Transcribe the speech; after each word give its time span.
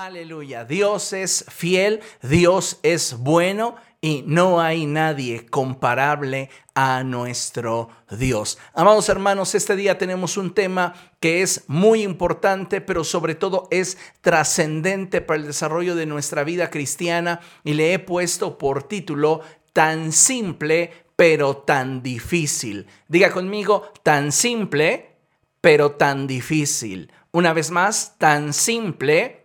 Aleluya, 0.00 0.64
Dios 0.64 1.12
es 1.12 1.44
fiel, 1.48 1.98
Dios 2.22 2.78
es 2.84 3.18
bueno 3.18 3.74
y 4.00 4.22
no 4.28 4.60
hay 4.60 4.86
nadie 4.86 5.46
comparable 5.46 6.50
a 6.72 7.02
nuestro 7.02 7.88
Dios. 8.08 8.58
Amados 8.74 9.08
hermanos, 9.08 9.56
este 9.56 9.74
día 9.74 9.98
tenemos 9.98 10.36
un 10.36 10.54
tema 10.54 10.94
que 11.18 11.42
es 11.42 11.64
muy 11.66 12.02
importante, 12.02 12.80
pero 12.80 13.02
sobre 13.02 13.34
todo 13.34 13.66
es 13.72 13.98
trascendente 14.20 15.20
para 15.20 15.40
el 15.40 15.46
desarrollo 15.48 15.96
de 15.96 16.06
nuestra 16.06 16.44
vida 16.44 16.70
cristiana 16.70 17.40
y 17.64 17.72
le 17.74 17.92
he 17.92 17.98
puesto 17.98 18.56
por 18.56 18.84
título 18.84 19.40
tan 19.72 20.12
simple, 20.12 20.92
pero 21.16 21.56
tan 21.56 22.04
difícil. 22.04 22.86
Diga 23.08 23.32
conmigo, 23.32 23.90
tan 24.04 24.30
simple, 24.30 25.16
pero 25.60 25.90
tan 25.90 26.28
difícil. 26.28 27.10
Una 27.32 27.52
vez 27.52 27.72
más, 27.72 28.14
tan 28.16 28.52
simple, 28.52 29.37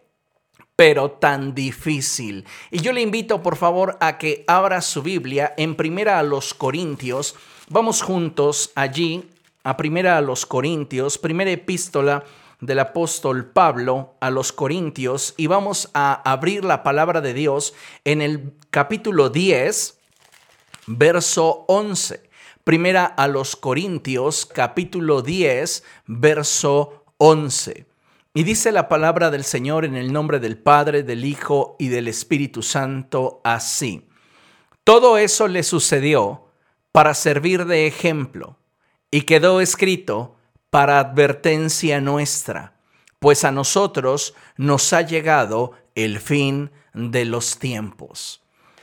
pero 0.75 1.11
tan 1.11 1.53
difícil. 1.53 2.45
Y 2.71 2.81
yo 2.81 2.93
le 2.93 3.01
invito 3.01 3.43
por 3.43 3.55
favor 3.55 3.97
a 3.99 4.17
que 4.17 4.43
abra 4.47 4.81
su 4.81 5.01
Biblia 5.01 5.53
en 5.57 5.75
Primera 5.75 6.19
a 6.19 6.23
los 6.23 6.53
Corintios. 6.53 7.35
Vamos 7.69 8.01
juntos 8.01 8.71
allí 8.75 9.29
a 9.63 9.77
Primera 9.77 10.17
a 10.17 10.21
los 10.21 10.45
Corintios, 10.45 11.17
primera 11.17 11.51
epístola 11.51 12.23
del 12.59 12.79
apóstol 12.79 13.45
Pablo 13.45 14.15
a 14.19 14.29
los 14.29 14.51
Corintios 14.51 15.33
y 15.37 15.47
vamos 15.47 15.89
a 15.93 16.13
abrir 16.29 16.63
la 16.65 16.81
palabra 16.81 17.21
de 17.21 17.33
Dios 17.33 17.73
en 18.03 18.21
el 18.21 18.53
capítulo 18.69 19.29
10, 19.29 19.97
verso 20.87 21.65
11. 21.67 22.29
Primera 22.63 23.05
a 23.05 23.27
los 23.27 23.55
Corintios, 23.55 24.45
capítulo 24.45 25.21
10, 25.21 25.83
verso 26.07 27.03
11. 27.17 27.92
Y 28.35 28.43
dice 28.43 28.71
la 28.71 28.87
palabra 28.87 29.29
del 29.29 29.43
Señor 29.43 29.85
en 29.85 29.95
el 29.95 30.11
nombre 30.11 30.39
del 30.39 30.57
Padre, 30.57 31.03
del 31.03 31.23
Hijo 31.23 31.75
y 31.77 31.89
del 31.89 32.07
Espíritu 32.07 32.63
Santo 32.63 33.41
así. 33.43 34.07
Todo 34.83 35.19
eso 35.19 35.47
le 35.47 35.61
sucedió 35.61 36.47
para 36.91 37.13
servir 37.13 37.65
de 37.65 37.85
ejemplo 37.85 38.57
y 39.11 39.21
quedó 39.21 39.61
escrito 39.61 40.35
para 40.71 40.97
advertencia 40.97 42.01
nuestra, 42.01 42.73
pues 43.19 43.43
a 43.43 43.51
nosotros 43.51 44.33
nos 44.57 44.91
ha 44.93 45.01
llegado 45.01 45.73
el 45.93 46.19
fin 46.19 46.71
de 46.95 47.25
los 47.25 47.59
tiempos. 47.59 48.41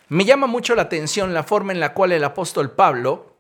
Me 0.08 0.24
llama 0.24 0.46
mucho 0.46 0.76
la 0.76 0.82
atención 0.82 1.34
la 1.34 1.42
forma 1.42 1.72
en 1.72 1.80
la 1.80 1.92
cual 1.92 2.12
el 2.12 2.22
apóstol 2.22 2.70
Pablo 2.70 3.34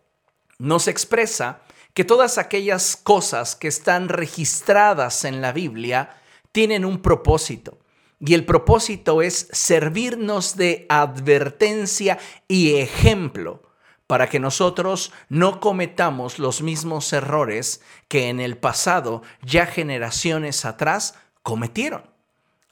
nos 0.58 0.88
expresa 0.88 1.60
que 1.94 2.04
todas 2.04 2.38
aquellas 2.38 2.96
cosas 2.96 3.56
que 3.56 3.68
están 3.68 4.08
registradas 4.08 5.24
en 5.24 5.40
la 5.40 5.52
Biblia 5.52 6.16
tienen 6.52 6.84
un 6.84 7.02
propósito. 7.02 7.78
Y 8.20 8.34
el 8.34 8.44
propósito 8.44 9.22
es 9.22 9.48
servirnos 9.50 10.56
de 10.56 10.86
advertencia 10.88 12.18
y 12.48 12.76
ejemplo 12.76 13.62
para 14.06 14.28
que 14.28 14.40
nosotros 14.40 15.12
no 15.28 15.60
cometamos 15.60 16.38
los 16.38 16.62
mismos 16.62 17.12
errores 17.12 17.80
que 18.08 18.28
en 18.28 18.40
el 18.40 18.58
pasado, 18.58 19.22
ya 19.42 19.66
generaciones 19.66 20.64
atrás, 20.64 21.14
cometieron. 21.42 22.10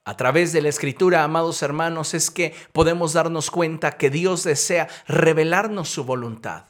A 0.04 0.16
través 0.16 0.52
de 0.52 0.62
la 0.62 0.68
escritura, 0.68 1.22
amados 1.22 1.62
hermanos, 1.62 2.12
es 2.12 2.30
que 2.30 2.54
podemos 2.72 3.12
darnos 3.12 3.50
cuenta 3.50 3.92
que 3.98 4.10
Dios 4.10 4.42
desea 4.42 4.88
revelarnos 5.06 5.88
su 5.88 6.04
voluntad. 6.04 6.64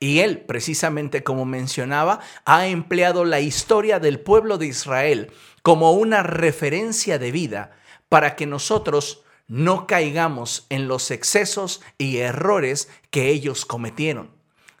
Y 0.00 0.20
él, 0.20 0.40
precisamente 0.40 1.22
como 1.22 1.44
mencionaba, 1.44 2.20
ha 2.46 2.66
empleado 2.66 3.26
la 3.26 3.40
historia 3.40 4.00
del 4.00 4.18
pueblo 4.18 4.56
de 4.56 4.66
Israel 4.66 5.30
como 5.62 5.92
una 5.92 6.22
referencia 6.22 7.18
de 7.18 7.30
vida 7.30 7.72
para 8.08 8.34
que 8.34 8.46
nosotros 8.46 9.22
no 9.46 9.86
caigamos 9.86 10.66
en 10.70 10.88
los 10.88 11.10
excesos 11.10 11.82
y 11.98 12.16
errores 12.16 12.88
que 13.10 13.28
ellos 13.28 13.66
cometieron. 13.66 14.30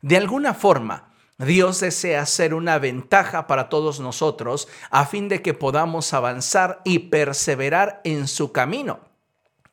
De 0.00 0.16
alguna 0.16 0.54
forma, 0.54 1.12
Dios 1.36 1.80
desea 1.80 2.24
ser 2.24 2.54
una 2.54 2.78
ventaja 2.78 3.46
para 3.46 3.68
todos 3.68 4.00
nosotros 4.00 4.68
a 4.90 5.04
fin 5.04 5.28
de 5.28 5.42
que 5.42 5.54
podamos 5.54 6.14
avanzar 6.14 6.80
y 6.84 6.98
perseverar 7.10 8.00
en 8.04 8.26
su 8.26 8.52
camino 8.52 9.00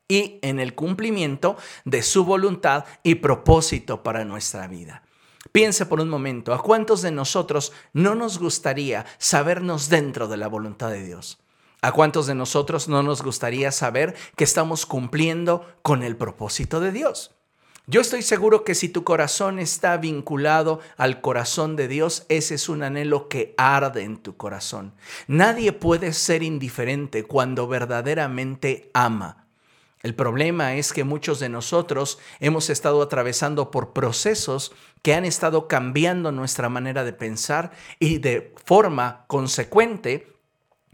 y 0.07 0.39
en 0.41 0.59
el 0.59 0.75
cumplimiento 0.75 1.57
de 1.85 2.01
su 2.01 2.25
voluntad 2.25 2.85
y 3.03 3.16
propósito 3.16 4.03
para 4.03 4.25
nuestra 4.25 4.67
vida. 4.67 5.03
Piense 5.57 5.88
por 5.88 6.00
un 6.01 6.09
momento, 6.09 6.53
¿a 6.53 6.62
cuántos 6.62 7.01
de 7.01 7.09
nosotros 7.09 7.73
no 7.91 8.13
nos 8.13 8.38
gustaría 8.38 9.07
sabernos 9.18 9.90
dentro 9.90 10.28
de 10.28 10.38
la 10.38 10.47
voluntad 10.47 10.91
de 10.91 11.03
Dios? 11.03 11.40
¿A 11.81 11.91
cuántos 11.91 12.28
de 12.28 12.35
nosotros 12.35 12.88
no 12.88 13.01
nos 13.01 13.23
gustaría 13.23 13.72
saber 13.72 14.13
que 14.35 14.44
estamos 14.44 14.85
cumpliendo 14.85 15.66
con 15.81 16.03
el 16.03 16.16
propósito 16.16 16.79
de 16.79 16.91
Dios? 16.91 17.31
Yo 17.88 18.01
estoy 18.01 18.22
seguro 18.22 18.63
que 18.63 18.75
si 18.75 18.88
tu 18.88 19.03
corazón 19.03 19.57
está 19.57 19.97
vinculado 19.97 20.79
al 20.96 21.22
corazón 21.22 21.75
de 21.75 21.88
Dios, 21.88 22.28
ese 22.29 22.53
es 22.53 22.69
un 22.69 22.84
anhelo 22.84 23.28
que 23.28 23.56
arde 23.57 24.03
en 24.03 24.17
tu 24.17 24.38
corazón. 24.38 24.94
Nadie 25.25 25.73
puede 25.73 26.13
ser 26.13 26.44
indiferente 26.44 27.23
cuando 27.23 27.67
verdaderamente 27.67 28.91
ama. 28.94 29.47
El 30.03 30.13
problema 30.13 30.75
es 30.75 30.94
que 30.94 31.03
muchos 31.03 31.40
de 31.40 31.50
nosotros 31.50 32.19
hemos 32.40 32.69
estado 32.69 33.02
atravesando 33.02 33.72
por 33.72 33.94
procesos 33.94 34.72
que 35.02 35.13
han 35.13 35.25
estado 35.25 35.68
cambiando 35.68 36.31
nuestra 36.31 36.69
manera 36.69 37.03
de 37.03 37.13
pensar 37.13 37.72
y 38.00 38.19
de 38.19 38.53
forma 38.63 39.25
consecuente 39.28 40.34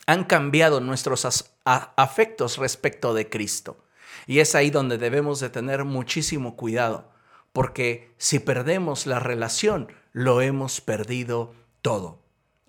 han 0.06 0.24
cambiado 0.24 0.80
nuestros 0.80 1.52
afectos 1.66 2.58
respecto 2.58 3.14
de 3.14 3.30
Cristo. 3.30 3.84
Y 4.25 4.40
es 4.40 4.56
ahí 4.56 4.69
donde 4.69 4.97
debemos 4.97 5.40
de 5.40 5.50
tener 5.50 5.84
muchísimo 5.84 6.56
cuidado, 6.56 7.12
porque 7.52 8.14
si 8.18 8.40
perdemos 8.40 9.06
la 9.06 9.20
relación, 9.20 9.90
lo 10.14 10.41
hemos 10.41 10.80
perdido 10.81 11.53
todo. 11.81 12.22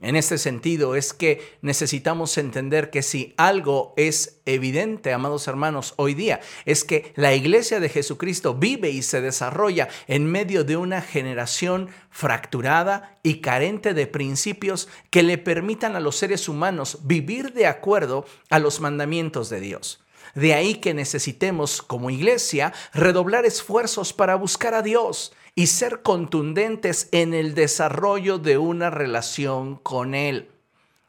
En 0.04 0.16
este 0.16 0.36
sentido 0.36 0.96
es 0.96 1.14
que 1.14 1.40
necesitamos 1.62 2.36
entender 2.36 2.90
que 2.90 3.02
si 3.02 3.32
algo 3.38 3.94
es 3.96 4.42
evidente, 4.44 5.14
amados 5.14 5.48
hermanos, 5.48 5.94
hoy 5.96 6.12
día, 6.12 6.42
es 6.66 6.84
que 6.84 7.14
la 7.16 7.34
iglesia 7.34 7.80
de 7.80 7.88
Jesucristo 7.88 8.54
vive 8.54 8.90
y 8.90 9.00
se 9.00 9.22
desarrolla 9.22 9.88
en 10.06 10.26
medio 10.26 10.62
de 10.62 10.76
una 10.76 11.00
generación 11.00 11.88
fracturada 12.10 13.16
y 13.22 13.40
carente 13.40 13.94
de 13.94 14.06
principios 14.06 14.90
que 15.08 15.22
le 15.22 15.38
permitan 15.38 15.96
a 15.96 16.00
los 16.00 16.16
seres 16.16 16.50
humanos 16.50 16.98
vivir 17.04 17.54
de 17.54 17.66
acuerdo 17.66 18.26
a 18.50 18.58
los 18.58 18.80
mandamientos 18.80 19.48
de 19.48 19.60
Dios. 19.60 20.03
De 20.34 20.54
ahí 20.54 20.76
que 20.76 20.94
necesitemos 20.94 21.82
como 21.82 22.10
iglesia 22.10 22.72
redoblar 22.92 23.44
esfuerzos 23.44 24.12
para 24.12 24.34
buscar 24.34 24.74
a 24.74 24.82
Dios 24.82 25.32
y 25.54 25.68
ser 25.68 26.02
contundentes 26.02 27.08
en 27.12 27.34
el 27.34 27.54
desarrollo 27.54 28.38
de 28.38 28.58
una 28.58 28.90
relación 28.90 29.76
con 29.76 30.14
Él. 30.14 30.50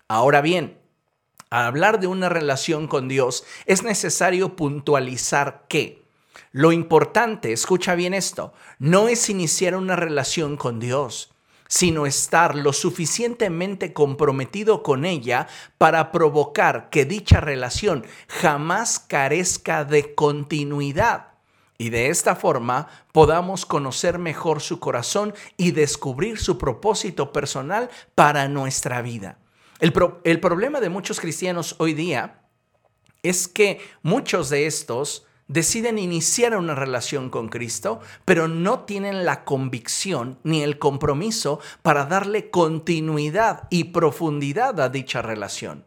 Ahora 0.07 0.41
bien, 0.41 0.77
al 1.49 1.65
hablar 1.65 1.99
de 1.99 2.07
una 2.07 2.29
relación 2.29 2.87
con 2.87 3.07
Dios, 3.07 3.43
es 3.65 3.83
necesario 3.83 4.55
puntualizar 4.55 5.65
que 5.67 6.03
lo 6.51 6.71
importante, 6.71 7.51
escucha 7.51 7.95
bien 7.95 8.13
esto, 8.13 8.53
no 8.79 9.07
es 9.07 9.29
iniciar 9.29 9.75
una 9.75 9.95
relación 9.95 10.57
con 10.57 10.79
Dios, 10.79 11.34
sino 11.67 12.05
estar 12.05 12.55
lo 12.55 12.73
suficientemente 12.73 13.93
comprometido 13.93 14.83
con 14.83 15.05
ella 15.05 15.47
para 15.77 16.11
provocar 16.11 16.89
que 16.89 17.05
dicha 17.05 17.39
relación 17.39 18.05
jamás 18.27 18.99
carezca 18.99 19.83
de 19.83 20.13
continuidad 20.15 21.35
y 21.77 21.89
de 21.89 22.09
esta 22.09 22.35
forma 22.35 22.87
podamos 23.11 23.65
conocer 23.65 24.17
mejor 24.17 24.61
su 24.61 24.79
corazón 24.79 25.33
y 25.57 25.71
descubrir 25.71 26.39
su 26.39 26.57
propósito 26.57 27.31
personal 27.31 27.89
para 28.13 28.47
nuestra 28.47 29.01
vida. 29.01 29.37
El, 29.79 29.93
el, 30.23 30.39
problema 30.39 30.79
de 30.79 30.89
muchos 30.89 31.19
cristianos 31.19 31.75
hoy 31.79 31.93
día 31.93 32.41
es 33.23 33.47
que 33.47 33.81
muchos 34.03 34.49
de 34.49 34.67
estos 34.67 35.25
deciden 35.47 35.99
iniciar 35.99 36.57
una 36.57 36.75
relación 36.75 37.29
con 37.29 37.49
Cristo, 37.49 37.99
pero 38.25 38.47
no 38.47 38.79
tienen 38.81 39.25
la 39.25 39.43
convicción 39.43 40.39
ni 40.43 40.63
el 40.63 40.79
compromiso 40.79 41.59
para 41.81 42.05
darle 42.05 42.49
continuidad 42.49 43.67
y 43.69 43.85
profundidad 43.85 44.79
a 44.79 44.89
dicha 44.89 45.21
relación. 45.21 45.85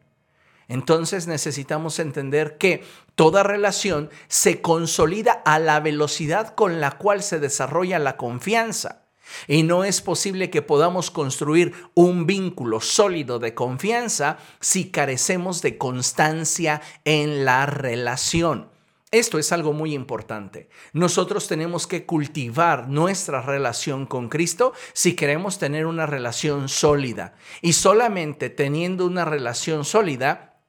Entonces 0.68 1.26
necesitamos 1.26 1.98
entender 1.98 2.58
que 2.58 2.84
toda 3.14 3.42
relación 3.42 4.10
se 4.28 4.60
consolida 4.60 5.32
a 5.32 5.58
la 5.58 5.80
velocidad 5.80 6.54
con 6.54 6.80
la 6.80 6.92
cual 6.92 7.22
se 7.22 7.40
desarrolla 7.40 7.98
la 7.98 8.16
confianza. 8.16 9.02
Y 9.46 9.62
no 9.62 9.84
es 9.84 10.00
posible 10.00 10.50
que 10.50 10.62
podamos 10.62 11.10
construir 11.10 11.72
un 11.94 12.26
vínculo 12.26 12.80
sólido 12.80 13.38
de 13.38 13.54
confianza 13.54 14.38
si 14.60 14.90
carecemos 14.90 15.62
de 15.62 15.78
constancia 15.78 16.80
en 17.04 17.44
la 17.44 17.66
relación. 17.66 18.68
Esto 19.10 19.38
es 19.38 19.52
algo 19.52 19.72
muy 19.72 19.94
importante. 19.94 20.68
Nosotros 20.92 21.48
tenemos 21.48 21.86
que 21.86 22.04
cultivar 22.04 22.88
nuestra 22.88 23.40
relación 23.40 24.04
con 24.04 24.28
Cristo 24.28 24.74
si 24.92 25.14
queremos 25.14 25.58
tener 25.58 25.86
una 25.86 26.04
relación 26.04 26.68
sólida. 26.68 27.34
Y 27.62 27.72
solamente 27.72 28.50
teniendo 28.50 29.06
una 29.06 29.24
relación 29.24 29.86
sólida, 29.86 30.60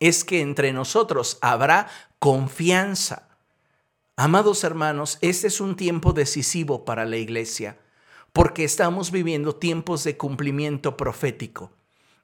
es 0.00 0.22
que 0.22 0.42
entre 0.42 0.72
nosotros 0.74 1.38
habrá 1.40 1.88
confianza. 2.18 3.28
Amados 4.16 4.64
hermanos, 4.64 5.16
este 5.22 5.46
es 5.46 5.60
un 5.60 5.74
tiempo 5.74 6.12
decisivo 6.12 6.84
para 6.84 7.06
la 7.06 7.16
iglesia, 7.16 7.78
porque 8.32 8.64
estamos 8.64 9.10
viviendo 9.10 9.56
tiempos 9.56 10.04
de 10.04 10.16
cumplimiento 10.16 10.96
profético. 10.96 11.77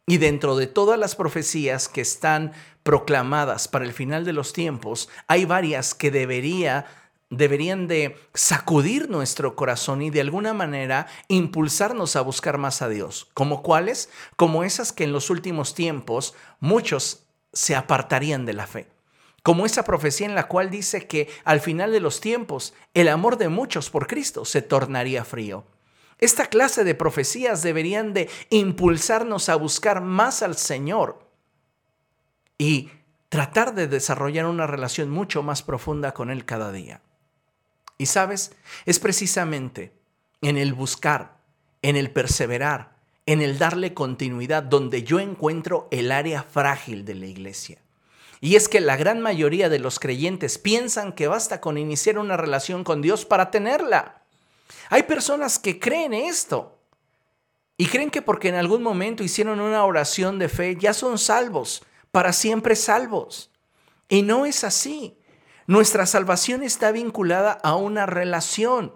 Y 0.07 0.19
dentro 0.19 0.57
de 0.57 0.67
todas 0.67 0.99
las 0.99 1.17
profecías 1.17 1.89
que 1.89 2.03
están 2.03 2.53
proclamadas 2.83 3.69
para 3.69 3.87
el 3.87 3.93
final 3.93 4.25
de 4.25 4.35
los 4.35 4.53
tiempos, 4.53 5.09
hay 5.29 5.47
varias 5.47 5.95
que 5.95 6.11
debería, 6.11 6.85
deberían 7.31 7.89
de 7.89 8.17
sacudir 8.35 9.09
nuestro 9.09 9.57
corazón 9.57 10.03
y 10.03 10.11
de 10.11 10.21
alguna 10.21 10.53
manera 10.53 11.07
impulsarnos 11.29 12.17
a 12.17 12.21
buscar 12.21 12.59
más 12.59 12.83
a 12.83 12.89
Dios. 12.89 13.29
¿Como 13.33 13.63
cuáles? 13.63 14.11
Como 14.37 14.63
esas 14.63 14.93
que 14.93 15.05
en 15.05 15.13
los 15.13 15.31
últimos 15.31 15.75
tiempos 15.75 16.35
muchos 16.61 17.25
se 17.55 17.75
apartarían 17.75 18.45
de 18.45 18.53
la 18.53 18.67
fe. 18.67 18.89
Como 19.43 19.65
esa 19.65 19.85
profecía 19.85 20.27
en 20.27 20.35
la 20.35 20.49
cual 20.49 20.71
dice 20.71 21.07
que 21.07 21.31
al 21.45 21.61
final 21.61 21.93
de 21.93 22.01
los 22.01 22.21
tiempos 22.21 22.75
el 22.93 23.09
amor 23.09 23.39
de 23.39 23.49
muchos 23.49 23.89
por 23.89 24.07
Cristo 24.07 24.45
se 24.45 24.61
tornaría 24.61 25.25
frío. 25.25 25.65
Esta 26.19 26.47
clase 26.47 26.85
de 26.85 26.95
profecías 26.95 27.63
deberían 27.63 28.13
de 28.13 28.31
impulsarnos 28.51 29.49
a 29.49 29.57
buscar 29.57 30.01
más 30.01 30.43
al 30.43 30.57
Señor 30.57 31.29
y 32.59 32.91
tratar 33.29 33.75
de 33.75 33.89
desarrollar 33.89 34.47
una 34.47 34.67
relación 34.67 35.11
mucho 35.11 35.43
más 35.43 35.63
profunda 35.63 36.15
con 36.15 36.31
Él 36.31 36.45
cada 36.45 36.73
día. 36.73 37.01
Y 37.99 38.07
sabes, 38.07 38.53
es 38.87 38.99
precisamente 38.99 39.93
en 40.41 40.57
el 40.57 40.73
buscar, 40.75 41.37
en 41.83 41.97
el 41.97 42.11
perseverar, 42.11 42.95
en 43.27 43.41
el 43.41 43.59
darle 43.59 43.95
continuidad 43.95 44.63
donde 44.63 45.03
yo 45.03 45.19
encuentro 45.19 45.89
el 45.91 46.13
área 46.13 46.43
frágil 46.43 47.05
de 47.05 47.15
la 47.15 47.27
iglesia. 47.27 47.79
Y 48.41 48.57
es 48.57 48.69
que 48.69 48.81
la 48.81 48.97
gran 48.97 49.21
mayoría 49.21 49.69
de 49.69 49.79
los 49.79 49.99
creyentes 49.99 50.59
piensan 50.59 51.13
que 51.13 51.29
basta 51.29 51.61
con 51.61 51.79
iniciar 51.79 52.19
una 52.19 52.37
relación 52.37 52.85
con 52.85 53.01
Dios 53.01 53.25
para 53.25 53.51
tenerla. 53.51 54.24
Hay 54.91 55.05
personas 55.05 55.59
que 55.59 55.79
creen 55.79 56.15
esto 56.15 56.79
y 57.77 57.87
creen 57.87 58.11
que 58.11 58.23
porque 58.23 58.49
en 58.49 58.55
algún 58.55 58.83
momento 58.83 59.25
hicieron 59.25 59.61
una 59.61 59.85
oración 59.85 60.39
de 60.39 60.49
fe 60.49 60.77
ya 60.77 60.95
son 60.95 61.19
salvos, 61.19 61.83
para 62.13 62.33
siempre 62.33 62.77
salvos. 62.77 63.51
Y 64.09 64.23
no 64.23 64.47
es 64.47 64.63
así. 64.65 65.19
Nuestra 65.67 66.07
salvación 66.07 66.63
está 66.63 66.93
vinculada 66.93 67.53
a 67.53 67.75
una 67.75 68.07
relación. 68.07 68.95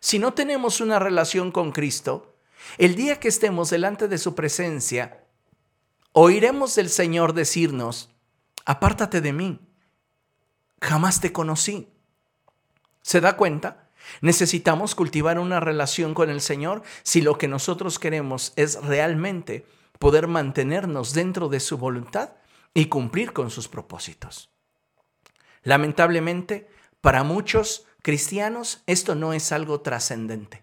Si 0.00 0.18
no 0.18 0.34
tenemos 0.34 0.80
una 0.80 0.98
relación 0.98 1.50
con 1.50 1.72
Cristo, 1.72 2.34
el 2.78 2.94
día 2.94 3.18
que 3.18 3.28
estemos 3.28 3.70
delante 3.70 4.08
de 4.08 4.18
su 4.18 4.34
presencia, 4.34 5.24
oiremos 6.12 6.74
del 6.74 6.90
Señor 6.90 7.32
decirnos, 7.32 8.10
apártate 8.64 9.20
de 9.20 9.32
mí, 9.32 9.60
jamás 10.80 11.20
te 11.20 11.32
conocí. 11.32 11.88
¿Se 13.00 13.20
da 13.20 13.36
cuenta? 13.36 13.81
Necesitamos 14.20 14.94
cultivar 14.94 15.38
una 15.38 15.60
relación 15.60 16.14
con 16.14 16.30
el 16.30 16.40
Señor 16.40 16.82
si 17.02 17.20
lo 17.20 17.38
que 17.38 17.48
nosotros 17.48 17.98
queremos 17.98 18.52
es 18.56 18.82
realmente 18.82 19.66
poder 19.98 20.26
mantenernos 20.26 21.14
dentro 21.14 21.48
de 21.48 21.60
su 21.60 21.78
voluntad 21.78 22.30
y 22.74 22.86
cumplir 22.86 23.32
con 23.32 23.50
sus 23.50 23.68
propósitos. 23.68 24.50
Lamentablemente, 25.62 26.68
para 27.00 27.22
muchos 27.22 27.86
cristianos 28.02 28.82
esto 28.86 29.14
no 29.14 29.32
es 29.32 29.52
algo 29.52 29.80
trascendente. 29.80 30.62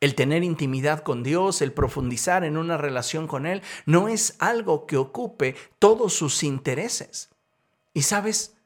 El 0.00 0.16
tener 0.16 0.42
intimidad 0.42 1.04
con 1.04 1.22
Dios, 1.22 1.62
el 1.62 1.72
profundizar 1.72 2.42
en 2.42 2.56
una 2.56 2.76
relación 2.76 3.28
con 3.28 3.46
Él, 3.46 3.62
no 3.86 4.08
es 4.08 4.34
algo 4.40 4.84
que 4.86 4.96
ocupe 4.96 5.54
todos 5.78 6.12
sus 6.12 6.42
intereses. 6.42 7.30
Y 7.94 8.02
sabes, 8.02 8.56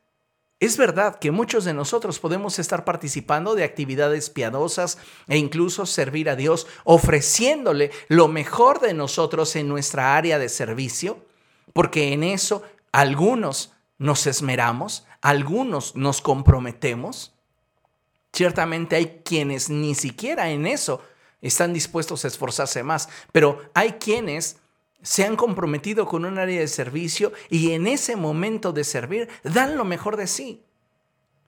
es 0.58 0.78
verdad 0.78 1.18
que 1.18 1.30
muchos 1.30 1.64
de 1.64 1.74
nosotros 1.74 2.18
podemos 2.18 2.58
estar 2.58 2.84
participando 2.84 3.54
de 3.54 3.64
actividades 3.64 4.30
piadosas 4.30 4.96
e 5.28 5.36
incluso 5.36 5.84
servir 5.84 6.30
a 6.30 6.36
Dios 6.36 6.66
ofreciéndole 6.84 7.90
lo 8.08 8.28
mejor 8.28 8.80
de 8.80 8.94
nosotros 8.94 9.54
en 9.56 9.68
nuestra 9.68 10.16
área 10.16 10.38
de 10.38 10.48
servicio, 10.48 11.18
porque 11.74 12.14
en 12.14 12.22
eso 12.22 12.62
algunos 12.90 13.72
nos 13.98 14.26
esmeramos, 14.26 15.06
algunos 15.20 15.94
nos 15.94 16.22
comprometemos. 16.22 17.34
Ciertamente 18.32 18.96
hay 18.96 19.20
quienes 19.24 19.68
ni 19.68 19.94
siquiera 19.94 20.48
en 20.50 20.66
eso 20.66 21.02
están 21.42 21.74
dispuestos 21.74 22.24
a 22.24 22.28
esforzarse 22.28 22.82
más, 22.82 23.10
pero 23.30 23.60
hay 23.74 23.92
quienes 23.92 24.56
se 25.06 25.24
han 25.24 25.36
comprometido 25.36 26.04
con 26.04 26.24
un 26.24 26.36
área 26.36 26.58
de 26.58 26.66
servicio 26.66 27.32
y 27.48 27.70
en 27.70 27.86
ese 27.86 28.16
momento 28.16 28.72
de 28.72 28.82
servir 28.82 29.28
dan 29.44 29.76
lo 29.76 29.84
mejor 29.84 30.16
de 30.16 30.26
sí. 30.26 30.64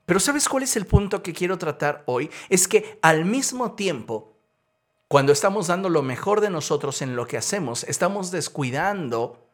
Pero 0.07 0.21
¿sabes 0.21 0.49
cuál 0.49 0.63
es 0.63 0.77
el 0.77 0.87
punto 0.87 1.25
que 1.25 1.33
quiero 1.33 1.59
tratar 1.59 2.05
hoy? 2.07 2.31
Es 2.51 2.69
que 2.69 3.01
al 3.03 3.25
mismo 3.25 3.73
tiempo, 3.73 4.37
cuando 5.09 5.33
estamos 5.33 5.67
dando 5.67 5.89
lo 5.89 6.03
mejor 6.03 6.41
de 6.41 6.51
nosotros 6.51 7.03
en 7.03 7.17
lo 7.17 7.27
que 7.27 7.37
hacemos, 7.37 7.83
estamos 7.83 8.31
descuidando 8.31 9.45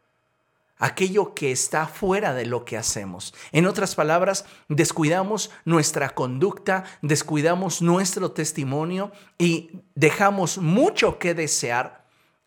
aquello 0.76 1.32
que 1.32 1.50
está 1.50 1.86
fuera 1.86 2.34
de 2.34 2.44
lo 2.44 2.66
que 2.66 2.76
hacemos. 2.76 3.32
En 3.52 3.64
otras 3.64 3.94
palabras, 3.94 4.44
descuidamos 4.68 5.50
nuestra 5.64 6.10
conducta, 6.10 6.84
descuidamos 7.00 7.80
nuestro 7.80 8.32
testimonio 8.32 9.12
y 9.38 9.70
dejamos 9.94 10.58
mucho 10.58 11.18
que 11.18 11.32
desear 11.32 12.03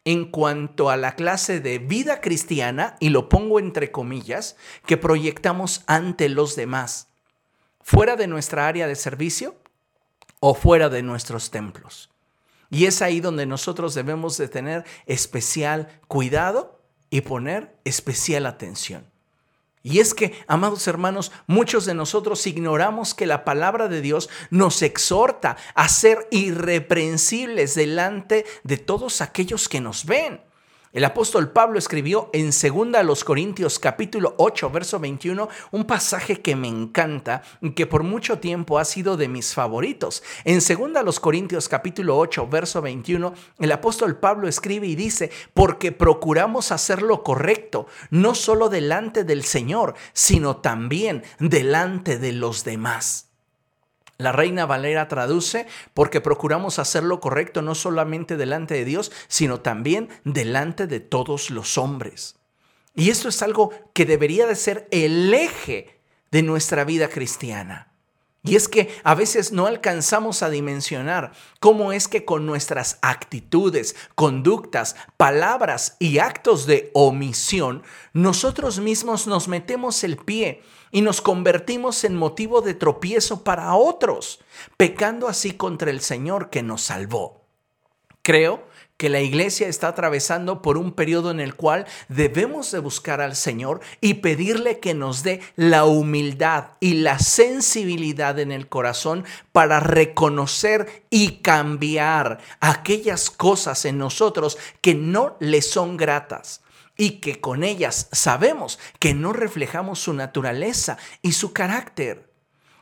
en 0.07 0.23
cuanto 0.23 0.89
a 0.89 0.95
la 0.95 1.15
clase 1.15 1.59
de 1.59 1.79
vida 1.79 2.21
cristiana, 2.21 2.95
y 3.01 3.09
lo 3.09 3.27
pongo 3.27 3.59
entre 3.59 3.91
comillas, 3.91 4.55
que 4.85 4.95
proyectamos 4.95 5.83
ante 5.85 6.29
los 6.29 6.55
demás, 6.55 7.09
fuera 7.81 8.15
de 8.15 8.27
nuestra 8.27 8.69
área 8.69 8.87
de 8.87 8.95
servicio 8.95 9.57
o 10.39 10.53
fuera 10.53 10.87
de 10.87 11.03
nuestros 11.03 11.51
templos. 11.51 12.09
Y 12.69 12.85
es 12.85 13.01
ahí 13.01 13.19
donde 13.19 13.45
nosotros 13.45 13.95
debemos 13.95 14.37
de 14.37 14.47
tener 14.47 14.85
especial 15.07 15.89
cuidado 16.07 16.79
y 17.09 17.19
poner 17.19 17.77
especial 17.83 18.45
atención. 18.45 19.11
Y 19.87 20.01
es 20.01 20.13
que, 20.13 20.33
amados 20.47 20.85
hermanos, 20.85 21.31
muchos 21.47 21.85
de 21.85 21.93
nosotros 21.93 22.45
ignoramos 22.45 23.13
que 23.13 23.25
la 23.25 23.45
palabra 23.45 23.87
de 23.87 24.01
Dios 24.01 24.29
nos 24.49 24.81
exhorta 24.81 25.55
a 25.75 25.87
ser 25.87 26.27
irreprensibles 26.29 27.73
delante 27.73 28.45
de 28.63 28.75
todos 28.75 29.21
aquellos 29.21 29.69
que 29.69 29.79
nos 29.79 30.05
ven. 30.05 30.41
El 30.93 31.03
apóstol 31.03 31.51
Pablo 31.51 31.77
escribió 31.77 32.29
en 32.31 32.51
2 32.51 33.05
los 33.05 33.25
Corintios 33.25 33.77
capítulo 33.77 34.35
8 34.37 34.69
verso 34.69 34.99
21 34.99 35.49
un 35.71 35.83
pasaje 35.83 36.41
que 36.41 36.55
me 36.55 36.69
encanta 36.69 37.41
y 37.61 37.71
que 37.71 37.85
por 37.85 38.03
mucho 38.03 38.39
tiempo 38.39 38.79
ha 38.79 38.85
sido 38.85 39.17
de 39.17 39.27
mis 39.27 39.53
favoritos. 39.53 40.23
En 40.45 40.59
2 40.59 41.03
los 41.03 41.19
Corintios 41.19 41.67
capítulo 41.67 42.17
8 42.17 42.47
verso 42.47 42.81
21 42.81 43.33
el 43.59 43.71
apóstol 43.73 44.17
Pablo 44.17 44.47
escribe 44.47 44.87
y 44.87 44.95
dice, 44.95 45.29
porque 45.53 45.91
procuramos 45.91 46.71
hacer 46.71 47.01
lo 47.01 47.21
correcto, 47.21 47.87
no 48.09 48.33
solo 48.33 48.69
delante 48.69 49.25
del 49.25 49.43
Señor, 49.43 49.93
sino 50.13 50.57
también 50.57 51.23
delante 51.39 52.17
de 52.17 52.31
los 52.31 52.63
demás. 52.63 53.26
La 54.17 54.31
reina 54.31 54.65
Valera 54.65 55.07
traduce 55.07 55.67
porque 55.93 56.21
procuramos 56.21 56.79
hacer 56.79 57.03
lo 57.03 57.19
correcto 57.19 57.61
no 57.61 57.75
solamente 57.75 58.35
delante 58.35 58.73
de 58.73 58.85
Dios, 58.85 59.11
sino 59.27 59.61
también 59.61 60.09
delante 60.23 60.87
de 60.87 60.99
todos 60.99 61.51
los 61.51 61.77
hombres. 61.77 62.35
Y 62.95 63.11
esto 63.11 63.29
es 63.29 63.43
algo 63.43 63.71
que 63.93 64.05
debería 64.05 64.47
de 64.47 64.55
ser 64.55 64.87
el 64.89 65.31
eje 65.31 65.99
de 66.31 66.41
nuestra 66.41 66.83
vida 66.83 67.09
cristiana. 67.09 67.91
Y 68.43 68.55
es 68.55 68.67
que 68.69 68.89
a 69.03 69.13
veces 69.13 69.51
no 69.51 69.67
alcanzamos 69.67 70.41
a 70.41 70.49
dimensionar 70.49 71.33
cómo 71.59 71.91
es 71.91 72.07
que 72.07 72.23
con 72.23 72.45
nuestras 72.45 72.97
actitudes, 73.01 73.95
conductas, 74.15 74.95
palabras 75.17 75.97
y 75.99 76.19
actos 76.19 76.65
de 76.65 76.89
omisión, 76.93 77.83
nosotros 78.13 78.79
mismos 78.79 79.27
nos 79.27 79.47
metemos 79.47 80.03
el 80.03 80.17
pie 80.17 80.63
y 80.91 81.01
nos 81.01 81.21
convertimos 81.21 82.03
en 82.03 82.15
motivo 82.15 82.61
de 82.61 82.73
tropiezo 82.73 83.43
para 83.43 83.73
otros, 83.75 84.39
pecando 84.77 85.27
así 85.27 85.53
contra 85.53 85.91
el 85.91 86.01
Señor 86.01 86.49
que 86.49 86.63
nos 86.63 86.81
salvó. 86.81 87.41
Creo 88.21 88.67
que 88.97 89.09
la 89.09 89.21
iglesia 89.21 89.67
está 89.67 89.89
atravesando 89.89 90.61
por 90.63 90.77
un 90.77 90.91
periodo 90.91 91.29
en 91.29 91.39
el 91.39 91.55
cual 91.55 91.85
debemos 92.09 92.71
de 92.71 92.79
buscar 92.79 93.21
al 93.21 93.35
Señor 93.35 93.79
y 94.01 94.15
pedirle 94.15 94.79
que 94.79 94.95
nos 94.95 95.21
dé 95.21 95.39
la 95.55 95.85
humildad 95.85 96.71
y 96.79 96.95
la 96.95 97.19
sensibilidad 97.19 98.39
en 98.39 98.51
el 98.51 98.67
corazón 98.67 99.23
para 99.51 99.79
reconocer 99.79 101.03
y 101.11 101.37
cambiar 101.37 102.39
aquellas 102.59 103.29
cosas 103.29 103.85
en 103.85 103.99
nosotros 103.99 104.57
que 104.81 104.95
no 104.95 105.37
le 105.39 105.61
son 105.61 105.95
gratas 105.95 106.61
y 106.97 107.19
que 107.19 107.39
con 107.39 107.63
ellas 107.63 108.09
sabemos 108.11 108.79
que 108.99 109.13
no 109.13 109.31
reflejamos 109.31 109.99
su 109.99 110.13
naturaleza 110.13 110.97
y 111.21 111.33
su 111.33 111.53
carácter. 111.53 112.33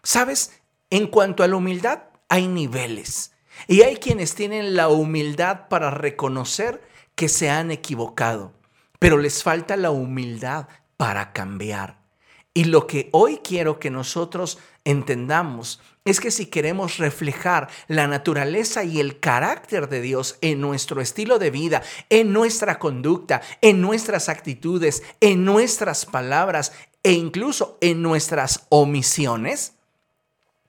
¿Sabes? 0.04 0.62
En 0.90 1.08
cuanto 1.08 1.44
a 1.44 1.48
la 1.48 1.58
humildad, 1.58 2.04
hay 2.30 2.48
niveles. 2.48 3.34
Y 3.68 3.82
hay 3.82 3.98
quienes 3.98 4.36
tienen 4.36 4.76
la 4.76 4.88
humildad 4.90 5.68
para 5.70 5.92
reconocer 5.92 6.82
que 7.16 7.30
se 7.30 7.50
han 7.50 7.72
equivocado, 7.72 8.54
pero 9.00 9.18
les 9.18 9.44
falta 9.44 9.78
la 9.78 9.92
humildad 9.92 10.68
para 10.98 11.32
cambiar. 11.34 12.00
Y 12.54 12.66
lo 12.66 12.88
que 12.88 13.10
hoy 13.12 13.40
quiero 13.44 13.80
que 13.80 13.90
nosotros 13.90 14.60
entendamos 14.84 15.82
es 16.06 16.20
que 16.20 16.30
si 16.30 16.46
queremos 16.46 16.98
reflejar 16.98 17.68
la 17.88 18.08
naturaleza 18.08 18.84
y 18.84 19.00
el 19.00 19.20
carácter 19.20 19.90
de 19.90 20.02
Dios 20.02 20.38
en 20.42 20.62
nuestro 20.62 21.02
estilo 21.02 21.40
de 21.40 21.50
vida, 21.50 21.82
en 22.12 22.32
nuestra 22.32 22.78
conducta, 22.78 23.42
en 23.62 23.82
nuestras 23.82 24.30
actitudes, 24.30 25.02
en 25.20 25.44
nuestras 25.44 26.06
palabras 26.06 26.74
e 27.02 27.14
incluso 27.14 27.80
en 27.82 28.04
nuestras 28.04 28.68
omisiones, 28.70 29.74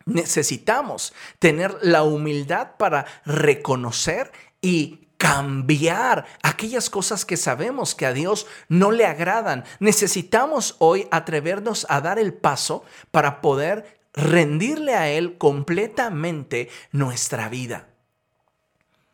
necesitamos 0.06 1.12
tener 1.38 1.76
la 1.82 2.02
humildad 2.02 2.76
para 2.78 3.04
reconocer 3.26 4.32
y 4.62 5.00
cambiar 5.18 6.26
aquellas 6.42 6.88
cosas 6.88 7.26
que 7.26 7.36
sabemos 7.36 7.94
que 7.94 8.06
a 8.06 8.14
Dios 8.14 8.46
no 8.68 8.90
le 8.90 9.04
agradan. 9.04 9.64
Necesitamos 9.80 10.76
hoy 10.78 11.08
atrevernos 11.10 11.86
a 11.90 12.00
dar 12.00 12.18
el 12.18 12.32
paso 12.32 12.84
para 13.10 13.42
poder 13.42 13.96
rendirle 14.16 14.94
a 14.94 15.10
Él 15.10 15.36
completamente 15.38 16.70
nuestra 16.90 17.48
vida. 17.48 17.88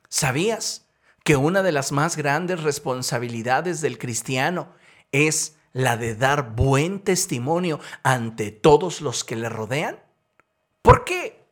¿Sabías 0.09 0.87
que 1.25 1.37
una 1.37 1.63
de 1.63 1.73
las 1.73 1.93
más 1.93 2.17
grandes 2.17 2.63
responsabilidades 2.63 3.81
del 3.81 3.99
cristiano 3.99 4.73
es 5.11 5.57
la 5.73 5.97
de 5.97 6.15
dar 6.15 6.55
buen 6.55 7.01
testimonio 7.01 7.81
ante 8.03 8.51
todos 8.51 9.01
los 9.01 9.25
que 9.25 9.37
le 9.37 9.49
rodean? 9.49 9.99
¿Por 10.81 11.05
qué? 11.05 11.43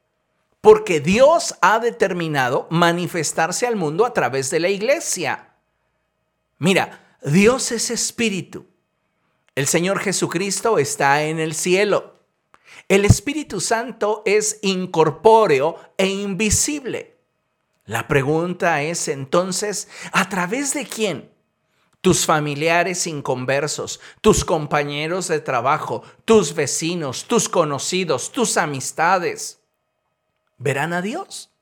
Porque 0.60 1.00
Dios 1.00 1.56
ha 1.62 1.78
determinado 1.78 2.66
manifestarse 2.70 3.66
al 3.66 3.76
mundo 3.76 4.04
a 4.04 4.12
través 4.12 4.50
de 4.50 4.60
la 4.60 4.68
iglesia. 4.68 5.54
Mira, 6.58 7.16
Dios 7.22 7.72
es 7.72 7.90
espíritu. 7.90 8.66
El 9.54 9.66
Señor 9.66 10.00
Jesucristo 10.00 10.78
está 10.78 11.22
en 11.22 11.40
el 11.40 11.54
cielo. 11.54 12.19
El 12.90 13.04
Espíritu 13.04 13.60
Santo 13.60 14.20
es 14.26 14.58
incorpóreo 14.62 15.76
e 15.96 16.08
invisible. 16.08 17.16
La 17.84 18.08
pregunta 18.08 18.82
es 18.82 19.06
entonces, 19.06 19.86
¿a 20.10 20.28
través 20.28 20.74
de 20.74 20.84
quién? 20.88 21.30
Tus 22.00 22.26
familiares 22.26 23.06
inconversos, 23.06 24.00
tus 24.20 24.44
compañeros 24.44 25.28
de 25.28 25.38
trabajo, 25.38 26.02
tus 26.24 26.52
vecinos, 26.52 27.26
tus 27.26 27.48
conocidos, 27.48 28.32
tus 28.32 28.56
amistades 28.56 29.60
verán 30.58 30.92
a 30.92 31.00
Dios. 31.00 31.52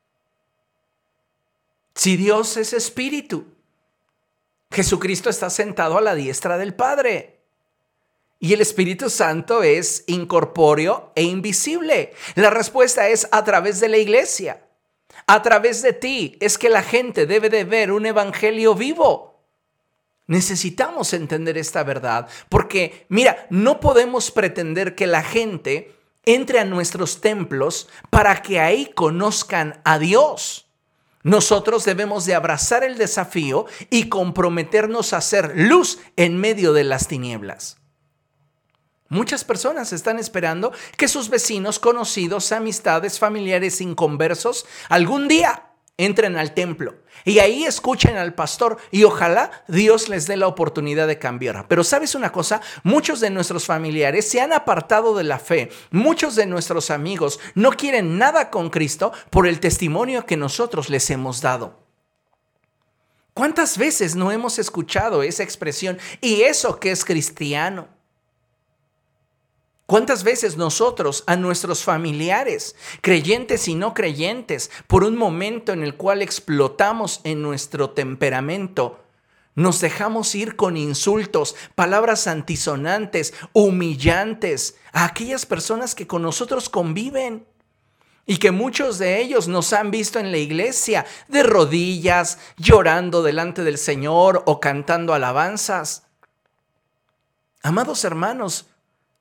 Si 1.94 2.16
Dios 2.16 2.56
es 2.56 2.72
espíritu, 2.72 3.44
Jesucristo 4.70 5.28
está 5.28 5.50
sentado 5.50 5.98
a 5.98 6.00
la 6.00 6.14
diestra 6.14 6.56
del 6.56 6.74
Padre. 6.74 7.37
Y 8.40 8.52
el 8.52 8.60
Espíritu 8.60 9.10
Santo 9.10 9.62
es 9.62 10.04
incorpóreo 10.06 11.12
e 11.16 11.22
invisible. 11.24 12.12
La 12.36 12.50
respuesta 12.50 13.08
es 13.08 13.28
a 13.32 13.42
través 13.44 13.80
de 13.80 13.88
la 13.88 13.96
iglesia. 13.96 14.64
A 15.26 15.42
través 15.42 15.82
de 15.82 15.92
ti 15.92 16.36
es 16.40 16.56
que 16.56 16.68
la 16.68 16.82
gente 16.82 17.26
debe 17.26 17.50
de 17.50 17.64
ver 17.64 17.90
un 17.90 18.06
evangelio 18.06 18.74
vivo. 18.74 19.42
Necesitamos 20.28 21.14
entender 21.14 21.56
esta 21.58 21.82
verdad 21.82 22.28
porque, 22.48 23.06
mira, 23.08 23.46
no 23.50 23.80
podemos 23.80 24.30
pretender 24.30 24.94
que 24.94 25.06
la 25.06 25.22
gente 25.22 25.94
entre 26.24 26.60
a 26.60 26.64
nuestros 26.66 27.22
templos 27.22 27.88
para 28.10 28.42
que 28.42 28.60
ahí 28.60 28.92
conozcan 28.94 29.80
a 29.84 29.98
Dios. 29.98 30.66
Nosotros 31.22 31.84
debemos 31.84 32.26
de 32.26 32.34
abrazar 32.34 32.84
el 32.84 32.98
desafío 32.98 33.66
y 33.90 34.10
comprometernos 34.10 35.14
a 35.14 35.20
ser 35.22 35.52
luz 35.56 35.98
en 36.16 36.36
medio 36.36 36.74
de 36.74 36.84
las 36.84 37.08
tinieblas. 37.08 37.77
Muchas 39.08 39.42
personas 39.42 39.92
están 39.92 40.18
esperando 40.18 40.72
que 40.96 41.08
sus 41.08 41.30
vecinos, 41.30 41.78
conocidos, 41.78 42.52
amistades, 42.52 43.18
familiares 43.18 43.80
inconversos 43.80 44.66
algún 44.90 45.28
día 45.28 45.64
entren 45.96 46.36
al 46.36 46.54
templo 46.54 46.94
y 47.24 47.40
ahí 47.40 47.64
escuchen 47.64 48.16
al 48.16 48.34
pastor 48.34 48.76
y 48.90 49.04
ojalá 49.04 49.64
Dios 49.66 50.08
les 50.08 50.26
dé 50.26 50.36
la 50.36 50.46
oportunidad 50.46 51.06
de 51.06 51.18
cambiar. 51.18 51.66
Pero 51.68 51.84
sabes 51.84 52.14
una 52.14 52.32
cosa, 52.32 52.60
muchos 52.84 53.20
de 53.20 53.30
nuestros 53.30 53.66
familiares 53.66 54.28
se 54.28 54.40
han 54.40 54.52
apartado 54.52 55.16
de 55.16 55.24
la 55.24 55.38
fe, 55.38 55.70
muchos 55.90 56.36
de 56.36 56.46
nuestros 56.46 56.90
amigos 56.90 57.40
no 57.54 57.70
quieren 57.72 58.18
nada 58.18 58.50
con 58.50 58.70
Cristo 58.70 59.12
por 59.30 59.46
el 59.46 59.58
testimonio 59.58 60.26
que 60.26 60.36
nosotros 60.36 60.88
les 60.88 61.10
hemos 61.10 61.40
dado. 61.40 61.82
¿Cuántas 63.34 63.78
veces 63.78 64.16
no 64.16 64.32
hemos 64.32 64.58
escuchado 64.58 65.22
esa 65.22 65.44
expresión 65.44 65.98
y 66.20 66.42
eso 66.42 66.78
que 66.78 66.90
es 66.90 67.04
cristiano? 67.04 67.97
¿Cuántas 69.88 70.22
veces 70.22 70.58
nosotros 70.58 71.24
a 71.26 71.36
nuestros 71.36 71.82
familiares, 71.82 72.76
creyentes 73.00 73.68
y 73.68 73.74
no 73.74 73.94
creyentes, 73.94 74.70
por 74.86 75.02
un 75.02 75.16
momento 75.16 75.72
en 75.72 75.82
el 75.82 75.94
cual 75.94 76.20
explotamos 76.20 77.22
en 77.24 77.40
nuestro 77.40 77.88
temperamento, 77.88 79.02
nos 79.54 79.80
dejamos 79.80 80.34
ir 80.34 80.56
con 80.56 80.76
insultos, 80.76 81.56
palabras 81.74 82.26
antisonantes, 82.26 83.32
humillantes 83.54 84.76
a 84.92 85.06
aquellas 85.06 85.46
personas 85.46 85.94
que 85.94 86.06
con 86.06 86.20
nosotros 86.20 86.68
conviven? 86.68 87.46
Y 88.26 88.36
que 88.36 88.50
muchos 88.50 88.98
de 88.98 89.22
ellos 89.22 89.48
nos 89.48 89.72
han 89.72 89.90
visto 89.90 90.18
en 90.18 90.32
la 90.32 90.36
iglesia 90.36 91.06
de 91.28 91.44
rodillas, 91.44 92.38
llorando 92.58 93.22
delante 93.22 93.64
del 93.64 93.78
Señor 93.78 94.42
o 94.44 94.60
cantando 94.60 95.14
alabanzas. 95.14 96.02
Amados 97.62 98.04
hermanos, 98.04 98.66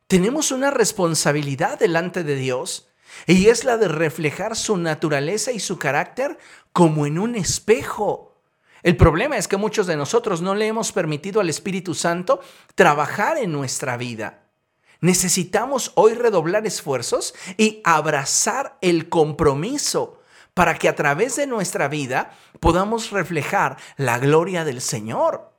tenemos 0.07 0.51
una 0.51 0.71
responsabilidad 0.71 1.79
delante 1.79 2.23
de 2.23 2.35
Dios 2.35 2.89
y 3.25 3.47
es 3.47 3.63
la 3.63 3.77
de 3.77 3.87
reflejar 3.87 4.55
su 4.55 4.77
naturaleza 4.77 5.51
y 5.51 5.59
su 5.59 5.77
carácter 5.77 6.37
como 6.71 7.05
en 7.05 7.19
un 7.19 7.35
espejo. 7.35 8.35
El 8.83 8.95
problema 8.95 9.37
es 9.37 9.47
que 9.47 9.57
muchos 9.57 9.87
de 9.87 9.97
nosotros 9.97 10.41
no 10.41 10.55
le 10.55 10.67
hemos 10.67 10.91
permitido 10.91 11.41
al 11.41 11.49
Espíritu 11.49 11.93
Santo 11.93 12.39
trabajar 12.75 13.37
en 13.37 13.51
nuestra 13.51 13.97
vida. 13.97 14.43
Necesitamos 15.01 15.91
hoy 15.95 16.13
redoblar 16.13 16.65
esfuerzos 16.65 17.35
y 17.57 17.81
abrazar 17.83 18.77
el 18.81 19.09
compromiso 19.09 20.21
para 20.53 20.77
que 20.79 20.89
a 20.89 20.95
través 20.95 21.35
de 21.35 21.47
nuestra 21.47 21.87
vida 21.87 22.31
podamos 22.59 23.11
reflejar 23.11 23.77
la 23.97 24.17
gloria 24.19 24.63
del 24.63 24.81
Señor. 24.81 25.56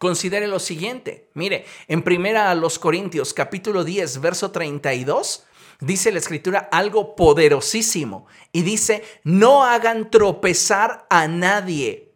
Considere 0.00 0.48
lo 0.48 0.60
siguiente. 0.60 1.28
Mire, 1.34 1.66
en 1.86 2.00
primera 2.00 2.50
a 2.50 2.54
los 2.54 2.78
Corintios 2.78 3.34
capítulo 3.34 3.84
10, 3.84 4.22
verso 4.22 4.50
32, 4.50 5.44
dice 5.80 6.10
la 6.10 6.18
escritura 6.18 6.70
algo 6.72 7.14
poderosísimo 7.14 8.26
y 8.50 8.62
dice, 8.62 9.04
no 9.24 9.62
hagan 9.62 10.10
tropezar 10.10 11.06
a 11.10 11.28
nadie, 11.28 12.14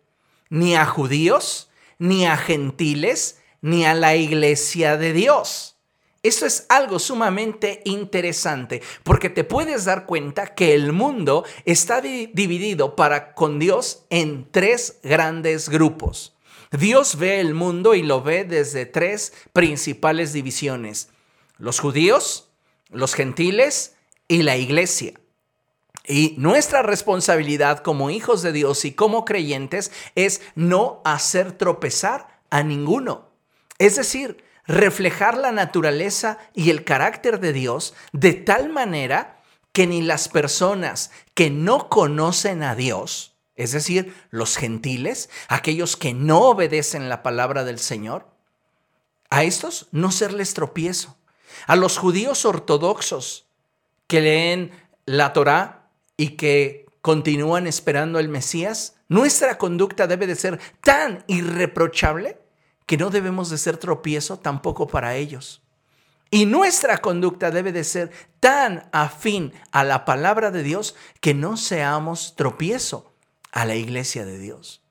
ni 0.49 0.75
a 0.75 0.87
judíos, 0.87 1.69
ni 1.99 2.25
a 2.25 2.39
gentiles, 2.39 3.43
ni 3.61 3.85
a 3.85 3.93
la 3.93 4.17
iglesia 4.17 4.97
de 4.97 5.13
Dios. 5.13 5.77
Esto 6.23 6.47
es 6.47 6.65
algo 6.71 6.99
sumamente 6.99 7.83
interesante 7.85 8.81
porque 9.03 9.29
te 9.29 9.45
puedes 9.45 9.85
dar 9.85 10.07
cuenta 10.07 10.55
que 10.55 10.73
el 10.73 10.95
mundo 10.95 11.45
está 11.67 12.01
dividido 12.01 12.97
para 12.97 13.35
con 13.35 13.59
Dios 13.59 14.07
en 14.09 14.51
tres 14.51 15.01
grandes 15.03 15.69
grupos. 15.69 16.34
Dios 16.79 17.19
ve 17.19 17.41
el 17.41 17.55
mundo 17.55 17.95
y 17.95 18.03
lo 18.03 18.23
ve 18.23 18.45
desde 18.45 18.85
tres 18.85 19.33
principales 19.53 20.33
divisiones. 20.33 21.09
Los 21.57 21.79
judíos, 21.79 22.49
los 22.91 23.15
gentiles 23.15 23.95
y 24.27 24.43
la 24.43 24.57
iglesia. 24.57 25.15
Y 26.07 26.35
nuestra 26.37 26.83
responsabilidad 26.83 27.79
como 27.79 28.11
hijos 28.11 28.43
de 28.43 28.53
Dios 28.53 28.85
y 28.85 28.93
como 28.93 29.25
creyentes 29.25 29.93
es 30.17 30.43
no 30.55 31.01
hacer 31.05 31.53
tropezar 31.53 32.41
a 32.51 32.63
ninguno. 32.63 33.31
Es 33.79 33.97
decir, 33.97 34.45
reflejar 34.67 35.39
la 35.39 35.53
naturaleza 35.53 36.39
y 36.55 36.71
el 36.71 36.85
carácter 36.85 37.41
de 37.41 37.53
Dios 37.53 37.95
de 38.13 38.33
tal 38.35 38.71
manera 38.71 39.43
que 39.73 39.87
ni 39.87 40.03
las 40.03 40.29
personas 40.29 41.11
que 41.35 41.51
no 41.51 41.89
conocen 41.89 42.63
a 42.63 42.75
Dios, 42.75 43.34
es 43.57 43.73
decir, 43.73 44.15
los 44.31 44.57
gentiles, 44.57 45.31
aquellos 45.49 45.97
que 45.97 46.13
no 46.13 46.41
obedecen 46.41 47.09
la 47.09 47.23
palabra 47.23 47.65
del 47.65 47.79
Señor, 47.79 48.29
a 49.31 49.45
estos 49.45 49.89
no 49.93 50.11
serles 50.11 50.55
tropiezo. 50.55 51.17
A 51.67 51.77
los 51.77 51.99
judíos 51.99 52.45
ortodoxos 52.45 53.47
que 54.07 54.21
leen 54.21 54.73
la 55.07 55.33
Torá 55.33 55.89
y 56.17 56.31
que 56.31 56.87
continúan 57.01 57.67
esperando 57.67 58.19
el 58.19 58.29
Mesías, 58.29 58.97
nuestra 59.09 59.57
conducta 59.59 60.07
debe 60.07 60.27
de 60.27 60.35
ser 60.35 60.59
tan 60.81 61.25
irreprochable 61.27 62.41
que 62.87 62.97
no 62.97 63.11
debemos 63.11 63.51
de 63.51 63.59
ser 63.59 63.77
tropiezo 63.77 64.39
tampoco 64.39 64.89
para 64.89 65.15
ellos. 65.15 65.63
Y 66.31 66.47
nuestra 66.47 66.99
conducta 66.99 67.51
debe 67.51 67.71
de 67.71 67.85
ser 67.85 68.11
tan 68.41 68.89
afín 68.93 69.53
a 69.71 69.85
la 69.85 70.05
palabra 70.05 70.51
de 70.51 70.65
Dios 70.65 70.97
que 71.21 71.35
no 71.35 71.57
seamos 71.57 72.35
tropiezo 72.35 73.14
a 73.55 73.65
la 73.65 73.77
iglesia 73.77 74.27
de 74.27 74.39
Dios. 74.39 74.83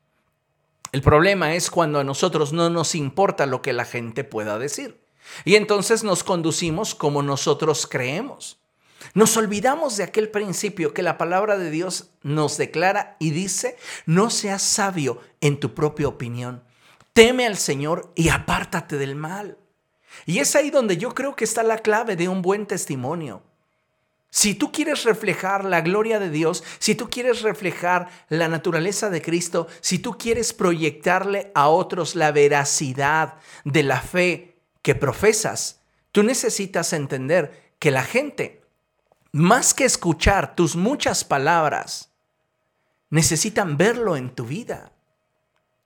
El 0.93 1.01
problema 1.01 1.53
es 1.53 1.69
cuando 1.69 1.99
a 1.99 2.03
nosotros 2.03 2.53
no 2.53 2.69
nos 2.69 2.95
importa 2.95 3.45
lo 3.45 3.61
que 3.61 3.73
la 3.73 3.83
gente 3.83 4.23
pueda 4.23 4.57
decir. 4.57 5.03
Y 5.43 5.55
entonces 5.55 6.03
nos 6.03 6.23
conducimos 6.23 6.95
como 6.95 7.21
nosotros 7.21 7.85
creemos. 7.85 8.59
Nos 9.13 9.35
olvidamos 9.35 9.97
de 9.97 10.05
aquel 10.05 10.29
principio 10.29 10.93
que 10.93 11.03
la 11.03 11.17
palabra 11.17 11.57
de 11.57 11.71
Dios 11.71 12.11
nos 12.21 12.57
declara 12.57 13.17
y 13.19 13.31
dice, 13.31 13.75
no 14.05 14.29
seas 14.29 14.61
sabio 14.61 15.19
en 15.41 15.59
tu 15.59 15.73
propia 15.73 16.07
opinión. 16.07 16.63
Teme 17.11 17.45
al 17.45 17.57
Señor 17.57 18.13
y 18.15 18.29
apártate 18.29 18.97
del 18.97 19.15
mal. 19.15 19.57
Y 20.25 20.39
es 20.39 20.55
ahí 20.55 20.69
donde 20.69 20.95
yo 20.95 21.13
creo 21.13 21.35
que 21.35 21.43
está 21.43 21.63
la 21.63 21.79
clave 21.79 22.15
de 22.15 22.29
un 22.29 22.41
buen 22.41 22.65
testimonio. 22.65 23.43
Si 24.35 24.55
tú 24.55 24.71
quieres 24.71 25.03
reflejar 25.03 25.63
la 25.63 25.81
gloria 25.81 26.17
de 26.17 26.31
Dios, 26.31 26.63
si 26.79 26.95
tú 26.95 27.07
quieres 27.07 27.43
reflejar 27.43 28.09
la 28.29 28.47
naturaleza 28.47 29.11
de 29.11 29.21
Cristo, 29.21 29.67
si 29.79 29.99
tú 29.99 30.17
quieres 30.17 30.53
proyectarle 30.53 31.51
a 31.53 31.67
otros 31.67 32.15
la 32.15 32.31
veracidad 32.31 33.35
de 33.63 33.83
la 33.83 34.01
fe 34.01 34.57
que 34.81 34.95
profesas, 34.95 35.81
tú 36.11 36.23
necesitas 36.23 36.93
entender 36.93 37.75
que 37.77 37.91
la 37.91 38.01
gente, 38.01 38.63
más 39.31 39.75
que 39.75 39.85
escuchar 39.85 40.55
tus 40.55 40.75
muchas 40.75 41.23
palabras, 41.23 42.09
necesitan 43.11 43.77
verlo 43.77 44.17
en 44.17 44.33
tu 44.33 44.45
vida. 44.45 44.93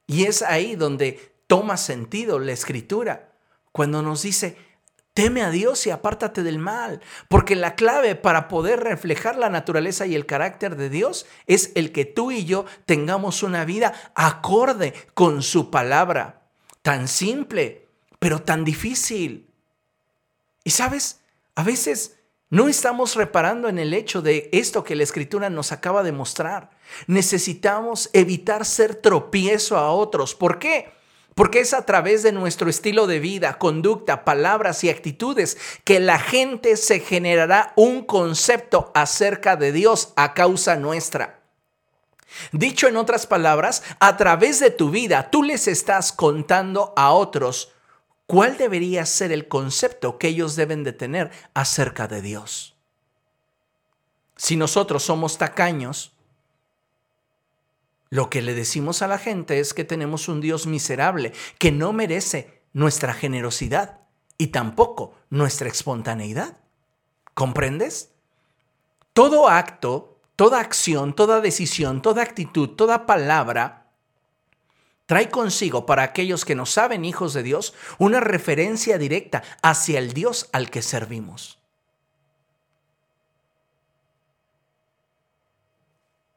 Y 0.06 0.24
es 0.24 0.42
ahí 0.42 0.78
donde 0.78 1.36
toma 1.48 1.76
sentido 1.76 2.40
la 2.40 2.54
escritura, 2.54 3.34
cuando 3.74 4.02
nos 4.02 4.22
dice, 4.22 4.56
Teme 5.18 5.42
a 5.42 5.50
Dios 5.50 5.88
y 5.88 5.90
apártate 5.90 6.44
del 6.44 6.60
mal, 6.60 7.02
porque 7.28 7.56
la 7.56 7.74
clave 7.74 8.14
para 8.14 8.48
poder 8.48 8.82
reflejar 8.82 9.36
la 9.36 9.50
naturaleza 9.50 10.06
y 10.06 10.14
el 10.14 10.28
carácter 10.28 10.76
de 10.76 10.92
Dios 10.92 11.26
es 11.48 11.72
el 11.74 11.92
que 11.92 12.06
tú 12.06 12.30
y 12.30 12.46
yo 12.46 12.66
tengamos 12.86 13.42
una 13.42 13.66
vida 13.66 14.12
acorde 14.14 14.94
con 15.16 15.42
su 15.42 15.72
palabra. 15.72 16.44
Tan 16.84 17.08
simple, 17.08 17.88
pero 18.20 18.44
tan 18.44 18.64
difícil. 18.64 19.50
Y 20.64 20.70
sabes, 20.70 21.22
a 21.56 21.64
veces 21.64 22.20
no 22.52 22.68
estamos 22.68 23.16
reparando 23.16 23.70
en 23.70 23.80
el 23.80 23.96
hecho 23.96 24.22
de 24.22 24.52
esto 24.54 24.84
que 24.84 24.96
la 24.96 25.02
escritura 25.02 25.50
nos 25.50 25.72
acaba 25.72 26.04
de 26.04 26.12
mostrar. 26.12 26.70
Necesitamos 27.08 28.12
evitar 28.14 28.66
ser 28.66 28.94
tropiezo 28.94 29.78
a 29.78 29.90
otros. 29.90 30.36
¿Por 30.36 30.60
qué? 30.60 30.96
Porque 31.38 31.60
es 31.60 31.76
a 31.76 31.86
través 31.86 32.24
de 32.24 32.32
nuestro 32.32 32.68
estilo 32.68 33.06
de 33.06 33.20
vida, 33.20 33.60
conducta, 33.60 34.26
palabras 34.26 34.84
y 34.84 34.90
actitudes 34.90 35.60
que 35.84 36.00
la 36.00 36.18
gente 36.18 36.76
se 36.78 37.00
generará 37.00 37.74
un 37.76 38.04
concepto 38.04 38.92
acerca 38.96 39.56
de 39.56 39.72
Dios 39.72 40.14
a 40.16 40.34
causa 40.34 40.78
nuestra. 40.78 41.44
Dicho 42.54 42.88
en 42.88 42.98
otras 42.98 43.28
palabras, 43.28 43.84
a 44.00 44.18
través 44.18 44.60
de 44.60 44.72
tu 44.72 44.90
vida 44.90 45.30
tú 45.30 45.44
les 45.44 45.68
estás 45.68 46.12
contando 46.12 46.92
a 46.96 47.12
otros 47.12 47.72
cuál 48.26 48.58
debería 48.58 49.06
ser 49.06 49.32
el 49.32 49.48
concepto 49.48 50.18
que 50.18 50.30
ellos 50.30 50.56
deben 50.56 50.84
de 50.84 50.94
tener 50.94 51.30
acerca 51.54 52.08
de 52.08 52.24
Dios. 52.24 52.76
Si 54.36 54.56
nosotros 54.56 55.04
somos 55.04 55.38
tacaños, 55.38 56.17
lo 58.10 58.30
que 58.30 58.42
le 58.42 58.54
decimos 58.54 59.02
a 59.02 59.08
la 59.08 59.18
gente 59.18 59.60
es 59.60 59.74
que 59.74 59.84
tenemos 59.84 60.28
un 60.28 60.42
Dios 60.42 60.68
miserable, 60.68 61.34
que 61.60 61.72
no 61.72 61.94
merece 61.94 62.62
nuestra 62.74 63.14
generosidad 63.14 64.00
y 64.38 64.48
tampoco 64.48 65.14
nuestra 65.30 65.68
espontaneidad. 65.68 66.58
¿Comprendes? 67.34 68.12
Todo 69.14 69.50
acto, 69.50 70.20
toda 70.36 70.60
acción, 70.60 71.16
toda 71.16 71.42
decisión, 71.42 72.02
toda 72.02 72.24
actitud, 72.24 72.70
toda 72.70 73.06
palabra 73.06 73.88
trae 75.08 75.30
consigo 75.30 75.86
para 75.86 76.04
aquellos 76.04 76.46
que 76.46 76.54
no 76.54 76.66
saben 76.66 77.06
hijos 77.06 77.34
de 77.34 77.42
Dios 77.42 77.74
una 77.98 78.20
referencia 78.20 78.98
directa 78.98 79.42
hacia 79.64 80.00
el 80.00 80.14
Dios 80.14 80.50
al 80.52 80.70
que 80.70 80.82
servimos. 80.82 81.58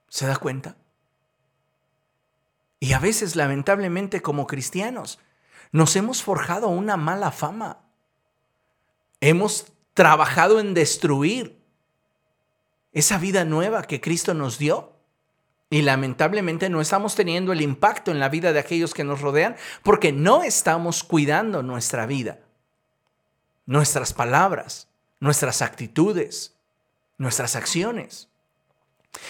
¿Se 0.08 0.26
da 0.26 0.36
cuenta? 0.36 0.76
Y 2.80 2.94
a 2.94 2.98
veces, 2.98 3.36
lamentablemente, 3.36 4.22
como 4.22 4.46
cristianos, 4.46 5.20
nos 5.70 5.94
hemos 5.96 6.22
forjado 6.22 6.68
una 6.68 6.96
mala 6.96 7.30
fama. 7.30 7.84
Hemos 9.20 9.66
trabajado 9.92 10.60
en 10.60 10.72
destruir 10.72 11.60
esa 12.92 13.18
vida 13.18 13.44
nueva 13.44 13.82
que 13.82 14.00
Cristo 14.00 14.32
nos 14.32 14.58
dio. 14.58 14.94
Y 15.68 15.82
lamentablemente 15.82 16.68
no 16.70 16.80
estamos 16.80 17.14
teniendo 17.14 17.52
el 17.52 17.60
impacto 17.60 18.10
en 18.10 18.18
la 18.18 18.30
vida 18.30 18.52
de 18.52 18.58
aquellos 18.58 18.92
que 18.92 19.04
nos 19.04 19.20
rodean 19.20 19.56
porque 19.84 20.10
no 20.10 20.42
estamos 20.42 21.04
cuidando 21.04 21.62
nuestra 21.62 22.06
vida, 22.06 22.40
nuestras 23.66 24.12
palabras, 24.12 24.88
nuestras 25.20 25.62
actitudes, 25.62 26.56
nuestras 27.18 27.54
acciones. 27.54 28.29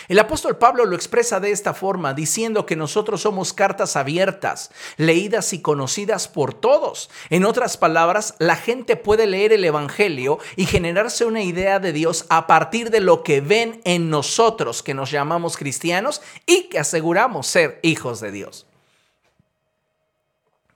El 0.09 0.19
apóstol 0.19 0.59
Pablo 0.59 0.85
lo 0.85 0.97
expresa 0.97 1.41
de 1.41 1.53
esta 1.53 1.73
forma, 1.73 2.13
diciendo 2.15 2.67
que 2.67 2.77
nosotros 2.77 3.23
somos 3.23 3.53
cartas 3.53 3.97
abiertas, 3.97 4.71
leídas 4.97 5.53
y 5.53 5.63
conocidas 5.63 6.29
por 6.29 6.53
todos. 6.53 7.11
En 7.31 7.45
otras 7.45 7.77
palabras, 7.77 8.35
la 8.39 8.57
gente 8.57 8.97
puede 8.97 9.27
leer 9.27 9.53
el 9.53 9.65
Evangelio 9.65 10.39
y 10.57 10.67
generarse 10.67 11.25
una 11.25 11.43
idea 11.43 11.79
de 11.79 11.93
Dios 11.93 12.27
a 12.29 12.47
partir 12.47 12.91
de 12.91 13.01
lo 13.01 13.23
que 13.23 13.41
ven 13.41 13.81
en 13.85 14.11
nosotros, 14.11 14.83
que 14.83 14.95
nos 14.95 15.11
llamamos 15.11 15.57
cristianos 15.57 16.21
y 16.45 16.65
que 16.65 16.79
aseguramos 16.79 17.47
ser 17.47 17.79
hijos 17.83 18.21
de 18.21 18.33
Dios. 18.33 18.67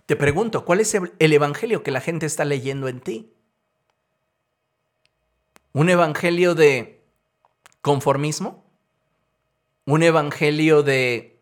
Te 0.06 0.16
pregunto, 0.16 0.64
¿cuál 0.64 0.80
es 0.80 0.94
el 0.94 1.32
Evangelio 1.32 1.82
que 1.82 1.90
la 1.90 2.00
gente 2.00 2.26
está 2.26 2.44
leyendo 2.44 2.88
en 2.88 3.00
ti? 3.00 3.32
¿Un 5.72 5.90
Evangelio 5.90 6.54
de 6.54 7.02
conformismo? 7.82 8.63
Un 9.86 10.02
evangelio 10.02 10.82
de 10.82 11.40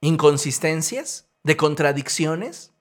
inconsistencias, 0.00 1.26
de 1.42 1.56
contradicciones? 1.56 2.72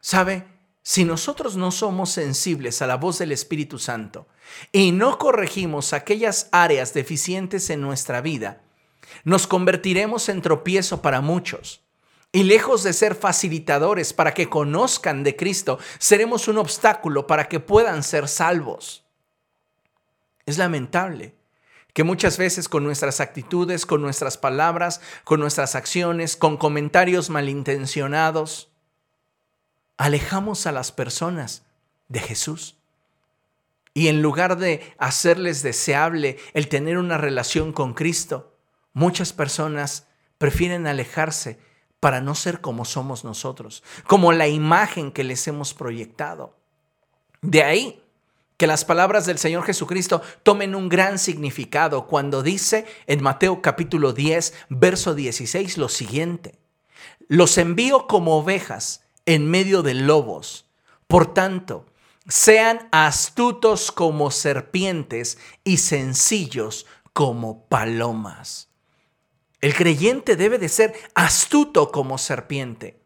¿Sabe? 0.00 0.44
Si 0.82 1.04
nosotros 1.04 1.56
no 1.56 1.72
somos 1.72 2.10
sensibles 2.10 2.80
a 2.80 2.86
la 2.86 2.96
voz 2.96 3.18
del 3.18 3.32
Espíritu 3.32 3.78
Santo 3.78 4.28
y 4.70 4.92
no 4.92 5.18
corregimos 5.18 5.92
aquellas 5.92 6.48
áreas 6.52 6.94
deficientes 6.94 7.70
en 7.70 7.80
nuestra 7.80 8.20
vida, 8.20 8.62
nos 9.24 9.48
convertiremos 9.48 10.28
en 10.28 10.42
tropiezo 10.42 11.02
para 11.02 11.20
muchos. 11.20 11.82
Y 12.30 12.44
lejos 12.44 12.82
de 12.82 12.92
ser 12.92 13.14
facilitadores 13.14 14.12
para 14.12 14.34
que 14.34 14.48
conozcan 14.48 15.24
de 15.24 15.34
Cristo, 15.34 15.78
seremos 15.98 16.48
un 16.48 16.58
obstáculo 16.58 17.26
para 17.26 17.48
que 17.48 17.58
puedan 17.58 18.02
ser 18.02 18.28
salvos. 18.28 19.04
Es 20.44 20.58
lamentable 20.58 21.34
que 21.96 22.04
muchas 22.04 22.36
veces 22.36 22.68
con 22.68 22.84
nuestras 22.84 23.20
actitudes, 23.20 23.86
con 23.86 24.02
nuestras 24.02 24.36
palabras, 24.36 25.00
con 25.24 25.40
nuestras 25.40 25.74
acciones, 25.74 26.36
con 26.36 26.58
comentarios 26.58 27.30
malintencionados, 27.30 28.68
alejamos 29.96 30.66
a 30.66 30.72
las 30.72 30.92
personas 30.92 31.62
de 32.08 32.20
Jesús. 32.20 32.76
Y 33.94 34.08
en 34.08 34.20
lugar 34.20 34.58
de 34.58 34.94
hacerles 34.98 35.62
deseable 35.62 36.36
el 36.52 36.68
tener 36.68 36.98
una 36.98 37.16
relación 37.16 37.72
con 37.72 37.94
Cristo, 37.94 38.54
muchas 38.92 39.32
personas 39.32 40.06
prefieren 40.36 40.86
alejarse 40.86 41.58
para 41.98 42.20
no 42.20 42.34
ser 42.34 42.60
como 42.60 42.84
somos 42.84 43.24
nosotros, 43.24 43.82
como 44.06 44.32
la 44.32 44.48
imagen 44.48 45.12
que 45.12 45.24
les 45.24 45.48
hemos 45.48 45.72
proyectado. 45.72 46.58
De 47.40 47.62
ahí 47.62 48.05
que 48.56 48.66
las 48.66 48.84
palabras 48.84 49.26
del 49.26 49.38
Señor 49.38 49.64
Jesucristo 49.64 50.22
tomen 50.42 50.74
un 50.74 50.88
gran 50.88 51.18
significado 51.18 52.06
cuando 52.06 52.42
dice 52.42 52.86
en 53.06 53.22
Mateo 53.22 53.60
capítulo 53.60 54.12
10, 54.12 54.54
verso 54.70 55.14
16 55.14 55.78
lo 55.78 55.88
siguiente. 55.88 56.58
Los 57.28 57.58
envío 57.58 58.06
como 58.06 58.38
ovejas 58.38 59.04
en 59.26 59.50
medio 59.50 59.82
de 59.82 59.94
lobos. 59.94 60.70
Por 61.06 61.34
tanto, 61.34 61.86
sean 62.28 62.88
astutos 62.92 63.92
como 63.92 64.30
serpientes 64.30 65.38
y 65.64 65.76
sencillos 65.76 66.86
como 67.12 67.66
palomas. 67.66 68.68
El 69.60 69.74
creyente 69.74 70.36
debe 70.36 70.58
de 70.58 70.68
ser 70.68 70.94
astuto 71.14 71.90
como 71.90 72.18
serpiente. 72.18 73.00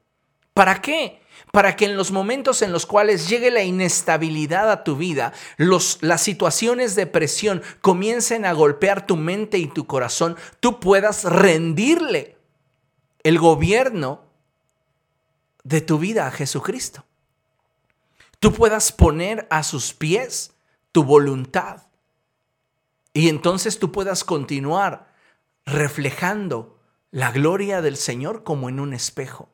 ¿Para 0.55 0.81
qué? 0.83 1.23
Para 1.53 1.77
que 1.77 1.85
en 1.85 1.97
los 1.97 2.13
momentos 2.13 2.63
en 2.63 2.73
los 2.73 2.87
cuales 2.87 3.29
llegue 3.29 3.51
la 3.51 3.63
inestabilidad 3.63 4.71
a 4.71 4.85
tu 4.85 4.97
vida, 4.97 5.33
los, 5.57 5.99
las 6.01 6.23
situaciones 6.23 6.95
de 6.95 7.07
presión 7.07 7.63
comiencen 7.81 8.45
a 8.45 8.53
golpear 8.53 9.07
tu 9.07 9.17
mente 9.17 9.59
y 9.59 9.67
tu 9.67 9.87
corazón, 9.87 10.37
tú 10.61 10.81
puedas 10.81 11.25
rendirle 11.25 12.37
el 13.23 13.39
gobierno 13.39 14.23
de 15.65 15.81
tu 15.81 15.99
vida 15.99 16.27
a 16.27 16.31
Jesucristo. 16.31 17.05
Tú 18.39 18.53
puedas 18.53 18.93
poner 18.93 19.47
a 19.51 19.63
sus 19.63 19.93
pies 19.93 20.53
tu 20.93 21.05
voluntad 21.05 21.83
y 23.13 23.29
entonces 23.29 23.79
tú 23.79 23.93
puedas 23.93 24.25
continuar 24.25 25.13
reflejando 25.67 26.79
la 27.11 27.33
gloria 27.33 27.83
del 27.83 27.97
Señor 27.97 28.45
como 28.45 28.69
en 28.69 28.81
un 28.81 28.95
espejo. 28.95 29.49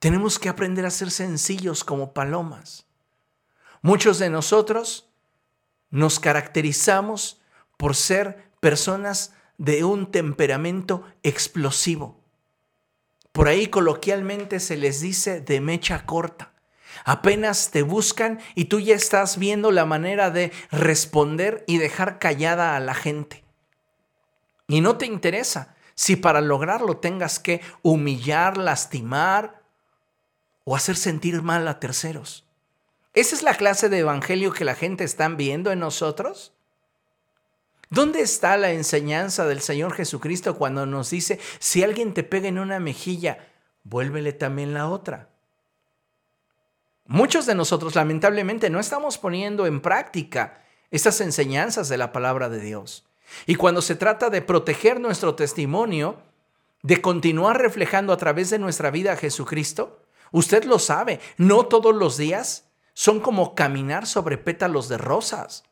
Tenemos 0.00 0.38
que 0.38 0.48
aprender 0.48 0.86
a 0.86 0.90
ser 0.90 1.10
sencillos 1.10 1.84
como 1.84 2.14
palomas. 2.14 2.86
Muchos 3.82 4.18
de 4.18 4.30
nosotros 4.30 5.10
nos 5.90 6.18
caracterizamos 6.18 7.42
por 7.76 7.94
ser 7.94 8.50
personas 8.60 9.34
de 9.58 9.84
un 9.84 10.10
temperamento 10.10 11.04
explosivo. 11.22 12.18
Por 13.32 13.48
ahí 13.48 13.66
coloquialmente 13.66 14.58
se 14.58 14.78
les 14.78 15.02
dice 15.02 15.42
de 15.42 15.60
mecha 15.60 16.06
corta. 16.06 16.54
Apenas 17.04 17.70
te 17.70 17.82
buscan 17.82 18.40
y 18.54 18.64
tú 18.64 18.80
ya 18.80 18.94
estás 18.94 19.36
viendo 19.36 19.70
la 19.70 19.84
manera 19.84 20.30
de 20.30 20.50
responder 20.70 21.62
y 21.66 21.76
dejar 21.76 22.18
callada 22.18 22.74
a 22.74 22.80
la 22.80 22.94
gente. 22.94 23.44
Y 24.66 24.80
no 24.80 24.96
te 24.96 25.04
interesa 25.04 25.74
si 25.94 26.16
para 26.16 26.40
lograrlo 26.40 26.96
tengas 26.96 27.38
que 27.38 27.60
humillar, 27.82 28.56
lastimar 28.56 29.59
o 30.64 30.76
hacer 30.76 30.96
sentir 30.96 31.42
mal 31.42 31.66
a 31.68 31.80
terceros. 31.80 32.44
¿Esa 33.14 33.34
es 33.34 33.42
la 33.42 33.54
clase 33.54 33.88
de 33.88 33.98
evangelio 33.98 34.52
que 34.52 34.64
la 34.64 34.74
gente 34.74 35.04
está 35.04 35.28
viendo 35.28 35.72
en 35.72 35.80
nosotros? 35.80 36.52
¿Dónde 37.88 38.20
está 38.20 38.56
la 38.56 38.70
enseñanza 38.70 39.46
del 39.46 39.60
Señor 39.60 39.94
Jesucristo 39.94 40.56
cuando 40.56 40.86
nos 40.86 41.10
dice, 41.10 41.40
si 41.58 41.82
alguien 41.82 42.14
te 42.14 42.22
pega 42.22 42.46
en 42.46 42.60
una 42.60 42.78
mejilla, 42.78 43.48
vuélvele 43.82 44.32
también 44.32 44.74
la 44.74 44.88
otra? 44.88 45.28
Muchos 47.06 47.46
de 47.46 47.56
nosotros 47.56 47.96
lamentablemente 47.96 48.70
no 48.70 48.78
estamos 48.78 49.18
poniendo 49.18 49.66
en 49.66 49.80
práctica 49.80 50.62
estas 50.92 51.20
enseñanzas 51.20 51.88
de 51.88 51.98
la 51.98 52.12
palabra 52.12 52.48
de 52.48 52.60
Dios. 52.60 53.04
Y 53.46 53.56
cuando 53.56 53.82
se 53.82 53.96
trata 53.96 54.30
de 54.30 54.42
proteger 54.42 55.00
nuestro 55.00 55.34
testimonio, 55.34 56.22
de 56.82 57.00
continuar 57.00 57.60
reflejando 57.60 58.12
a 58.12 58.16
través 58.16 58.50
de 58.50 58.60
nuestra 58.60 58.92
vida 58.92 59.12
a 59.12 59.16
Jesucristo, 59.16 59.99
usted 60.32 60.64
lo 60.64 60.78
sabe, 60.78 61.20
no 61.36 61.66
todos 61.66 61.94
los 61.94 62.16
días 62.16 62.66
son 62.94 63.20
como 63.20 63.54
caminar 63.54 64.06
sobre 64.06 64.38
pétalos 64.38 64.88
de 64.88 64.98
rosas. 64.98 65.64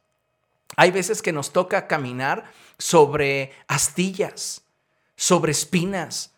Hay 0.77 0.91
veces 0.91 1.23
que 1.23 1.33
nos 1.33 1.53
toca 1.53 1.87
caminar 1.87 2.53
sobre 2.79 3.53
astillas, 3.67 4.63
sobre 5.17 5.53
espinas, 5.53 6.35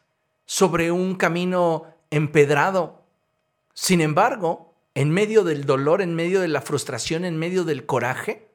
sobre 0.46 0.90
un 0.90 1.14
camino 1.14 1.86
empedrado. 2.10 3.04
Sin 3.74 4.00
embargo, 4.00 4.74
en 4.94 5.10
medio 5.10 5.44
del 5.44 5.64
dolor, 5.64 6.02
en 6.02 6.14
medio 6.14 6.40
de 6.40 6.48
la 6.48 6.60
frustración, 6.60 7.24
en 7.24 7.38
medio 7.38 7.64
del 7.64 7.86
coraje, 7.86 8.50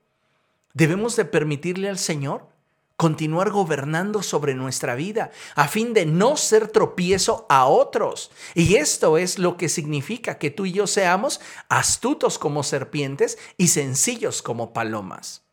debemos 0.73 1.15
de 1.15 1.25
permitirle 1.25 1.89
al 1.89 1.97
Señor 1.97 2.49
continuar 2.97 3.49
gobernando 3.49 4.23
sobre 4.23 4.55
nuestra 4.55 4.95
vida 4.95 5.31
a 5.55 5.67
fin 5.67 5.93
de 5.93 6.05
no 6.05 6.38
ser 6.38 6.69
tropiezo 6.69 7.45
a 7.49 7.65
otros. 7.65 8.31
Y 8.53 8.75
esto 8.75 9.17
es 9.17 9.38
lo 9.38 9.58
que 9.58 9.69
significa 9.69 10.38
que 10.38 10.51
tú 10.51 10.65
y 10.65 10.71
yo 10.71 10.88
seamos 10.88 11.41
astutos 11.69 12.39
como 12.39 12.63
serpientes 12.63 13.38
y 13.58 13.67
sencillos 13.67 14.41
como 14.41 14.73
palomas. 14.73 15.43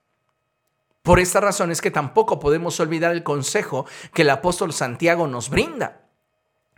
Por 1.02 1.18
esta 1.18 1.40
razón 1.40 1.72
es 1.72 1.80
que 1.80 1.90
tampoco 1.90 2.38
podemos 2.38 2.78
olvidar 2.78 3.12
el 3.12 3.24
consejo 3.24 3.86
que 4.14 4.22
el 4.22 4.30
apóstol 4.30 4.72
Santiago 4.72 5.26
nos 5.26 5.50
brinda. 5.50 5.98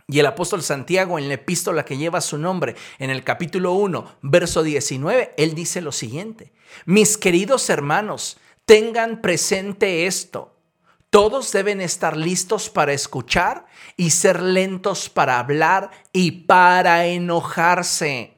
Y 0.07 0.19
el 0.19 0.25
apóstol 0.27 0.61
Santiago 0.61 1.17
en 1.17 1.27
la 1.27 1.35
epístola 1.35 1.85
que 1.85 1.97
lleva 1.97 2.21
su 2.21 2.37
nombre, 2.37 2.75
en 2.99 3.09
el 3.09 3.23
capítulo 3.23 3.73
1, 3.73 4.17
verso 4.21 4.61
19, 4.61 5.33
él 5.37 5.55
dice 5.55 5.81
lo 5.81 5.91
siguiente, 5.91 6.53
mis 6.85 7.17
queridos 7.17 7.69
hermanos, 7.71 8.37
tengan 8.65 9.21
presente 9.21 10.05
esto. 10.05 10.54
Todos 11.15 11.53
deben 11.53 11.79
estar 11.79 12.17
listos 12.17 12.69
para 12.69 12.91
escuchar 12.91 13.67
y 13.95 14.09
ser 14.09 14.41
lentos 14.41 15.09
para 15.09 15.39
hablar 15.39 15.89
y 16.11 16.43
para 16.43 17.05
enojarse. 17.05 18.33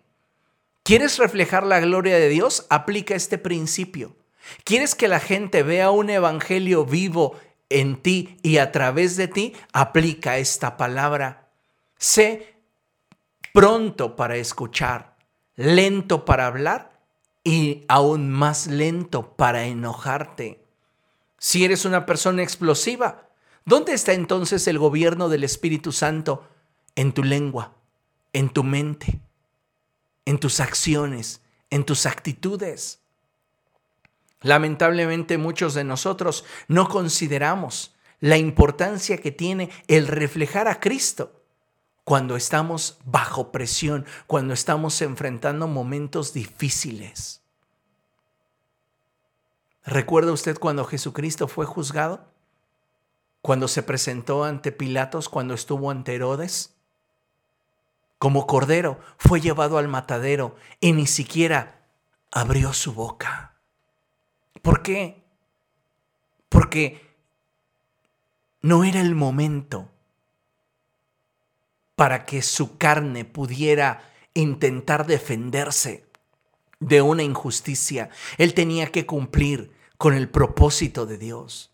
¿Quieres 0.84 1.18
reflejar 1.18 1.66
la 1.66 1.80
gloria 1.80 2.20
de 2.20 2.30
Dios? 2.30 2.68
Aplica 2.70 3.16
este 3.16 3.40
principio. 3.40 4.16
¿Quieres 4.63 4.94
que 4.94 5.08
la 5.08 5.20
gente 5.20 5.63
vea 5.63 5.90
un 5.90 6.12
evangelio 6.12 6.86
vivo 6.86 7.36
en 7.70 8.00
ti 8.00 8.38
y 8.44 8.60
a 8.60 8.72
través 8.72 9.18
de 9.18 9.28
ti? 9.28 9.56
Aplica 9.74 10.38
esta 10.38 10.78
palabra. 10.78 11.50
Sé 11.98 12.58
pronto 13.54 14.16
para 14.16 14.36
escuchar, 14.36 15.16
lento 15.56 16.26
para 16.26 16.46
hablar 16.46 16.92
y 17.44 17.86
aún 17.88 18.30
más 18.30 18.68
lento 18.68 19.36
para 19.36 19.66
enojarte. 19.66 20.66
Si 21.38 21.63
eres 21.63 21.86
una 21.86 22.06
persona 22.06 22.43
explosiva, 22.43 23.30
¿dónde 23.65 23.93
está 23.93 24.13
entonces 24.13 24.67
el 24.67 24.80
gobierno 24.80 25.30
del 25.30 25.43
Espíritu 25.43 25.91
Santo? 25.91 26.47
En 26.95 27.13
tu 27.13 27.23
lengua, 27.23 27.73
en 28.34 28.50
tu 28.50 28.63
mente, 28.63 29.19
en 30.26 30.39
tus 30.39 30.60
acciones, 30.60 31.41
en 31.69 31.86
tus 31.86 32.06
actitudes. 32.06 33.00
Lamentablemente 34.41 35.38
muchos 35.38 35.73
de 35.73 35.84
nosotros 35.84 36.43
no 36.67 36.88
consideramos 36.89 37.95
la 38.19 38.38
importancia 38.38 39.17
que 39.17 39.32
tiene 39.32 39.69
el 39.88 40.08
reflejar 40.08 40.67
a 40.67 40.80
Cristo 40.80 41.43
cuando 42.04 42.36
estamos 42.36 42.97
bajo 43.06 43.52
presión, 43.52 44.06
cuando 44.28 44.54
estamos 44.54 45.02
enfrentando 45.02 45.67
momentos 45.67 46.34
difíciles. 46.34 47.37
¿Recuerda 49.88 50.34
usted 50.34 50.58
cuando 50.58 50.84
Jesucristo 50.84 51.47
fue 51.47 51.65
juzgado? 51.65 52.30
Cuando 53.41 53.69
se 53.69 53.84
presentó 53.84 54.43
ante 54.43 54.73
Pilatos, 54.73 55.30
cuando 55.30 55.54
estuvo 55.54 55.89
ante 55.89 56.13
Herodes. 56.13 56.76
Como 58.19 58.47
cordero 58.47 59.00
fue 59.17 59.39
llevado 59.39 59.78
al 59.78 59.88
matadero 59.88 60.58
y 60.82 60.91
ni 60.91 61.08
siquiera 61.08 61.86
abrió 62.34 62.73
su 62.73 62.93
boca. 62.93 63.56
¿Por 64.62 64.84
qué? 64.84 65.23
Porque 66.50 67.15
no 68.62 68.84
era 68.84 69.00
el 69.00 69.15
momento 69.15 69.89
para 71.95 72.26
que 72.26 72.41
su 72.41 72.78
carne 72.78 73.23
pudiera 73.23 74.12
intentar 74.34 75.08
defenderse 75.08 76.06
de 76.82 77.02
una 77.02 77.23
injusticia. 77.23 78.10
Él 78.38 78.54
tenía 78.54 78.91
que 78.91 79.06
cumplir 79.06 79.77
con 79.98 80.14
el 80.14 80.30
propósito 80.30 81.06
de 81.06 81.18
Dios. 81.18 81.72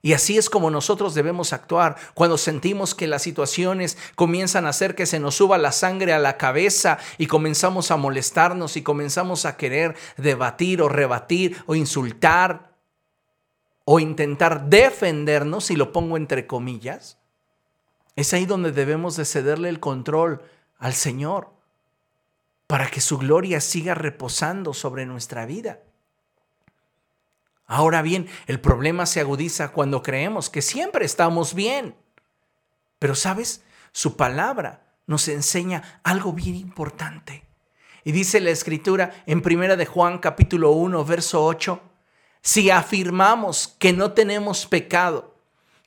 Y 0.00 0.12
así 0.12 0.38
es 0.38 0.48
como 0.48 0.70
nosotros 0.70 1.14
debemos 1.14 1.52
actuar 1.52 1.96
cuando 2.14 2.38
sentimos 2.38 2.94
que 2.94 3.08
las 3.08 3.22
situaciones 3.22 3.98
comienzan 4.14 4.64
a 4.64 4.68
hacer 4.68 4.94
que 4.94 5.06
se 5.06 5.18
nos 5.18 5.34
suba 5.34 5.58
la 5.58 5.72
sangre 5.72 6.12
a 6.12 6.20
la 6.20 6.36
cabeza 6.36 6.98
y 7.18 7.26
comenzamos 7.26 7.90
a 7.90 7.96
molestarnos 7.96 8.76
y 8.76 8.82
comenzamos 8.82 9.44
a 9.44 9.56
querer 9.56 9.96
debatir 10.16 10.82
o 10.82 10.88
rebatir 10.88 11.56
o 11.66 11.74
insultar 11.74 12.68
o 13.90 14.00
intentar 14.00 14.68
defendernos, 14.68 15.70
y 15.70 15.76
lo 15.76 15.92
pongo 15.92 16.18
entre 16.18 16.46
comillas. 16.46 17.16
Es 18.16 18.34
ahí 18.34 18.44
donde 18.44 18.70
debemos 18.70 19.16
de 19.16 19.24
cederle 19.24 19.70
el 19.70 19.80
control 19.80 20.42
al 20.76 20.92
Señor 20.92 21.48
para 22.66 22.90
que 22.90 23.00
su 23.00 23.16
gloria 23.16 23.62
siga 23.62 23.94
reposando 23.94 24.74
sobre 24.74 25.06
nuestra 25.06 25.46
vida. 25.46 25.80
Ahora 27.68 28.00
bien, 28.00 28.26
el 28.46 28.60
problema 28.60 29.04
se 29.04 29.20
agudiza 29.20 29.72
cuando 29.72 30.02
creemos 30.02 30.48
que 30.48 30.62
siempre 30.62 31.04
estamos 31.04 31.52
bien. 31.52 31.94
Pero 32.98 33.14
sabes, 33.14 33.62
su 33.92 34.16
palabra 34.16 34.86
nos 35.06 35.28
enseña 35.28 36.00
algo 36.02 36.32
bien 36.32 36.54
importante. 36.54 37.44
Y 38.04 38.12
dice 38.12 38.40
la 38.40 38.50
escritura 38.50 39.22
en 39.26 39.42
primera 39.42 39.76
de 39.76 39.84
Juan 39.84 40.18
capítulo 40.18 40.70
1 40.70 41.04
verso 41.04 41.44
8, 41.44 41.82
si 42.40 42.70
afirmamos 42.70 43.76
que 43.78 43.92
no 43.92 44.12
tenemos 44.12 44.66
pecado, 44.66 45.36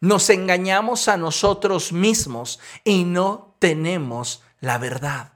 nos 0.02 0.30
engañamos 0.30 1.08
a 1.08 1.18
nosotros 1.18 1.92
mismos 1.92 2.60
y 2.84 3.06
no 3.06 3.56
tenemos 3.58 4.44
la 4.60 4.78
verdad. 4.78 5.34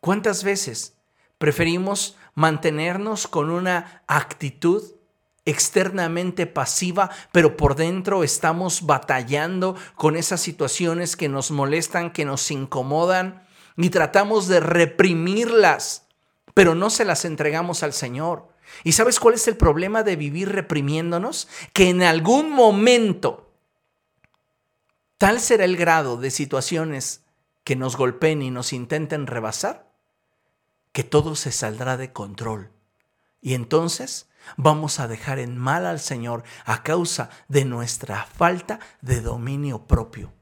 ¿Cuántas 0.00 0.42
veces 0.42 0.94
preferimos 1.38 2.16
mantenernos 2.34 3.28
con 3.28 3.50
una 3.50 4.02
actitud 4.08 4.82
externamente 5.44 6.46
pasiva, 6.46 7.10
pero 7.32 7.56
por 7.56 7.76
dentro 7.76 8.24
estamos 8.24 8.86
batallando 8.86 9.76
con 9.94 10.16
esas 10.16 10.40
situaciones 10.40 11.16
que 11.16 11.28
nos 11.28 11.50
molestan, 11.50 12.12
que 12.12 12.24
nos 12.24 12.50
incomodan 12.50 13.46
y 13.76 13.90
tratamos 13.90 14.48
de 14.48 14.60
reprimirlas, 14.60 16.06
pero 16.54 16.74
no 16.74 16.90
se 16.90 17.04
las 17.04 17.24
entregamos 17.24 17.82
al 17.82 17.92
Señor? 17.92 18.48
¿Y 18.82 18.92
sabes 18.92 19.20
cuál 19.20 19.34
es 19.34 19.46
el 19.46 19.56
problema 19.56 20.02
de 20.02 20.16
vivir 20.16 20.50
reprimiéndonos? 20.50 21.48
Que 21.72 21.90
en 21.90 22.02
algún 22.02 22.50
momento 22.50 23.52
tal 25.18 25.40
será 25.40 25.64
el 25.64 25.76
grado 25.76 26.16
de 26.16 26.30
situaciones 26.30 27.22
que 27.62 27.76
nos 27.76 27.96
golpeen 27.96 28.42
y 28.42 28.50
nos 28.50 28.72
intenten 28.72 29.26
rebasar, 29.26 29.90
que 30.92 31.04
todo 31.04 31.34
se 31.34 31.52
saldrá 31.52 31.96
de 31.96 32.12
control. 32.12 32.70
Y 33.40 33.54
entonces 33.54 34.28
vamos 34.56 35.00
a 35.00 35.08
dejar 35.08 35.38
en 35.38 35.56
mal 35.56 35.86
al 35.86 36.00
Señor 36.00 36.44
a 36.64 36.82
causa 36.82 37.30
de 37.48 37.64
nuestra 37.64 38.24
falta 38.24 38.80
de 39.00 39.20
dominio 39.20 39.86
propio. 39.86 40.32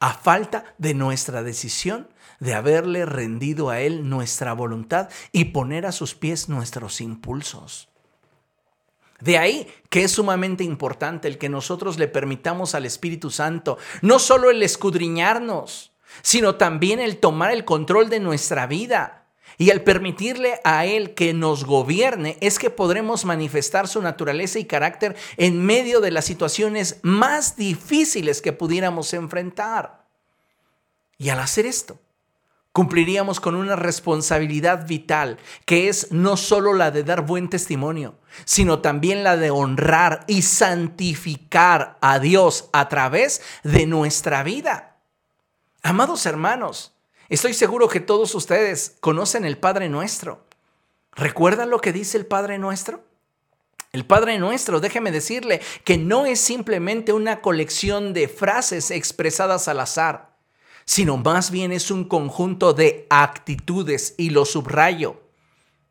a 0.00 0.14
falta 0.14 0.64
de 0.78 0.94
nuestra 0.94 1.42
decisión 1.42 2.08
de 2.38 2.54
haberle 2.54 3.04
rendido 3.04 3.68
a 3.68 3.80
Él 3.80 4.08
nuestra 4.08 4.52
voluntad 4.52 5.08
y 5.32 5.46
poner 5.46 5.86
a 5.86 5.92
sus 5.92 6.14
pies 6.14 6.48
nuestros 6.48 7.00
impulsos. 7.00 7.88
De 9.20 9.38
ahí 9.38 9.66
que 9.90 10.04
es 10.04 10.12
sumamente 10.12 10.62
importante 10.62 11.26
el 11.26 11.38
que 11.38 11.48
nosotros 11.48 11.98
le 11.98 12.06
permitamos 12.06 12.74
al 12.74 12.86
Espíritu 12.86 13.30
Santo 13.30 13.78
no 14.00 14.20
solo 14.20 14.50
el 14.50 14.62
escudriñarnos, 14.62 15.92
sino 16.22 16.54
también 16.54 17.00
el 17.00 17.18
tomar 17.18 17.50
el 17.50 17.64
control 17.64 18.08
de 18.08 18.20
nuestra 18.20 18.66
vida. 18.66 19.27
Y 19.60 19.72
al 19.72 19.82
permitirle 19.82 20.60
a 20.62 20.86
Él 20.86 21.14
que 21.14 21.34
nos 21.34 21.64
gobierne, 21.64 22.38
es 22.40 22.60
que 22.60 22.70
podremos 22.70 23.24
manifestar 23.24 23.88
su 23.88 24.00
naturaleza 24.00 24.60
y 24.60 24.64
carácter 24.64 25.16
en 25.36 25.66
medio 25.66 26.00
de 26.00 26.12
las 26.12 26.24
situaciones 26.24 27.00
más 27.02 27.56
difíciles 27.56 28.40
que 28.40 28.52
pudiéramos 28.52 29.12
enfrentar. 29.14 30.04
Y 31.18 31.30
al 31.30 31.40
hacer 31.40 31.66
esto, 31.66 31.98
cumpliríamos 32.70 33.40
con 33.40 33.56
una 33.56 33.74
responsabilidad 33.74 34.86
vital, 34.86 35.38
que 35.64 35.88
es 35.88 36.12
no 36.12 36.36
solo 36.36 36.72
la 36.74 36.92
de 36.92 37.02
dar 37.02 37.26
buen 37.26 37.50
testimonio, 37.50 38.14
sino 38.44 38.78
también 38.78 39.24
la 39.24 39.36
de 39.36 39.50
honrar 39.50 40.22
y 40.28 40.42
santificar 40.42 41.98
a 42.00 42.20
Dios 42.20 42.70
a 42.72 42.88
través 42.88 43.42
de 43.64 43.86
nuestra 43.86 44.44
vida. 44.44 44.98
Amados 45.82 46.26
hermanos, 46.26 46.94
estoy 47.28 47.54
seguro 47.54 47.88
que 47.88 48.00
todos 48.00 48.34
ustedes 48.34 48.96
conocen 49.00 49.44
el 49.44 49.58
Padre 49.58 49.88
Nuestro. 49.88 50.44
¿Recuerdan 51.12 51.70
lo 51.70 51.80
que 51.80 51.92
dice 51.92 52.16
el 52.16 52.26
Padre 52.26 52.58
Nuestro? 52.58 53.02
El 53.92 54.04
Padre 54.04 54.38
Nuestro, 54.38 54.80
déjeme 54.80 55.10
decirle 55.10 55.60
que 55.84 55.98
no 55.98 56.26
es 56.26 56.40
simplemente 56.40 57.12
una 57.12 57.40
colección 57.40 58.12
de 58.12 58.28
frases 58.28 58.90
expresadas 58.90 59.66
al 59.68 59.80
azar 59.80 60.28
sino 60.88 61.18
más 61.18 61.50
bien 61.50 61.70
es 61.70 61.90
un 61.90 62.04
conjunto 62.04 62.72
de 62.72 63.06
actitudes, 63.10 64.14
y 64.16 64.30
lo 64.30 64.46
subrayo, 64.46 65.20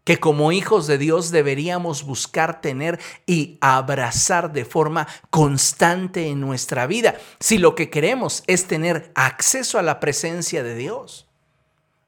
que 0.04 0.20
como 0.20 0.52
hijos 0.52 0.88
de 0.88 0.98
Dios 0.98 1.30
deberíamos 1.30 2.04
buscar 2.04 2.62
tener 2.62 3.00
y 3.28 3.60
abrazar 3.62 4.54
de 4.54 4.66
forma 4.66 5.08
constante 5.30 6.30
en 6.30 6.42
nuestra 6.42 6.88
vida, 6.88 7.14
si 7.40 7.60
lo 7.60 7.76
que 7.76 7.92
queremos 7.92 8.44
es 8.48 8.66
tener 8.66 9.12
acceso 9.14 9.78
a 9.78 9.84
la 9.84 10.00
presencia 10.00 10.64
de 10.64 10.74
Dios. 10.74 11.27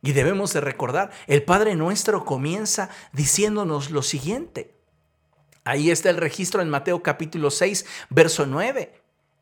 Y 0.01 0.13
debemos 0.13 0.53
de 0.53 0.61
recordar, 0.61 1.11
el 1.27 1.43
Padre 1.43 1.75
nuestro 1.75 2.25
comienza 2.25 2.89
diciéndonos 3.11 3.91
lo 3.91 4.01
siguiente. 4.01 4.75
Ahí 5.65 5.91
está 5.91 6.09
el 6.09 6.17
registro 6.17 6.61
en 6.61 6.69
Mateo 6.69 7.03
capítulo 7.03 7.51
6, 7.51 7.85
verso 8.09 8.45
9. 8.45 8.93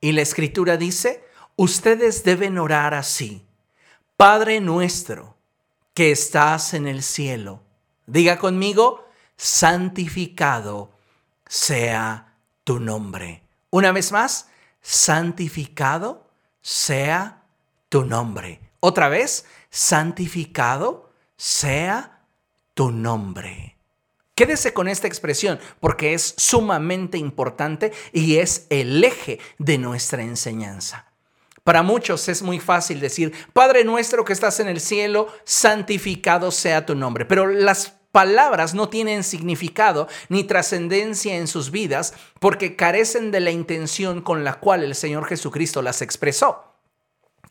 Y 0.02 0.12
la 0.14 0.22
escritura 0.22 0.78
dice, 0.78 1.24
Ustedes 1.60 2.24
deben 2.24 2.60
orar 2.60 2.94
así. 2.94 3.44
Padre 4.16 4.62
nuestro 4.62 5.36
que 5.96 6.12
estás 6.12 6.76
en 6.76 6.88
el 6.88 7.02
cielo. 7.02 7.64
Diga 8.06 8.38
conmigo, 8.38 9.10
santificado 9.36 10.92
sea 11.48 12.36
tu 12.64 12.80
nombre. 12.80 13.42
Una 13.72 13.92
vez 13.92 14.12
más, 14.12 14.50
santificado 14.82 16.30
sea 16.62 17.44
tu 17.90 18.06
nombre. 18.06 18.67
Otra 18.80 19.10
vez, 19.10 19.46
santificado 19.70 21.12
sea 21.36 22.26
tu 22.74 22.92
nombre. 22.92 23.78
Quédese 24.36 24.72
con 24.72 24.88
esta 24.88 25.08
expresión 25.08 25.60
porque 25.80 26.14
es 26.14 26.36
sumamente 26.38 27.18
importante 27.18 27.92
y 28.14 28.38
es 28.38 28.68
el 28.70 29.04
eje 29.04 29.40
de 29.58 29.80
nuestra 29.80 30.22
enseñanza. 30.22 31.12
Para 31.64 31.82
muchos 31.82 32.30
es 32.30 32.44
muy 32.44 32.60
fácil 32.60 33.00
decir, 33.00 33.34
Padre 33.52 33.84
nuestro 33.84 34.24
que 34.24 34.34
estás 34.34 34.60
en 34.60 34.68
el 34.68 34.80
cielo, 34.80 35.28
santificado 35.44 36.52
sea 36.52 36.86
tu 36.86 36.94
nombre. 36.94 37.26
Pero 37.26 37.48
las 37.48 37.94
palabras 38.12 38.74
no 38.74 38.90
tienen 38.90 39.24
significado 39.24 40.08
ni 40.30 40.44
trascendencia 40.44 41.36
en 41.36 41.48
sus 41.48 41.72
vidas 41.72 42.14
porque 42.40 42.76
carecen 42.76 43.32
de 43.32 43.40
la 43.40 43.52
intención 43.52 44.22
con 44.22 44.44
la 44.44 44.60
cual 44.60 44.84
el 44.84 44.96
Señor 44.96 45.26
Jesucristo 45.26 45.82
las 45.82 46.02
expresó. 46.02 46.67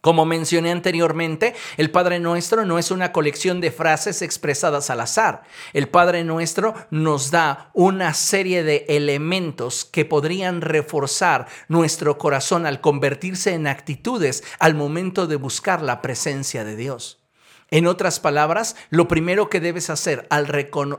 Como 0.06 0.24
mencioné 0.24 0.70
anteriormente, 0.70 1.56
el 1.76 1.90
Padre 1.90 2.20
Nuestro 2.20 2.64
no 2.64 2.78
es 2.78 2.92
una 2.92 3.10
colección 3.10 3.60
de 3.60 3.72
frases 3.72 4.22
expresadas 4.22 4.88
al 4.88 5.00
azar. 5.00 5.42
El 5.72 5.88
Padre 5.88 6.22
Nuestro 6.22 6.74
nos 6.92 7.32
da 7.32 7.70
una 7.74 8.14
serie 8.14 8.62
de 8.62 8.86
elementos 8.88 9.84
que 9.84 10.04
podrían 10.04 10.60
reforzar 10.60 11.48
nuestro 11.66 12.18
corazón 12.18 12.66
al 12.66 12.80
convertirse 12.80 13.54
en 13.54 13.66
actitudes 13.66 14.44
al 14.60 14.76
momento 14.76 15.26
de 15.26 15.34
buscar 15.34 15.82
la 15.82 16.00
presencia 16.02 16.62
de 16.62 16.76
Dios. 16.76 17.25
En 17.72 17.88
otras 17.88 18.20
palabras, 18.20 18.76
lo 18.90 19.08
primero 19.08 19.50
que 19.50 19.58
debes 19.58 19.90
hacer 19.90 20.28
al, 20.30 20.46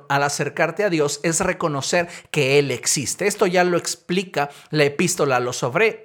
acercarte 0.09 0.83
a 0.83 0.89
Dios 0.89 1.21
es 1.23 1.39
reconocer 1.39 2.09
que 2.29 2.59
Él 2.59 2.71
existe. 2.71 3.25
Esto 3.25 3.47
ya 3.47 3.63
lo 3.63 3.77
explica 3.77 4.49
la 4.69 4.83
epístola 4.83 5.37
a 5.37 5.39
los 5.39 5.63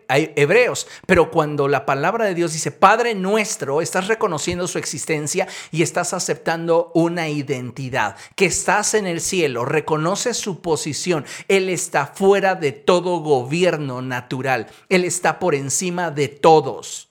hebreos, 0.08 0.86
pero 1.04 1.32
cuando 1.32 1.66
la 1.66 1.84
palabra 1.84 2.26
de 2.26 2.36
Dios 2.36 2.52
dice, 2.52 2.70
Padre 2.70 3.16
nuestro, 3.16 3.82
estás 3.82 4.06
reconociendo 4.06 4.68
su 4.68 4.78
existencia 4.78 5.48
y 5.72 5.82
estás 5.82 6.14
aceptando 6.14 6.92
una 6.94 7.28
identidad, 7.28 8.16
que 8.36 8.46
estás 8.46 8.94
en 8.94 9.08
el 9.08 9.20
cielo, 9.20 9.64
reconoce 9.64 10.32
su 10.32 10.60
posición, 10.60 11.24
Él 11.48 11.70
está 11.70 12.06
fuera 12.06 12.54
de 12.54 12.70
todo 12.70 13.18
gobierno 13.18 14.00
natural, 14.00 14.68
Él 14.88 15.04
está 15.04 15.40
por 15.40 15.56
encima 15.56 16.12
de 16.12 16.28
todos. 16.28 17.08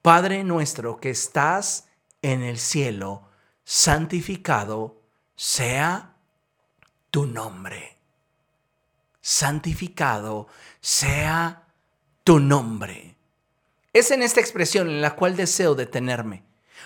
Padre 0.00 0.42
nuestro 0.42 0.98
que 0.98 1.10
estás 1.10 1.85
en 2.32 2.42
el 2.42 2.58
cielo, 2.58 3.22
santificado 3.62 5.00
sea 5.36 6.16
tu 7.12 7.24
nombre. 7.24 7.98
Santificado 9.20 10.48
sea 10.80 11.68
tu 12.24 12.40
nombre. 12.40 13.14
Es 13.92 14.10
en 14.10 14.22
esta 14.22 14.40
expresión 14.40 14.88
en 14.88 15.00
la 15.00 15.14
cual 15.14 15.36
deseo 15.36 15.76
detenerme, 15.76 16.42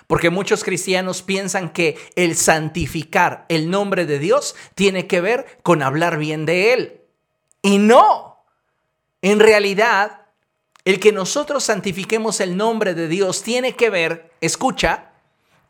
porque 0.07 0.29
muchos 0.29 0.63
cristianos 0.63 1.23
piensan 1.23 1.73
que 1.73 1.97
el 2.17 2.37
santificar 2.37 3.47
el 3.49 3.71
nombre 3.71 4.05
de 4.05 4.19
Dios 4.19 4.55
tiene 4.75 5.07
que 5.07 5.23
ver 5.23 5.59
con 5.63 5.83
hablar 5.83 6.19
bien 6.19 6.45
de 6.45 6.75
Él. 6.75 7.01
Y 7.63 7.79
no, 7.79 8.45
en 9.23 9.41
realidad, 9.41 10.27
el 10.85 11.01
que 11.01 11.13
nosotros 11.13 11.65
santifiquemos 11.65 12.41
el 12.41 12.59
nombre 12.59 12.93
de 12.93 13.09
Dios 13.09 13.43
tiene 13.43 13.75
que 13.75 13.89
ver, 13.89 14.33
escucha, 14.43 15.10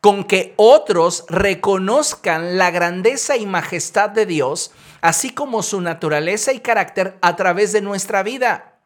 con 0.01 0.25
que 0.25 0.55
otros 0.57 1.25
reconozcan 1.29 2.57
la 2.57 2.71
grandeza 2.71 3.37
y 3.37 3.47
majestad 3.47 4.11
de 4.11 4.27
Dios, 4.27 4.73
así 5.03 5.31
como 5.31 5.63
su 5.63 5.81
naturaleza 5.81 6.53
y 6.53 6.61
carácter 6.61 7.19
a 7.21 7.37
través 7.37 7.73
de 7.73 7.83
nuestra 7.83 8.23
vida. 8.23 8.79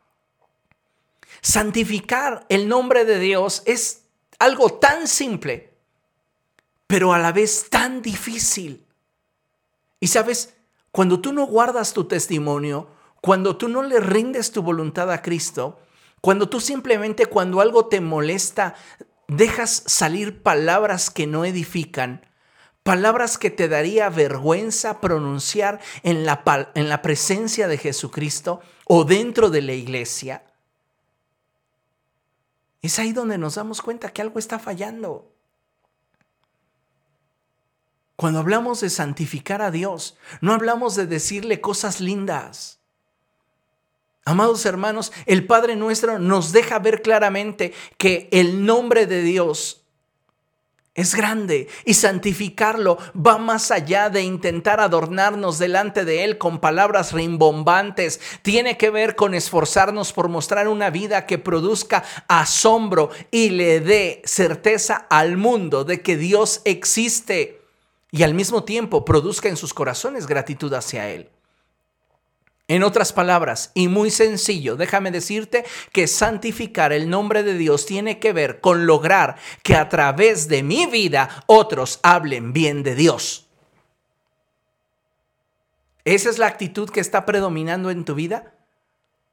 Santificar 1.40 2.46
el 2.48 2.68
nombre 2.68 3.05
de 3.05 3.18
Dios 3.18 3.62
es 3.66 4.05
algo 4.38 4.74
tan 4.74 5.07
simple, 5.07 5.74
pero 6.87 7.12
a 7.12 7.18
la 7.18 7.33
vez 7.33 7.68
tan 7.70 8.03
difícil. 8.03 8.85
Y 10.00 10.09
sabes, 10.09 10.55
cuando 10.90 11.20
tú 11.20 11.33
no 11.33 11.46
guardas 11.46 11.92
tu 11.92 12.05
testimonio, 12.05 12.88
cuando 13.20 13.57
tú 13.57 13.68
no 13.68 13.83
le 13.83 14.00
rindes 14.00 14.50
tu 14.53 14.62
voluntad 14.62 15.11
a 15.12 15.22
Cristo, 15.22 15.81
cuando 16.20 16.48
tú 16.48 16.61
simplemente 16.61 17.27
cuando 17.27 17.61
algo 17.61 17.87
te 17.87 18.00
molesta, 18.00 18.74
dejas 19.28 19.84
salir 19.87 20.42
palabras 20.42 21.10
que 21.10 21.26
no 21.26 21.44
edifican, 21.44 22.26
palabras 22.82 23.38
que 23.38 23.50
te 23.50 23.68
daría 23.68 24.10
vergüenza 24.10 25.00
pronunciar 25.00 25.80
en 26.02 26.26
la, 26.26 26.70
en 26.74 26.88
la 26.88 27.02
presencia 27.02 27.68
de 27.68 27.78
Jesucristo 27.78 28.60
o 28.84 29.04
dentro 29.04 29.50
de 29.50 29.62
la 29.62 29.72
iglesia, 29.72 30.44
es 32.84 32.98
ahí 32.98 33.14
donde 33.14 33.38
nos 33.38 33.54
damos 33.54 33.80
cuenta 33.80 34.10
que 34.10 34.20
algo 34.20 34.38
está 34.38 34.58
fallando. 34.58 35.32
Cuando 38.14 38.40
hablamos 38.40 38.82
de 38.82 38.90
santificar 38.90 39.62
a 39.62 39.70
Dios, 39.70 40.18
no 40.42 40.52
hablamos 40.52 40.94
de 40.94 41.06
decirle 41.06 41.62
cosas 41.62 42.02
lindas. 42.02 42.80
Amados 44.26 44.64
hermanos, 44.64 45.12
el 45.26 45.46
Padre 45.46 45.76
nuestro 45.76 46.18
nos 46.18 46.52
deja 46.52 46.78
ver 46.78 47.02
claramente 47.02 47.74
que 47.98 48.28
el 48.32 48.64
nombre 48.64 49.06
de 49.06 49.20
Dios 49.22 49.82
es 50.94 51.14
grande 51.14 51.68
y 51.84 51.94
santificarlo 51.94 52.98
va 53.14 53.37
más 53.37 53.70
allá 53.70 54.10
de 54.10 54.22
intentar 54.22 54.80
adornarnos 54.80 55.58
delante 55.58 56.04
de 56.04 56.24
Él 56.24 56.38
con 56.38 56.60
palabras 56.60 57.12
rimbombantes. 57.12 58.20
Tiene 58.42 58.78
que 58.78 58.90
ver 58.90 59.16
con 59.16 59.34
esforzarnos 59.34 60.12
por 60.12 60.28
mostrar 60.28 60.68
una 60.68 60.90
vida 60.90 61.26
que 61.26 61.37
produzca 61.37 62.04
asombro 62.28 63.10
y 63.30 63.50
le 63.50 63.80
dé 63.80 64.22
certeza 64.24 65.06
al 65.10 65.37
mundo 65.37 65.84
de 65.84 66.00
que 66.00 66.16
Dios 66.16 66.62
existe 66.64 67.60
y 68.12 68.22
al 68.22 68.32
mismo 68.32 68.62
tiempo 68.62 69.04
produzca 69.04 69.48
en 69.48 69.56
sus 69.56 69.74
corazones 69.74 70.28
gratitud 70.28 70.72
hacia 70.72 71.10
Él. 71.10 71.28
En 72.66 72.83
otras 72.83 73.12
palabras, 73.12 73.72
y 73.74 73.88
muy 73.88 74.11
sencillo, 74.11 74.77
déjame 74.77 75.11
decirte 75.11 75.64
que 75.92 76.07
santificar 76.07 76.94
el 76.94 77.11
nombre 77.11 77.42
de 77.42 77.59
Dios 77.59 77.85
tiene 77.85 78.18
que 78.18 78.33
ver 78.33 78.62
con 78.62 78.87
lograr 78.87 79.37
que 79.62 79.77
a 79.77 79.90
través 79.90 80.48
de 80.48 80.62
mi 80.62 80.87
vida 80.87 81.44
otros 81.46 82.00
hablen 82.03 82.55
bien 82.55 82.83
de 82.83 82.94
Dios. 82.94 83.46
¿Esa 86.07 86.31
es 86.31 86.38
la 86.38 86.46
actitud 86.46 86.88
que 86.88 87.00
está 87.00 87.27
predominando 87.27 87.90
en 87.90 88.07
tu 88.07 88.14
vida? 88.14 88.55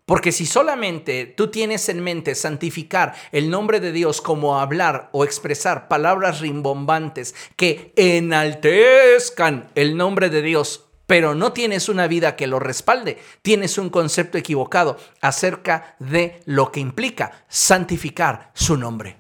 Porque 0.06 0.34
si 0.34 0.46
solamente 0.46 1.26
tú 1.26 1.50
tienes 1.50 1.88
en 1.88 2.04
mente 2.04 2.36
santificar 2.36 3.14
el 3.32 3.50
nombre 3.50 3.80
de 3.80 3.94
Dios 3.94 4.20
como 4.20 4.60
hablar 4.60 5.10
o 5.14 5.24
expresar 5.24 5.88
palabras 5.88 6.42
rimbombantes 6.42 7.34
que 7.56 7.94
enaltezcan 7.96 9.70
el 9.76 9.96
nombre 9.96 10.30
de 10.30 10.42
Dios, 10.42 10.91
pero 11.12 11.36
no 11.36 11.52
tienes 11.52 11.90
una 11.90 12.08
vida 12.08 12.38
que 12.38 12.48
lo 12.48 12.58
respalde, 12.58 13.22
tienes 13.42 13.78
un 13.78 13.90
concepto 13.90 14.38
equivocado 14.38 14.98
acerca 15.20 15.98
de 16.00 16.40
lo 16.46 16.72
que 16.72 16.80
implica 16.80 17.44
santificar 17.50 18.52
su 18.54 18.78
nombre. 18.78 19.18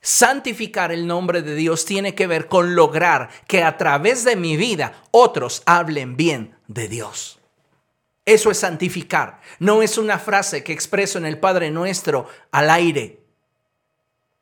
Santificar 0.00 0.92
el 0.92 1.06
nombre 1.06 1.42
de 1.42 1.54
Dios 1.56 1.84
tiene 1.84 2.14
que 2.14 2.26
ver 2.26 2.46
con 2.46 2.74
lograr 2.74 3.28
que 3.46 3.62
a 3.62 3.76
través 3.76 4.24
de 4.24 4.34
mi 4.34 4.56
vida 4.56 4.94
otros 5.10 5.62
hablen 5.66 6.16
bien 6.16 6.56
de 6.66 6.88
Dios. 6.88 7.38
Eso 8.24 8.50
es 8.50 8.60
santificar. 8.60 9.42
No 9.58 9.82
es 9.82 9.98
una 9.98 10.18
frase 10.18 10.64
que 10.64 10.72
expreso 10.72 11.18
en 11.18 11.26
el 11.26 11.38
Padre 11.38 11.70
Nuestro 11.70 12.26
al 12.50 12.70
aire. 12.70 13.20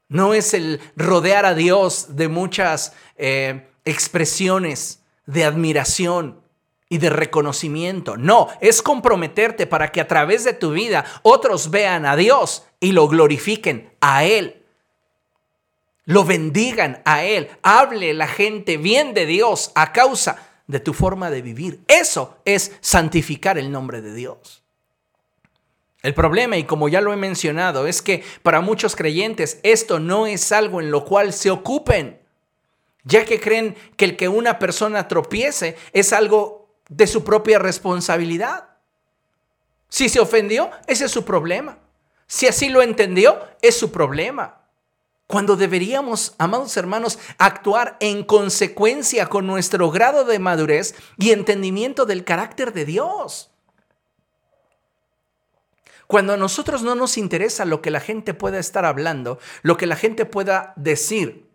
No 0.06 0.32
es 0.32 0.54
el 0.54 0.80
rodear 0.94 1.44
a 1.44 1.54
Dios 1.54 2.14
de 2.14 2.28
muchas 2.28 2.92
eh, 3.16 3.66
expresiones 3.84 5.00
de 5.28 5.44
admiración 5.44 6.40
y 6.88 6.98
de 6.98 7.10
reconocimiento. 7.10 8.16
No, 8.16 8.48
es 8.60 8.80
comprometerte 8.80 9.66
para 9.66 9.92
que 9.92 10.00
a 10.00 10.08
través 10.08 10.42
de 10.42 10.54
tu 10.54 10.72
vida 10.72 11.04
otros 11.22 11.70
vean 11.70 12.06
a 12.06 12.16
Dios 12.16 12.64
y 12.80 12.92
lo 12.92 13.06
glorifiquen 13.08 13.92
a 14.00 14.24
Él. 14.24 14.62
Lo 16.06 16.24
bendigan 16.24 17.02
a 17.04 17.24
Él. 17.24 17.50
Hable 17.62 18.14
la 18.14 18.26
gente 18.26 18.78
bien 18.78 19.12
de 19.12 19.26
Dios 19.26 19.70
a 19.74 19.92
causa 19.92 20.48
de 20.66 20.80
tu 20.80 20.94
forma 20.94 21.30
de 21.30 21.42
vivir. 21.42 21.80
Eso 21.88 22.38
es 22.46 22.72
santificar 22.80 23.58
el 23.58 23.70
nombre 23.70 24.00
de 24.00 24.14
Dios. 24.14 24.62
El 26.02 26.14
problema, 26.14 26.56
y 26.56 26.64
como 26.64 26.88
ya 26.88 27.02
lo 27.02 27.12
he 27.12 27.16
mencionado, 27.16 27.86
es 27.86 28.00
que 28.00 28.24
para 28.42 28.62
muchos 28.62 28.96
creyentes 28.96 29.60
esto 29.62 30.00
no 30.00 30.26
es 30.26 30.52
algo 30.52 30.80
en 30.80 30.90
lo 30.90 31.04
cual 31.04 31.34
se 31.34 31.50
ocupen, 31.50 32.17
ya 33.04 33.24
que 33.24 33.40
creen 33.40 33.76
que 33.96 34.04
el 34.04 34.16
que 34.16 34.28
una 34.28 34.58
persona 34.58 35.08
tropiece 35.08 35.76
es 35.92 36.12
algo 36.12 36.68
de 36.88 37.06
su 37.06 37.24
propia 37.24 37.58
responsabilidad. 37.58 38.68
Si 39.88 40.08
se 40.08 40.20
ofendió, 40.20 40.70
ese 40.86 41.06
es 41.06 41.10
su 41.10 41.24
problema. 41.24 41.78
Si 42.26 42.46
así 42.46 42.68
lo 42.68 42.82
entendió, 42.82 43.40
es 43.62 43.78
su 43.78 43.90
problema. 43.90 44.62
Cuando 45.26 45.56
deberíamos, 45.56 46.34
amados 46.38 46.76
hermanos, 46.76 47.18
actuar 47.38 47.96
en 48.00 48.24
consecuencia 48.24 49.26
con 49.26 49.46
nuestro 49.46 49.90
grado 49.90 50.24
de 50.24 50.38
madurez 50.38 50.94
y 51.18 51.32
entendimiento 51.32 52.06
del 52.06 52.24
carácter 52.24 52.72
de 52.72 52.84
Dios. 52.84 53.50
Cuando 56.06 56.32
a 56.32 56.38
nosotros 56.38 56.82
no 56.82 56.94
nos 56.94 57.18
interesa 57.18 57.66
lo 57.66 57.82
que 57.82 57.90
la 57.90 58.00
gente 58.00 58.32
pueda 58.32 58.58
estar 58.58 58.86
hablando, 58.86 59.38
lo 59.62 59.76
que 59.76 59.86
la 59.86 59.96
gente 59.96 60.24
pueda 60.24 60.72
decir 60.76 61.47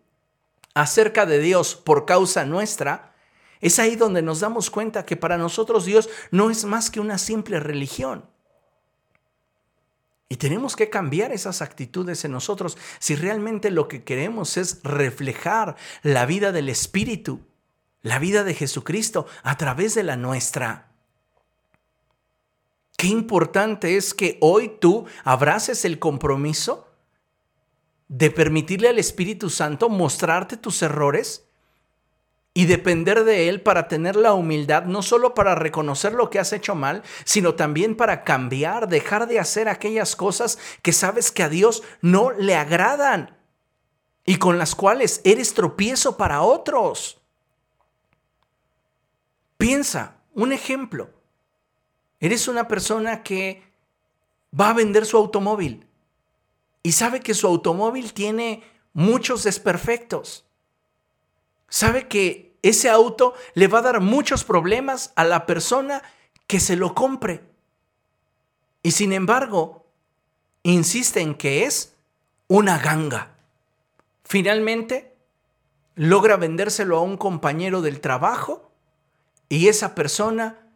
acerca 0.74 1.24
de 1.24 1.38
Dios 1.38 1.74
por 1.76 2.04
causa 2.04 2.44
nuestra, 2.44 3.14
es 3.60 3.78
ahí 3.78 3.96
donde 3.96 4.20
nos 4.20 4.40
damos 4.40 4.70
cuenta 4.70 5.06
que 5.06 5.16
para 5.16 5.38
nosotros 5.38 5.86
Dios 5.86 6.10
no 6.30 6.50
es 6.50 6.64
más 6.64 6.90
que 6.90 7.00
una 7.00 7.16
simple 7.16 7.60
religión. 7.60 8.26
Y 10.28 10.36
tenemos 10.36 10.74
que 10.74 10.90
cambiar 10.90 11.32
esas 11.32 11.62
actitudes 11.62 12.24
en 12.24 12.32
nosotros 12.32 12.76
si 12.98 13.14
realmente 13.14 13.70
lo 13.70 13.88
que 13.88 14.04
queremos 14.04 14.56
es 14.56 14.80
reflejar 14.82 15.76
la 16.02 16.26
vida 16.26 16.50
del 16.50 16.68
Espíritu, 16.68 17.40
la 18.02 18.18
vida 18.18 18.42
de 18.44 18.54
Jesucristo 18.54 19.26
a 19.42 19.56
través 19.56 19.94
de 19.94 20.02
la 20.02 20.16
nuestra. 20.16 20.90
Qué 22.96 23.06
importante 23.06 23.96
es 23.96 24.14
que 24.14 24.38
hoy 24.40 24.76
tú 24.80 25.06
abraces 25.24 25.84
el 25.84 25.98
compromiso 25.98 26.88
de 28.08 28.30
permitirle 28.30 28.88
al 28.88 28.98
Espíritu 28.98 29.50
Santo 29.50 29.88
mostrarte 29.88 30.56
tus 30.56 30.82
errores 30.82 31.46
y 32.52 32.66
depender 32.66 33.24
de 33.24 33.48
Él 33.48 33.62
para 33.62 33.88
tener 33.88 34.14
la 34.14 34.32
humildad, 34.32 34.84
no 34.84 35.02
solo 35.02 35.34
para 35.34 35.56
reconocer 35.56 36.12
lo 36.12 36.30
que 36.30 36.38
has 36.38 36.52
hecho 36.52 36.76
mal, 36.76 37.02
sino 37.24 37.54
también 37.54 37.96
para 37.96 38.22
cambiar, 38.22 38.88
dejar 38.88 39.26
de 39.26 39.40
hacer 39.40 39.68
aquellas 39.68 40.14
cosas 40.14 40.58
que 40.80 40.92
sabes 40.92 41.32
que 41.32 41.42
a 41.42 41.48
Dios 41.48 41.82
no 42.00 42.30
le 42.30 42.54
agradan 42.54 43.36
y 44.24 44.36
con 44.36 44.56
las 44.56 44.74
cuales 44.76 45.20
eres 45.24 45.52
tropiezo 45.52 46.16
para 46.16 46.42
otros. 46.42 47.20
Piensa, 49.56 50.16
un 50.34 50.52
ejemplo. 50.52 51.10
Eres 52.20 52.46
una 52.46 52.68
persona 52.68 53.22
que 53.22 53.62
va 54.58 54.70
a 54.70 54.74
vender 54.74 55.06
su 55.06 55.16
automóvil 55.16 55.86
y 56.84 56.92
sabe 56.92 57.20
que 57.20 57.32
su 57.34 57.46
automóvil 57.46 58.12
tiene 58.12 58.62
muchos 58.92 59.42
desperfectos. 59.42 60.44
Sabe 61.68 62.06
que 62.06 62.54
ese 62.62 62.90
auto 62.90 63.34
le 63.54 63.68
va 63.68 63.78
a 63.78 63.82
dar 63.82 64.00
muchos 64.00 64.44
problemas 64.44 65.12
a 65.16 65.24
la 65.24 65.46
persona 65.46 66.02
que 66.46 66.60
se 66.60 66.76
lo 66.76 66.94
compre. 66.94 67.42
Y 68.82 68.90
sin 68.90 69.14
embargo, 69.14 69.86
insiste 70.62 71.22
en 71.22 71.34
que 71.34 71.64
es 71.64 71.94
una 72.48 72.78
ganga. 72.78 73.34
Finalmente, 74.22 75.16
logra 75.94 76.36
vendérselo 76.36 76.98
a 76.98 77.02
un 77.02 77.16
compañero 77.16 77.80
del 77.80 78.02
trabajo 78.02 78.70
y 79.48 79.68
esa 79.68 79.94
persona 79.94 80.68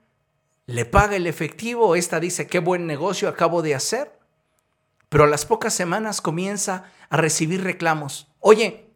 le 0.64 0.86
paga 0.86 1.16
el 1.16 1.26
efectivo, 1.26 1.96
esta 1.96 2.18
dice, 2.18 2.46
qué 2.46 2.60
buen 2.60 2.86
negocio 2.86 3.28
acabo 3.28 3.60
de 3.60 3.74
hacer, 3.74 4.17
pero 5.08 5.24
a 5.24 5.28
las 5.28 5.46
pocas 5.46 5.74
semanas 5.74 6.20
comienza 6.20 6.84
a 7.08 7.16
recibir 7.16 7.62
reclamos. 7.62 8.28
Oye, 8.40 8.90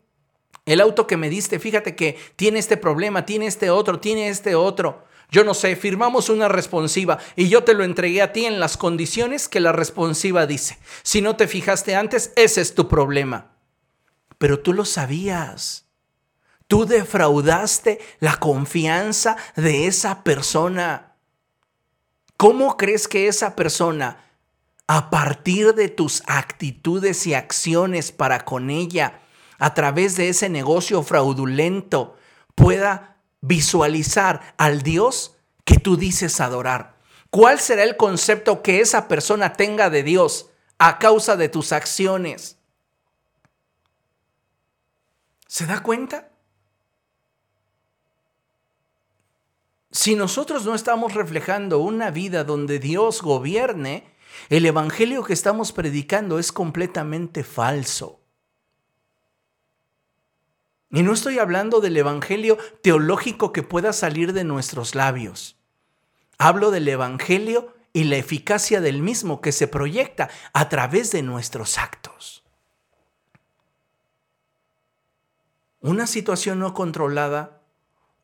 el 0.66 0.80
auto 0.80 1.06
que 1.06 1.16
me 1.16 1.28
diste, 1.28 1.58
fíjate 1.58 1.96
que 1.96 2.18
tiene 2.36 2.58
este 2.58 2.76
problema, 2.76 3.26
tiene 3.26 3.46
este 3.46 3.70
otro, 3.70 3.98
tiene 3.98 4.28
este 4.28 4.54
otro. 4.54 5.04
Yo 5.30 5.44
no 5.44 5.54
sé, 5.54 5.76
firmamos 5.76 6.28
una 6.28 6.48
responsiva 6.48 7.18
y 7.36 7.48
yo 7.48 7.64
te 7.64 7.72
lo 7.72 7.84
entregué 7.84 8.20
a 8.20 8.32
ti 8.32 8.44
en 8.44 8.60
las 8.60 8.76
condiciones 8.76 9.48
que 9.48 9.60
la 9.60 9.72
responsiva 9.72 10.46
dice. 10.46 10.78
Si 11.02 11.22
no 11.22 11.36
te 11.36 11.48
fijaste 11.48 11.96
antes, 11.96 12.32
ese 12.36 12.60
es 12.60 12.74
tu 12.74 12.86
problema. 12.86 13.52
Pero 14.36 14.60
tú 14.60 14.74
lo 14.74 14.84
sabías. 14.84 15.86
Tú 16.68 16.84
defraudaste 16.84 17.98
la 18.20 18.36
confianza 18.36 19.36
de 19.56 19.86
esa 19.86 20.22
persona. 20.22 21.16
¿Cómo 22.36 22.76
crees 22.76 23.08
que 23.08 23.26
esa 23.26 23.56
persona, 23.56 24.24
a 24.86 25.10
partir 25.10 25.74
de 25.74 25.88
tus 25.88 26.22
actitudes 26.26 27.26
y 27.26 27.34
acciones 27.34 28.12
para 28.12 28.44
con 28.44 28.70
ella, 28.70 29.20
a 29.58 29.74
través 29.74 30.16
de 30.16 30.28
ese 30.28 30.48
negocio 30.48 31.02
fraudulento 31.02 32.16
pueda 32.54 33.16
visualizar 33.40 34.54
al 34.58 34.82
Dios 34.82 35.36
que 35.64 35.78
tú 35.78 35.96
dices 35.96 36.40
adorar. 36.40 36.96
¿Cuál 37.30 37.58
será 37.60 37.82
el 37.84 37.96
concepto 37.96 38.62
que 38.62 38.80
esa 38.80 39.08
persona 39.08 39.54
tenga 39.54 39.88
de 39.88 40.02
Dios 40.02 40.50
a 40.78 40.98
causa 40.98 41.36
de 41.36 41.48
tus 41.48 41.72
acciones? 41.72 42.58
¿Se 45.46 45.64
da 45.66 45.82
cuenta? 45.82 46.28
Si 49.90 50.16
nosotros 50.16 50.64
no 50.64 50.74
estamos 50.74 51.14
reflejando 51.14 51.78
una 51.78 52.10
vida 52.10 52.44
donde 52.44 52.78
Dios 52.78 53.22
gobierne, 53.22 54.11
el 54.48 54.66
Evangelio 54.66 55.24
que 55.24 55.32
estamos 55.32 55.72
predicando 55.72 56.38
es 56.38 56.52
completamente 56.52 57.44
falso. 57.44 58.20
Y 60.90 61.02
no 61.02 61.12
estoy 61.14 61.38
hablando 61.38 61.80
del 61.80 61.96
Evangelio 61.96 62.58
teológico 62.82 63.52
que 63.52 63.62
pueda 63.62 63.92
salir 63.92 64.32
de 64.34 64.44
nuestros 64.44 64.94
labios. 64.94 65.56
Hablo 66.36 66.70
del 66.70 66.86
Evangelio 66.86 67.74
y 67.92 68.04
la 68.04 68.16
eficacia 68.16 68.80
del 68.80 69.02
mismo 69.02 69.40
que 69.40 69.52
se 69.52 69.68
proyecta 69.68 70.28
a 70.52 70.68
través 70.68 71.10
de 71.12 71.22
nuestros 71.22 71.78
actos. 71.78 72.44
Una 75.80 76.06
situación 76.06 76.60
no 76.60 76.74
controlada, 76.74 77.62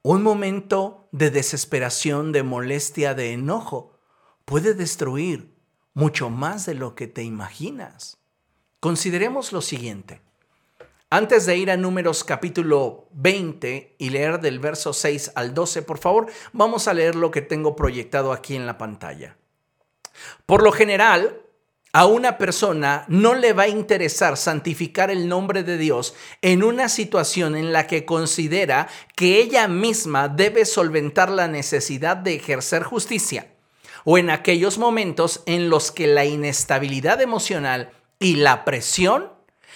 un 0.02 0.22
momento 0.22 1.08
de 1.10 1.30
desesperación, 1.30 2.32
de 2.32 2.42
molestia, 2.42 3.14
de 3.14 3.32
enojo, 3.32 3.98
puede 4.44 4.74
destruir 4.74 5.57
mucho 5.98 6.30
más 6.30 6.64
de 6.64 6.74
lo 6.74 6.94
que 6.94 7.08
te 7.08 7.24
imaginas. 7.24 8.18
Consideremos 8.78 9.50
lo 9.52 9.60
siguiente. 9.60 10.20
Antes 11.10 11.44
de 11.44 11.56
ir 11.56 11.72
a 11.72 11.76
números 11.76 12.22
capítulo 12.22 13.08
20 13.14 13.96
y 13.98 14.10
leer 14.10 14.40
del 14.40 14.60
verso 14.60 14.92
6 14.92 15.32
al 15.34 15.54
12, 15.54 15.82
por 15.82 15.98
favor, 15.98 16.30
vamos 16.52 16.86
a 16.86 16.94
leer 16.94 17.16
lo 17.16 17.32
que 17.32 17.42
tengo 17.42 17.74
proyectado 17.74 18.32
aquí 18.32 18.54
en 18.54 18.64
la 18.64 18.78
pantalla. 18.78 19.38
Por 20.46 20.62
lo 20.62 20.70
general, 20.70 21.40
a 21.92 22.06
una 22.06 22.38
persona 22.38 23.04
no 23.08 23.34
le 23.34 23.52
va 23.52 23.64
a 23.64 23.68
interesar 23.68 24.36
santificar 24.36 25.10
el 25.10 25.26
nombre 25.26 25.64
de 25.64 25.78
Dios 25.78 26.14
en 26.42 26.62
una 26.62 26.88
situación 26.88 27.56
en 27.56 27.72
la 27.72 27.88
que 27.88 28.04
considera 28.04 28.86
que 29.16 29.40
ella 29.40 29.66
misma 29.66 30.28
debe 30.28 30.64
solventar 30.64 31.28
la 31.28 31.48
necesidad 31.48 32.16
de 32.16 32.36
ejercer 32.36 32.84
justicia, 32.84 33.48
o 34.10 34.16
en 34.16 34.30
aquellos 34.30 34.78
momentos 34.78 35.42
en 35.44 35.68
los 35.68 35.92
que 35.92 36.06
la 36.06 36.24
inestabilidad 36.24 37.20
emocional 37.20 37.90
y 38.18 38.36
la 38.36 38.64
presión 38.64 39.30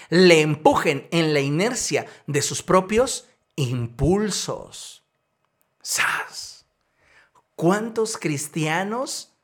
le 0.08 0.40
empujen 0.40 1.06
en 1.10 1.34
la 1.34 1.40
inercia 1.40 2.06
de 2.26 2.40
sus 2.40 2.62
propios 2.62 3.28
impulsos. 3.56 5.02
¡Sas! 5.82 6.64
¿Cuántos 7.56 8.16
cristianos 8.16 9.34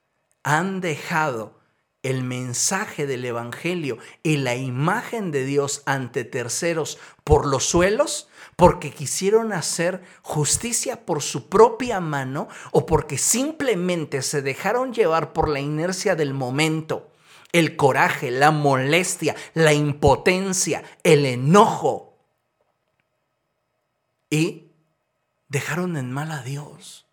han 0.43 0.80
dejado 0.80 1.61
el 2.03 2.22
mensaje 2.22 3.07
del 3.07 3.26
Evangelio 3.26 3.99
y 4.22 4.39
la 4.39 4.57
imagen 4.57 5.32
de 5.32 5.45
Dios 5.45 5.82
ante 5.84 6.24
terceros 6.24 6.97
por 7.24 7.45
los 7.45 7.66
suelos? 7.66 8.30
Porque 8.59 8.91
quisieron 8.91 9.53
hacer 9.53 10.03
justicia 10.21 11.07
por 11.07 11.23
su 11.23 11.49
propia 11.49 12.01
mano 12.01 12.49
o 12.73 12.87
porque 12.87 13.17
simplemente 13.17 14.21
se 14.21 14.43
dejaron 14.43 14.93
llevar 14.93 15.33
por 15.33 15.49
la 15.49 15.61
inercia 15.61 16.17
del 16.17 16.35
momento 16.35 17.13
el 17.53 17.77
coraje, 17.77 18.33
la 18.33 18.51
molestia, 18.51 19.37
la 19.55 19.73
impotencia, 19.73 20.83
el 21.05 21.25
enojo. 21.25 22.19
Y 24.29 24.73
dejaron 25.47 25.97
en 25.97 26.11
mal 26.11 26.33
a 26.33 26.43
Dios. 26.43 27.07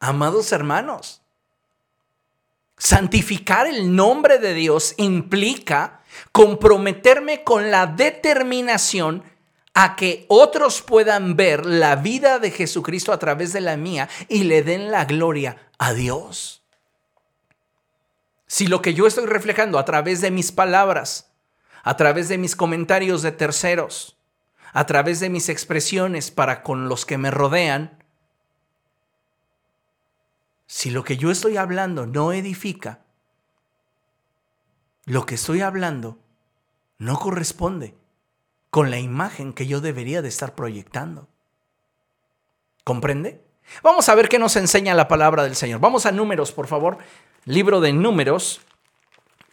Amados 0.00 0.50
hermanos, 0.50 1.22
santificar 2.76 3.68
el 3.68 3.94
nombre 3.94 4.40
de 4.40 4.54
Dios 4.54 4.94
implica 4.96 5.97
comprometerme 6.32 7.44
con 7.44 7.70
la 7.70 7.86
determinación 7.86 9.22
a 9.74 9.94
que 9.94 10.26
otros 10.28 10.82
puedan 10.82 11.36
ver 11.36 11.64
la 11.64 11.96
vida 11.96 12.38
de 12.38 12.50
Jesucristo 12.50 13.12
a 13.12 13.18
través 13.18 13.52
de 13.52 13.60
la 13.60 13.76
mía 13.76 14.08
y 14.28 14.44
le 14.44 14.62
den 14.62 14.90
la 14.90 15.04
gloria 15.04 15.56
a 15.78 15.92
Dios. 15.92 16.62
Si 18.46 18.66
lo 18.66 18.82
que 18.82 18.94
yo 18.94 19.06
estoy 19.06 19.26
reflejando 19.26 19.78
a 19.78 19.84
través 19.84 20.20
de 20.20 20.30
mis 20.30 20.52
palabras, 20.52 21.30
a 21.82 21.96
través 21.96 22.28
de 22.28 22.38
mis 22.38 22.56
comentarios 22.56 23.22
de 23.22 23.30
terceros, 23.30 24.16
a 24.72 24.86
través 24.86 25.20
de 25.20 25.30
mis 25.30 25.48
expresiones 25.48 26.30
para 26.30 26.62
con 26.62 26.88
los 26.88 27.06
que 27.06 27.18
me 27.18 27.30
rodean, 27.30 28.02
si 30.66 30.90
lo 30.90 31.04
que 31.04 31.16
yo 31.16 31.30
estoy 31.30 31.56
hablando 31.56 32.06
no 32.06 32.32
edifica, 32.32 33.00
lo 35.08 35.26
que 35.26 35.34
estoy 35.34 35.60
hablando 35.60 36.18
no 36.98 37.18
corresponde 37.18 37.94
con 38.70 38.90
la 38.90 38.98
imagen 38.98 39.52
que 39.52 39.66
yo 39.66 39.80
debería 39.80 40.22
de 40.22 40.28
estar 40.28 40.54
proyectando. 40.54 41.28
¿Comprende? 42.84 43.42
Vamos 43.82 44.08
a 44.08 44.14
ver 44.14 44.28
qué 44.28 44.38
nos 44.38 44.56
enseña 44.56 44.94
la 44.94 45.08
palabra 45.08 45.42
del 45.42 45.56
Señor. 45.56 45.80
Vamos 45.80 46.06
a 46.06 46.12
números, 46.12 46.52
por 46.52 46.66
favor 46.66 46.98
libro 47.48 47.80
de 47.80 47.94
números, 47.94 48.60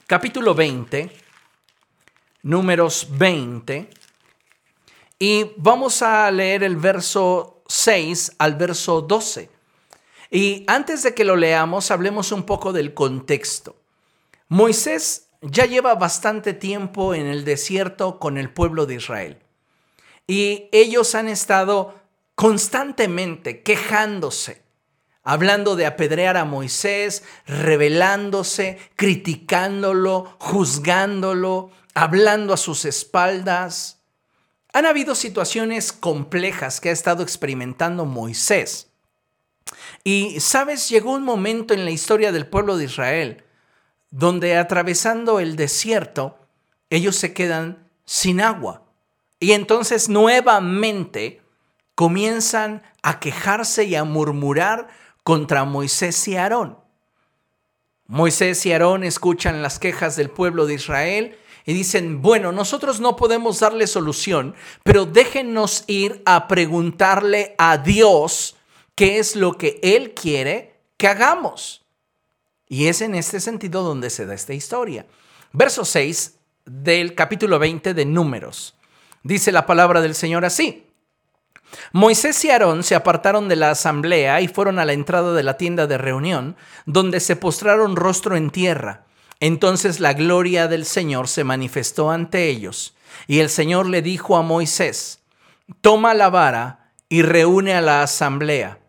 capítulo 0.05 0.53
20, 0.53 1.09
números 2.43 3.07
20, 3.11 3.89
y 5.17 5.51
vamos 5.55 6.01
a 6.01 6.29
leer 6.29 6.63
el 6.63 6.75
verso 6.75 7.63
6 7.67 8.33
al 8.37 8.55
verso 8.55 9.01
12. 9.01 9.49
Y 10.29 10.65
antes 10.67 11.03
de 11.03 11.13
que 11.13 11.23
lo 11.23 11.37
leamos, 11.37 11.89
hablemos 11.89 12.33
un 12.33 12.43
poco 12.43 12.73
del 12.73 12.93
contexto. 12.93 13.77
Moisés 14.49 15.24
ya 15.41 15.65
lleva 15.65 15.95
bastante 15.95 16.53
tiempo 16.53 17.13
en 17.13 17.25
el 17.25 17.45
desierto 17.45 18.19
con 18.19 18.37
el 18.37 18.49
pueblo 18.49 18.85
de 18.85 18.95
Israel. 18.95 19.39
Y 20.27 20.69
ellos 20.71 21.15
han 21.15 21.27
estado 21.27 21.95
constantemente 22.35 23.61
quejándose 23.63 24.65
hablando 25.25 25.75
de 25.75 25.87
apedrear 25.87 26.37
a 26.37 26.45
Moisés, 26.45 27.23
revelándose, 27.47 28.77
criticándolo, 28.95 30.35
juzgándolo, 30.39 31.71
hablando 31.95 32.53
a 32.53 32.57
sus 32.57 32.85
espaldas. 32.85 33.99
Han 34.71 34.85
habido 34.85 35.15
situaciones 35.15 35.91
complejas 35.91 36.79
que 36.79 36.89
ha 36.89 36.93
estado 36.93 37.23
experimentando 37.23 38.05
Moisés. 38.05 38.91
Y, 40.03 40.39
sabes, 40.39 40.89
llegó 40.89 41.13
un 41.13 41.23
momento 41.23 41.73
en 41.73 41.85
la 41.85 41.91
historia 41.91 42.31
del 42.31 42.45
pueblo 42.45 42.77
de 42.77 42.85
Israel 42.85 43.44
donde 44.17 44.55
atravesando 44.55 45.41
el 45.41 45.57
desierto, 45.57 46.37
ellos 46.89 47.17
se 47.17 47.33
quedan 47.33 47.89
sin 48.05 48.39
agua. 48.39 48.83
Y 49.41 49.51
entonces 49.51 50.07
nuevamente 50.07 51.41
comienzan 51.95 52.81
a 53.03 53.19
quejarse 53.19 53.83
y 53.83 53.95
a 53.95 54.05
murmurar 54.05 54.87
contra 55.23 55.65
Moisés 55.65 56.25
y 56.29 56.37
Aarón. 56.37 56.79
Moisés 58.07 58.65
y 58.65 58.71
Aarón 58.71 59.03
escuchan 59.03 59.61
las 59.61 59.79
quejas 59.79 60.15
del 60.15 60.29
pueblo 60.29 60.65
de 60.65 60.75
Israel 60.75 61.37
y 61.65 61.73
dicen, 61.73 62.21
bueno, 62.21 62.53
nosotros 62.53 63.01
no 63.01 63.17
podemos 63.17 63.59
darle 63.59 63.85
solución, 63.85 64.55
pero 64.83 65.05
déjenos 65.05 65.83
ir 65.87 66.21
a 66.25 66.47
preguntarle 66.47 67.53
a 67.57 67.79
Dios 67.79 68.55
qué 68.95 69.19
es 69.19 69.35
lo 69.35 69.57
que 69.57 69.77
Él 69.83 70.13
quiere 70.13 70.79
que 70.95 71.09
hagamos. 71.09 71.84
Y 72.67 72.87
es 72.87 73.01
en 73.01 73.15
este 73.15 73.39
sentido 73.39 73.83
donde 73.83 74.09
se 74.09 74.25
da 74.25 74.33
esta 74.33 74.53
historia. 74.53 75.05
Verso 75.51 75.85
6 75.85 76.35
del 76.65 77.13
capítulo 77.13 77.59
20 77.59 77.93
de 77.93 78.05
Números. 78.05 78.75
Dice 79.23 79.51
la 79.51 79.65
palabra 79.65 80.01
del 80.01 80.15
Señor 80.15 80.45
así. 80.45 80.87
Moisés 81.91 82.43
y 82.45 82.51
Aarón 82.51 82.83
se 82.83 82.95
apartaron 82.95 83.47
de 83.47 83.55
la 83.55 83.71
asamblea 83.71 84.41
y 84.41 84.47
fueron 84.47 84.79
a 84.79 84.85
la 84.85 84.93
entrada 84.93 85.33
de 85.33 85.43
la 85.43 85.57
tienda 85.57 85.87
de 85.87 85.97
reunión, 85.97 86.55
donde 86.85 87.19
se 87.19 87.35
postraron 87.35 87.95
rostro 87.95 88.35
en 88.35 88.49
tierra. 88.49 89.05
Entonces 89.39 89.99
la 89.99 90.13
gloria 90.13 90.67
del 90.67 90.85
Señor 90.85 91.27
se 91.27 91.43
manifestó 91.43 92.11
ante 92.11 92.47
ellos, 92.47 92.95
y 93.27 93.39
el 93.39 93.49
Señor 93.49 93.87
le 93.87 94.01
dijo 94.01 94.37
a 94.37 94.41
Moisés, 94.41 95.21
Toma 95.81 96.13
la 96.13 96.29
vara 96.29 96.91
y 97.09 97.21
reúne 97.21 97.73
a 97.73 97.81
la 97.81 98.03
asamblea. 98.03 98.79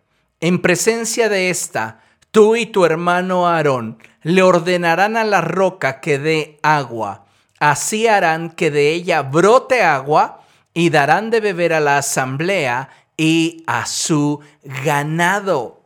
En 0.41 0.61
presencia 0.61 1.29
de 1.29 1.51
esta, 1.51 2.03
tú 2.37 2.55
y 2.55 2.67
tu 2.67 2.85
hermano 2.85 3.49
Aarón 3.49 3.97
le 4.23 4.43
ordenarán 4.43 5.17
a 5.17 5.25
la 5.25 5.41
roca 5.41 6.03
que 6.03 6.19
dé 6.19 6.59
agua. 6.63 7.25
Así 7.61 8.09
harán 8.09 8.51
que 8.51 8.71
de 8.71 8.93
ella 8.93 9.23
brote 9.23 9.83
agua 9.83 10.43
y 10.75 10.91
darán 10.91 11.31
de 11.31 11.41
beber 11.41 11.73
a 11.73 11.81
la 11.81 11.97
asamblea 11.97 12.91
y 13.17 13.65
a 13.67 13.87
su 13.87 14.41
ganado. 14.85 15.81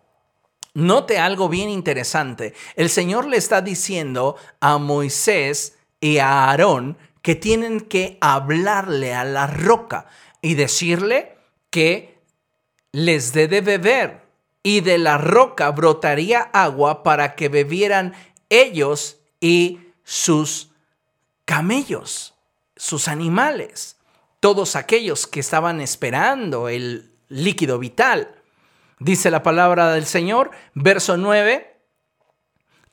Note 0.74 1.20
algo 1.20 1.48
bien 1.48 1.68
interesante. 1.68 2.52
El 2.74 2.90
Señor 2.90 3.26
le 3.26 3.36
está 3.36 3.62
diciendo 3.62 4.34
a 4.58 4.78
Moisés 4.78 5.78
y 6.00 6.18
a 6.18 6.50
Aarón 6.50 6.98
que 7.22 7.36
tienen 7.36 7.80
que 7.80 8.18
hablarle 8.20 9.14
a 9.14 9.22
la 9.22 9.46
roca 9.46 10.06
y 10.42 10.54
decirle 10.54 11.36
que 11.70 12.18
les 12.90 13.32
dé 13.32 13.46
de 13.46 13.60
beber. 13.60 14.19
Y 14.62 14.80
de 14.80 14.98
la 14.98 15.18
roca 15.18 15.70
brotaría 15.70 16.50
agua 16.52 17.02
para 17.02 17.34
que 17.34 17.48
bebieran 17.48 18.14
ellos 18.48 19.18
y 19.40 19.80
sus 20.04 20.70
camellos, 21.44 22.34
sus 22.76 23.08
animales 23.08 23.96
todos 24.40 24.74
aquellos 24.74 25.26
que 25.26 25.40
estaban 25.40 25.80
esperando 25.80 26.68
el 26.68 27.12
líquido 27.28 27.78
vital. 27.78 28.34
Dice 28.98 29.30
la 29.30 29.42
palabra 29.42 29.92
del 29.92 30.06
Señor, 30.06 30.50
verso 30.74 31.16
9, 31.16 31.76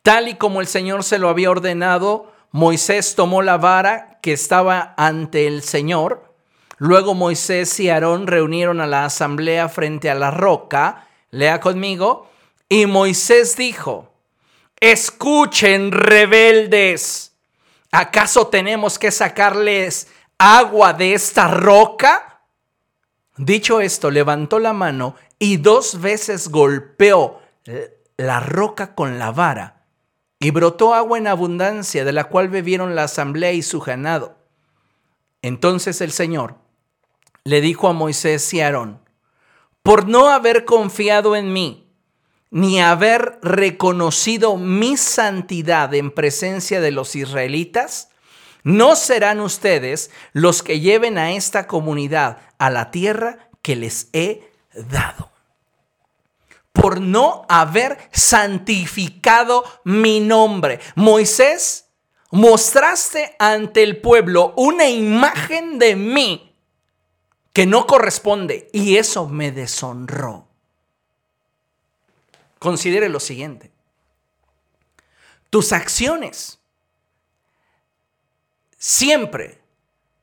tal 0.03 0.28
y 0.28 0.36
como 0.36 0.61
el 0.61 0.68
Señor 0.68 1.03
se 1.03 1.18
lo 1.18 1.30
había 1.30 1.49
ordenado, 1.49 2.32
Moisés 2.51 3.15
tomó 3.15 3.41
la 3.41 3.57
vara 3.57 4.20
que 4.22 4.34
estaba 4.34 4.93
ante 4.97 5.47
el 5.47 5.63
Señor. 5.63 6.34
Luego 6.78 7.13
Moisés 7.13 7.80
y 7.80 7.89
Aarón 7.89 8.28
reunieron 8.28 8.82
a 8.82 8.88
la 8.88 9.05
asamblea 9.05 9.68
frente 9.70 10.09
a 10.09 10.15
la 10.15 10.32
roca. 10.32 11.07
Lea 11.32 11.60
conmigo. 11.60 12.30
Y 12.70 12.86
Moisés 12.86 13.56
dijo, 13.56 14.14
escuchen 14.80 15.92
rebeldes. 15.92 17.34
¿Acaso 17.92 18.48
tenemos 18.48 19.00
que 19.00 19.12
sacarles 19.12 20.08
agua 20.38 20.94
de 20.94 21.14
esta 21.14 21.48
roca? 21.48 22.42
Dicho 23.38 23.82
esto, 23.82 24.12
levantó 24.12 24.60
la 24.60 24.74
mano 24.74 25.16
y 25.40 25.58
dos 25.58 26.02
veces 26.02 26.50
golpeó 26.50 27.40
la 28.18 28.40
roca 28.40 28.96
con 28.96 29.20
la 29.20 29.32
vara, 29.32 29.84
y 30.40 30.52
brotó 30.52 30.94
agua 30.94 31.18
en 31.18 31.28
abundancia, 31.28 32.04
de 32.04 32.12
la 32.12 32.26
cual 32.26 32.50
bebieron 32.50 32.96
la 32.96 33.04
asamblea 33.04 33.52
y 33.52 33.62
su 33.62 33.80
ganado. 33.80 34.38
Entonces 35.42 36.02
el 36.02 36.12
Señor 36.12 36.56
le 37.44 37.62
dijo 37.62 37.88
a 37.88 37.94
Moisés 37.94 38.54
y 38.54 38.62
Aarón, 38.62 39.00
por 39.88 40.06
no 40.10 40.28
haber 40.28 40.66
confiado 40.66 41.34
en 41.34 41.54
mí, 41.54 41.88
ni 42.52 42.82
haber 42.82 43.40
reconocido 43.42 44.58
mi 44.58 44.98
santidad 44.98 45.94
en 45.94 46.12
presencia 46.12 46.82
de 46.82 46.92
los 46.92 47.16
israelitas, 47.16 48.10
no 48.64 48.98
serán 48.98 49.40
ustedes 49.40 50.12
los 50.34 50.62
que 50.62 50.82
lleven 50.82 51.18
a 51.18 51.32
esta 51.32 51.68
comunidad 51.68 52.40
a 52.58 52.70
la 52.70 52.92
tierra 52.92 53.48
que 53.62 53.78
les 53.78 54.10
he 54.12 54.52
dado. 54.74 55.32
Por 56.74 57.00
no 57.00 57.46
haber 57.48 57.98
santificado 58.12 59.64
mi 59.86 60.20
nombre. 60.20 60.82
Moisés, 60.96 61.86
mostraste 62.30 63.38
ante 63.40 63.84
el 63.84 64.02
pueblo 64.02 64.54
una 64.58 64.90
imagen 64.90 65.80
de 65.80 65.96
mí 65.96 66.47
que 67.58 67.66
no 67.66 67.88
corresponde 67.88 68.70
y 68.72 68.97
eso 68.97 69.28
me 69.28 69.51
deshonró. 69.51 70.47
Considere 72.60 73.10
lo 73.10 73.20
siguiente. 73.20 73.72
Tus 75.49 75.74
acciones 75.74 76.60
siempre 78.78 79.60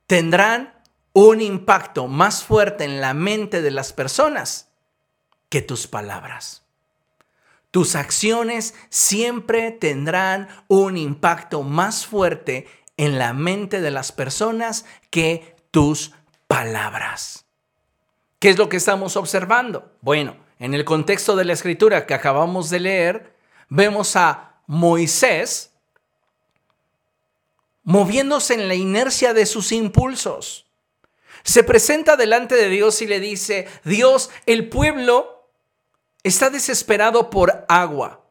tendrán 0.07 0.81
un 1.11 1.41
impacto 1.41 2.07
más 2.07 2.41
fuerte 2.41 2.85
en 2.85 3.01
la 3.01 3.13
mente 3.13 3.61
de 3.61 3.71
las 3.71 3.91
personas 3.91 4.69
que 5.49 5.61
tus 5.61 5.87
palabras. 5.87 6.63
Tus 7.69 7.95
acciones 7.95 8.75
siempre 8.89 9.71
tendrán 9.71 10.47
un 10.69 10.95
impacto 10.95 11.63
más 11.63 12.05
fuerte 12.05 12.65
en 12.95 13.19
la 13.19 13.33
mente 13.33 13.81
de 13.81 13.91
las 13.91 14.13
personas 14.13 14.85
que 15.09 15.57
tus 15.71 16.13
palabras. 16.47 17.45
¿Qué 18.39 18.49
es 18.49 18.57
lo 18.57 18.69
que 18.69 18.77
estamos 18.77 19.15
observando? 19.17 19.91
Bueno, 20.01 20.37
en 20.59 20.73
el 20.73 20.85
contexto 20.85 21.35
de 21.35 21.45
la 21.45 21.53
escritura 21.53 22.05
que 22.05 22.13
acabamos 22.13 22.69
de 22.69 22.79
leer, 22.79 23.35
vemos 23.69 24.15
a 24.15 24.61
Moisés 24.67 25.71
moviéndose 27.83 28.55
en 28.55 28.67
la 28.67 28.75
inercia 28.75 29.33
de 29.33 29.45
sus 29.45 29.71
impulsos. 29.71 30.65
Se 31.43 31.63
presenta 31.63 32.17
delante 32.17 32.55
de 32.55 32.69
Dios 32.69 33.01
y 33.01 33.07
le 33.07 33.19
dice, 33.19 33.67
Dios, 33.83 34.31
el 34.47 34.69
pueblo 34.69 35.49
está 36.23 36.49
desesperado 36.49 37.29
por 37.29 37.65
agua. 37.69 38.25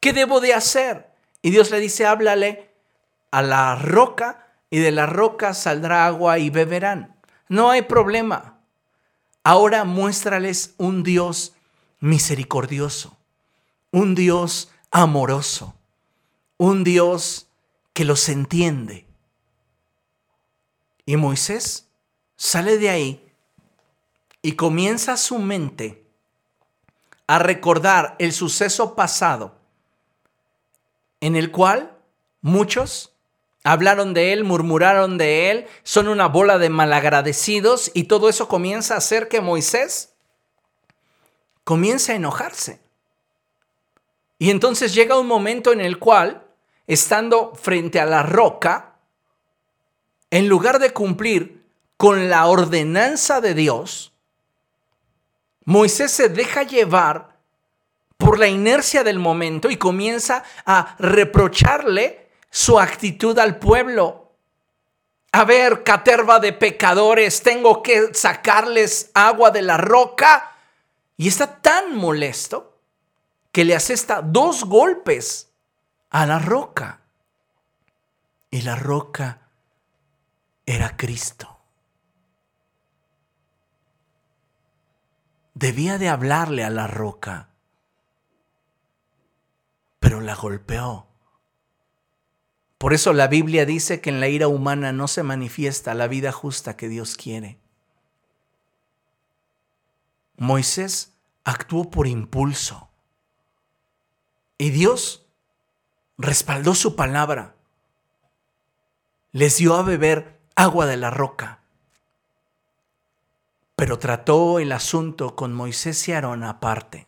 ¿Qué 0.00 0.12
debo 0.12 0.40
de 0.40 0.52
hacer? 0.52 1.10
Y 1.40 1.50
Dios 1.50 1.70
le 1.70 1.80
dice, 1.80 2.04
háblale 2.04 2.70
a 3.30 3.40
la 3.40 3.76
roca 3.76 4.48
y 4.68 4.78
de 4.78 4.92
la 4.92 5.06
roca 5.06 5.54
saldrá 5.54 6.06
agua 6.06 6.38
y 6.38 6.50
beberán. 6.50 7.11
No 7.52 7.68
hay 7.68 7.82
problema. 7.82 8.58
Ahora 9.44 9.84
muéstrales 9.84 10.72
un 10.78 11.02
Dios 11.02 11.52
misericordioso, 12.00 13.18
un 13.90 14.14
Dios 14.14 14.70
amoroso, 14.90 15.74
un 16.56 16.82
Dios 16.82 17.48
que 17.92 18.06
los 18.06 18.30
entiende. 18.30 19.06
Y 21.04 21.16
Moisés 21.16 21.90
sale 22.36 22.78
de 22.78 22.88
ahí 22.88 23.32
y 24.40 24.52
comienza 24.52 25.18
su 25.18 25.38
mente 25.38 26.06
a 27.26 27.38
recordar 27.38 28.16
el 28.18 28.32
suceso 28.32 28.94
pasado 28.94 29.58
en 31.20 31.36
el 31.36 31.50
cual 31.50 31.98
muchos 32.40 33.11
hablaron 33.64 34.14
de 34.14 34.32
él, 34.32 34.44
murmuraron 34.44 35.18
de 35.18 35.50
él, 35.50 35.66
son 35.82 36.08
una 36.08 36.26
bola 36.26 36.58
de 36.58 36.68
malagradecidos 36.68 37.90
y 37.94 38.04
todo 38.04 38.28
eso 38.28 38.48
comienza 38.48 38.94
a 38.94 38.98
hacer 38.98 39.28
que 39.28 39.40
Moisés 39.40 40.14
comience 41.64 42.12
a 42.12 42.16
enojarse. 42.16 42.80
Y 44.38 44.50
entonces 44.50 44.94
llega 44.94 45.18
un 45.18 45.28
momento 45.28 45.72
en 45.72 45.80
el 45.80 45.98
cual 45.98 46.44
estando 46.86 47.54
frente 47.54 48.00
a 48.00 48.06
la 48.06 48.22
roca, 48.22 48.96
en 50.30 50.48
lugar 50.48 50.78
de 50.78 50.92
cumplir 50.92 51.64
con 51.96 52.28
la 52.28 52.46
ordenanza 52.46 53.40
de 53.40 53.54
Dios, 53.54 54.12
Moisés 55.64 56.10
se 56.10 56.28
deja 56.28 56.64
llevar 56.64 57.38
por 58.16 58.38
la 58.38 58.48
inercia 58.48 59.04
del 59.04 59.18
momento 59.18 59.70
y 59.70 59.76
comienza 59.76 60.42
a 60.66 60.96
reprocharle 60.98 62.21
su 62.52 62.78
actitud 62.78 63.36
al 63.38 63.58
pueblo. 63.58 64.36
A 65.32 65.46
ver, 65.46 65.82
caterva 65.82 66.38
de 66.38 66.52
pecadores, 66.52 67.42
tengo 67.42 67.82
que 67.82 68.12
sacarles 68.12 69.10
agua 69.14 69.50
de 69.50 69.62
la 69.62 69.78
roca. 69.78 70.52
Y 71.16 71.28
está 71.28 71.62
tan 71.62 71.96
molesto 71.96 72.78
que 73.50 73.64
le 73.64 73.74
asesta 73.74 74.20
dos 74.20 74.64
golpes 74.64 75.50
a 76.10 76.26
la 76.26 76.38
roca. 76.38 77.00
Y 78.50 78.60
la 78.60 78.76
roca 78.76 79.48
era 80.66 80.94
Cristo. 80.98 81.58
Debía 85.54 85.96
de 85.96 86.10
hablarle 86.10 86.64
a 86.64 86.70
la 86.70 86.86
roca, 86.86 87.48
pero 90.00 90.20
la 90.20 90.34
golpeó. 90.34 91.11
Por 92.82 92.94
eso 92.94 93.12
la 93.12 93.28
Biblia 93.28 93.64
dice 93.64 94.00
que 94.00 94.10
en 94.10 94.18
la 94.18 94.26
ira 94.26 94.48
humana 94.48 94.90
no 94.90 95.06
se 95.06 95.22
manifiesta 95.22 95.94
la 95.94 96.08
vida 96.08 96.32
justa 96.32 96.76
que 96.76 96.88
Dios 96.88 97.14
quiere. 97.14 97.60
Moisés 100.36 101.12
actuó 101.44 101.92
por 101.92 102.08
impulso. 102.08 102.90
Y 104.58 104.70
Dios 104.70 105.24
respaldó 106.18 106.74
su 106.74 106.96
palabra, 106.96 107.54
les 109.30 109.58
dio 109.58 109.76
a 109.76 109.84
beber 109.84 110.40
agua 110.56 110.86
de 110.86 110.96
la 110.96 111.10
roca, 111.10 111.60
pero 113.76 114.00
trató 114.00 114.58
el 114.58 114.72
asunto 114.72 115.36
con 115.36 115.52
Moisés 115.52 116.08
y 116.08 116.14
Aarón 116.14 116.42
aparte. 116.42 117.06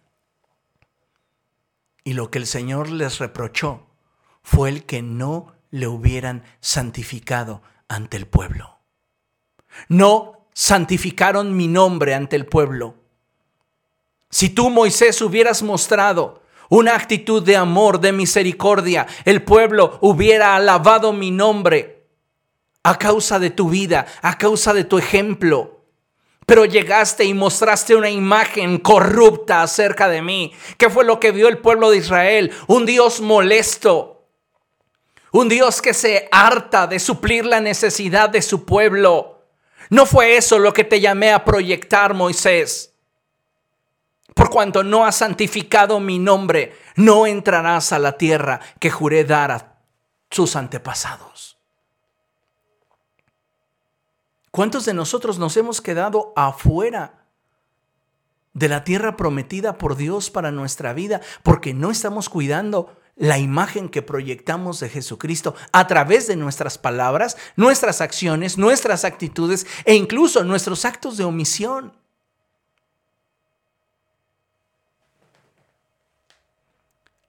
Y 2.04 2.12
lo 2.12 2.30
que 2.30 2.38
el 2.38 2.46
Señor 2.46 2.90
les 2.90 3.18
reprochó 3.18 3.88
fue 4.44 4.68
el 4.68 4.84
que 4.84 5.02
no 5.02 5.53
le 5.74 5.88
hubieran 5.88 6.44
santificado 6.60 7.60
ante 7.88 8.16
el 8.16 8.28
pueblo. 8.28 8.78
No 9.88 10.46
santificaron 10.52 11.56
mi 11.56 11.66
nombre 11.66 12.14
ante 12.14 12.36
el 12.36 12.46
pueblo. 12.46 12.94
Si 14.30 14.50
tú, 14.50 14.70
Moisés, 14.70 15.20
hubieras 15.20 15.64
mostrado 15.64 16.42
una 16.68 16.94
actitud 16.94 17.42
de 17.42 17.56
amor, 17.56 17.98
de 17.98 18.12
misericordia, 18.12 19.08
el 19.24 19.42
pueblo 19.42 19.98
hubiera 20.00 20.54
alabado 20.54 21.12
mi 21.12 21.32
nombre 21.32 22.06
a 22.84 22.96
causa 22.96 23.40
de 23.40 23.50
tu 23.50 23.68
vida, 23.68 24.06
a 24.22 24.38
causa 24.38 24.74
de 24.74 24.84
tu 24.84 24.96
ejemplo. 24.96 25.80
Pero 26.46 26.66
llegaste 26.66 27.24
y 27.24 27.34
mostraste 27.34 27.96
una 27.96 28.10
imagen 28.10 28.78
corrupta 28.78 29.62
acerca 29.62 30.08
de 30.08 30.22
mí. 30.22 30.52
¿Qué 30.78 30.88
fue 30.88 31.04
lo 31.04 31.18
que 31.18 31.32
vio 31.32 31.48
el 31.48 31.58
pueblo 31.58 31.90
de 31.90 31.96
Israel? 31.96 32.52
Un 32.68 32.86
Dios 32.86 33.20
molesto. 33.20 34.13
Un 35.34 35.48
Dios 35.48 35.82
que 35.82 35.94
se 35.94 36.28
harta 36.30 36.86
de 36.86 37.00
suplir 37.00 37.44
la 37.44 37.60
necesidad 37.60 38.30
de 38.30 38.40
su 38.40 38.64
pueblo. 38.64 39.42
No 39.90 40.06
fue 40.06 40.36
eso 40.36 40.60
lo 40.60 40.72
que 40.72 40.84
te 40.84 41.00
llamé 41.00 41.32
a 41.32 41.44
proyectar, 41.44 42.14
Moisés. 42.14 42.94
Por 44.32 44.48
cuanto 44.48 44.84
no 44.84 45.04
has 45.04 45.16
santificado 45.16 45.98
mi 45.98 46.20
nombre, 46.20 46.78
no 46.94 47.26
entrarás 47.26 47.92
a 47.92 47.98
la 47.98 48.16
tierra 48.16 48.60
que 48.78 48.92
juré 48.92 49.24
dar 49.24 49.50
a 49.50 49.78
sus 50.30 50.54
antepasados. 50.54 51.58
¿Cuántos 54.52 54.84
de 54.84 54.94
nosotros 54.94 55.40
nos 55.40 55.56
hemos 55.56 55.80
quedado 55.80 56.32
afuera 56.36 57.24
de 58.52 58.68
la 58.68 58.84
tierra 58.84 59.16
prometida 59.16 59.78
por 59.78 59.96
Dios 59.96 60.30
para 60.30 60.52
nuestra 60.52 60.92
vida 60.92 61.20
porque 61.42 61.74
no 61.74 61.90
estamos 61.90 62.28
cuidando 62.28 62.96
la 63.16 63.38
imagen 63.38 63.88
que 63.88 64.02
proyectamos 64.02 64.80
de 64.80 64.88
Jesucristo 64.88 65.54
a 65.72 65.86
través 65.86 66.26
de 66.26 66.36
nuestras 66.36 66.78
palabras, 66.78 67.36
nuestras 67.56 68.00
acciones, 68.00 68.58
nuestras 68.58 69.04
actitudes 69.04 69.66
e 69.84 69.94
incluso 69.94 70.44
nuestros 70.44 70.84
actos 70.84 71.16
de 71.16 71.24
omisión? 71.24 71.92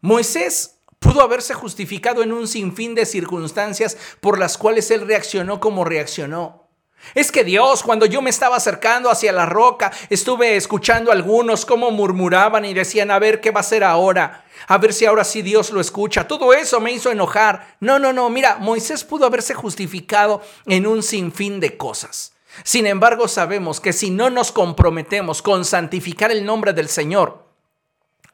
Moisés 0.02 0.78
pudo 1.00 1.22
haberse 1.22 1.54
justificado 1.54 2.22
en 2.22 2.32
un 2.32 2.48
sinfín 2.48 2.94
de 2.94 3.06
circunstancias 3.06 3.98
por 4.22 4.38
las 4.38 4.58
cuales 4.58 4.92
él 4.92 5.08
reaccionó 5.08 5.60
como 5.60 5.84
reaccionó. 5.84 6.65
Es 7.14 7.32
que 7.32 7.44
Dios, 7.44 7.84
cuando 7.84 8.06
yo 8.06 8.22
me 8.22 8.30
estaba 8.30 8.58
acercando 8.58 9.10
hacia 9.10 9.32
la 9.32 9.46
roca, 9.46 9.92
estuve 10.10 10.56
escuchando 10.56 11.12
a 11.12 11.14
algunos 11.14 11.66
cómo 11.66 11.92
murmuraban 11.92 12.66
y 12.66 12.74
decían, 12.74 13.12
a 13.12 13.20
ver 13.20 13.42
qué 13.42 13.52
va 13.52 13.60
a 13.60 13.62
hacer 13.62 13.84
ahora, 13.84 14.46
a 14.68 14.78
ver 14.78 14.94
si 14.94 15.06
ahora 15.06 15.24
sí 15.24 15.42
Dios 15.42 15.70
lo 15.72 15.80
escucha. 15.80 16.28
Todo 16.28 16.54
eso 16.54 16.80
me 16.80 16.92
hizo 16.92 17.12
enojar. 17.12 17.76
No, 17.80 18.00
no, 18.00 18.12
no, 18.12 18.30
mira, 18.30 18.58
Moisés 18.58 19.04
pudo 19.04 19.26
haberse 19.26 19.54
justificado 19.54 20.42
en 20.66 20.88
un 20.88 21.04
sinfín 21.04 21.60
de 21.60 21.78
cosas. 21.78 22.34
Sin 22.64 22.88
embargo, 22.88 23.28
sabemos 23.28 23.80
que 23.80 23.94
si 23.94 24.10
no 24.10 24.30
nos 24.30 24.52
comprometemos 24.52 25.42
con 25.42 25.66
santificar 25.66 26.32
el 26.32 26.46
nombre 26.46 26.74
del 26.74 26.88
Señor, 26.88 27.46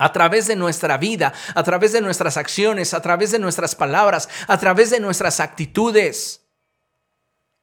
a 0.01 0.11
través 0.11 0.47
de 0.47 0.55
nuestra 0.55 0.97
vida, 0.97 1.31
a 1.53 1.63
través 1.63 1.91
de 1.91 2.01
nuestras 2.01 2.35
acciones, 2.35 2.95
a 2.95 3.01
través 3.03 3.31
de 3.31 3.37
nuestras 3.37 3.75
palabras, 3.75 4.29
a 4.47 4.57
través 4.57 4.89
de 4.89 4.99
nuestras 4.99 5.39
actitudes, 5.39 6.41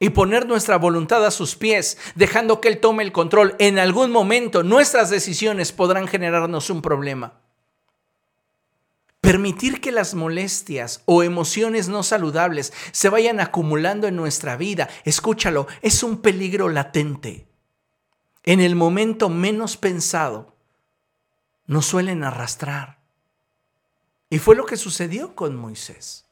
y 0.00 0.10
poner 0.10 0.46
nuestra 0.46 0.76
voluntad 0.76 1.24
a 1.26 1.30
sus 1.30 1.56
pies, 1.56 1.98
dejando 2.14 2.60
que 2.60 2.68
Él 2.68 2.78
tome 2.78 3.02
el 3.02 3.12
control, 3.12 3.56
en 3.58 3.78
algún 3.78 4.10
momento 4.10 4.62
nuestras 4.62 5.10
decisiones 5.10 5.72
podrán 5.72 6.06
generarnos 6.06 6.70
un 6.70 6.82
problema. 6.82 7.40
Permitir 9.20 9.80
que 9.80 9.90
las 9.90 10.14
molestias 10.14 11.02
o 11.04 11.24
emociones 11.24 11.88
no 11.88 12.04
saludables 12.04 12.72
se 12.92 13.08
vayan 13.08 13.40
acumulando 13.40 14.06
en 14.06 14.14
nuestra 14.14 14.56
vida, 14.56 14.88
escúchalo, 15.04 15.66
es 15.82 16.02
un 16.04 16.22
peligro 16.22 16.68
latente. 16.68 17.48
En 18.44 18.60
el 18.60 18.76
momento 18.76 19.28
menos 19.28 19.76
pensado, 19.76 20.54
nos 21.66 21.86
suelen 21.86 22.22
arrastrar. 22.22 22.98
Y 24.30 24.38
fue 24.38 24.54
lo 24.54 24.66
que 24.66 24.76
sucedió 24.76 25.34
con 25.34 25.56
Moisés. 25.56 26.24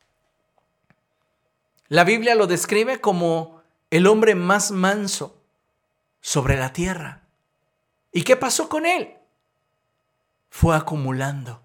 La 1.89 2.05
Biblia 2.05 2.35
lo 2.35 2.47
describe 2.47 3.01
como 3.01 3.56
el 3.91 4.07
hombre 4.07 4.35
más 4.35 4.71
manso 4.71 5.43
sobre 6.21 6.57
la 6.57 6.73
tierra. 6.73 7.23
¿Y 8.13 8.23
qué 8.23 8.37
pasó 8.37 8.69
con 8.69 8.87
él? 8.87 9.17
Fue 10.51 10.75
acumulando, 10.75 11.63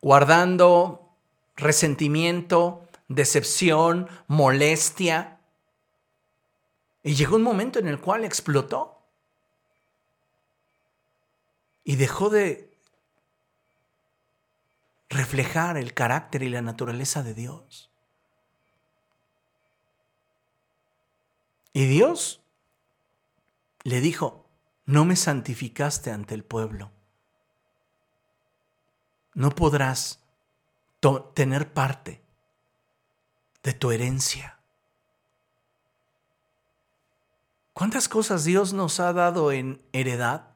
guardando 0.00 1.10
resentimiento, 1.56 2.88
decepción, 3.08 4.08
molestia. 4.26 5.38
Y 7.02 7.14
llegó 7.14 7.36
un 7.36 7.42
momento 7.42 7.78
en 7.78 7.88
el 7.88 8.00
cual 8.00 8.24
explotó. 8.24 8.98
Y 11.84 11.96
dejó 11.96 12.30
de 12.30 12.70
reflejar 15.08 15.76
el 15.76 15.92
carácter 15.92 16.42
y 16.42 16.48
la 16.48 16.62
naturaleza 16.62 17.22
de 17.22 17.34
Dios. 17.34 17.89
Y 21.72 21.86
Dios 21.86 22.42
le 23.84 24.00
dijo, 24.00 24.46
no 24.86 25.04
me 25.04 25.16
santificaste 25.16 26.10
ante 26.10 26.34
el 26.34 26.44
pueblo. 26.44 26.90
No 29.34 29.50
podrás 29.50 30.20
tener 31.34 31.72
parte 31.72 32.22
de 33.62 33.72
tu 33.72 33.90
herencia. 33.90 34.58
¿Cuántas 37.72 38.08
cosas 38.08 38.44
Dios 38.44 38.72
nos 38.72 39.00
ha 39.00 39.12
dado 39.12 39.52
en 39.52 39.80
heredad? 39.92 40.48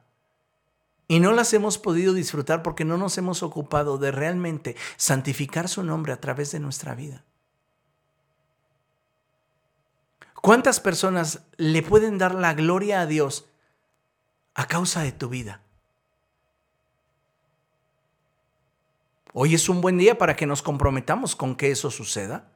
Y 1.07 1.19
no 1.19 1.31
las 1.31 1.53
hemos 1.53 1.77
podido 1.77 2.13
disfrutar 2.13 2.61
porque 2.61 2.83
no 2.83 2.97
nos 2.97 3.17
hemos 3.17 3.41
ocupado 3.41 3.97
de 3.97 4.11
realmente 4.11 4.75
santificar 4.97 5.69
su 5.69 5.83
nombre 5.83 6.13
a 6.13 6.19
través 6.19 6.51
de 6.51 6.59
nuestra 6.59 6.93
vida. 6.93 7.23
¿Cuántas 10.45 10.79
personas 10.79 11.41
le 11.57 11.81
pueden 11.81 12.19
dar 12.19 12.35
la 12.35 12.53
gloria 12.53 13.01
a 13.01 13.07
Dios 13.07 13.45
a 14.53 14.67
causa 14.67 15.01
de 15.01 15.11
tu 15.11 15.27
vida? 15.27 15.63
Hoy 19.33 19.55
es 19.55 19.69
un 19.69 19.81
buen 19.81 19.97
día 19.97 20.19
para 20.19 20.35
que 20.35 20.45
nos 20.45 20.61
comprometamos 20.61 21.35
con 21.35 21.55
que 21.55 21.71
eso 21.71 21.89
suceda. 21.89 22.47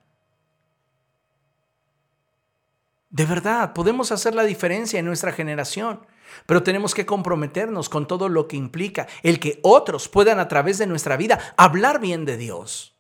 De 3.09 3.25
verdad, 3.25 3.73
podemos 3.73 4.11
hacer 4.11 4.35
la 4.35 4.43
diferencia 4.43 4.99
en 4.99 5.07
nuestra 5.07 5.31
generación, 5.31 6.05
pero 6.45 6.61
tenemos 6.61 6.93
que 6.93 7.07
comprometernos 7.07 7.89
con 7.89 8.05
todo 8.05 8.29
lo 8.29 8.47
que 8.47 8.55
implica 8.55 9.07
el 9.23 9.39
que 9.39 9.59
otros 9.63 10.09
puedan 10.09 10.37
a 10.39 10.47
través 10.47 10.77
de 10.77 10.85
nuestra 10.85 11.17
vida 11.17 11.39
hablar 11.57 11.99
bien 11.99 12.23
de 12.25 12.37
Dios. 12.37 12.98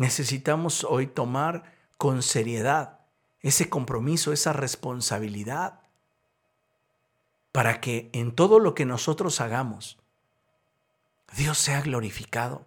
Necesitamos 0.00 0.84
hoy 0.84 1.06
tomar 1.06 1.74
con 1.98 2.22
seriedad 2.22 3.00
ese 3.42 3.68
compromiso, 3.68 4.32
esa 4.32 4.54
responsabilidad, 4.54 5.80
para 7.52 7.82
que 7.82 8.08
en 8.14 8.34
todo 8.34 8.60
lo 8.60 8.74
que 8.74 8.86
nosotros 8.86 9.42
hagamos, 9.42 9.98
Dios 11.36 11.58
sea 11.58 11.82
glorificado. 11.82 12.64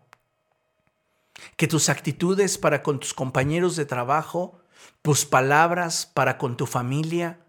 Que 1.57 1.67
tus 1.67 1.89
actitudes 1.89 2.59
para 2.59 2.83
con 2.83 2.99
tus 2.99 3.15
compañeros 3.15 3.75
de 3.75 3.87
trabajo, 3.87 4.61
tus 5.01 5.25
palabras 5.25 6.05
para 6.05 6.37
con 6.37 6.55
tu 6.55 6.67
familia, 6.67 7.39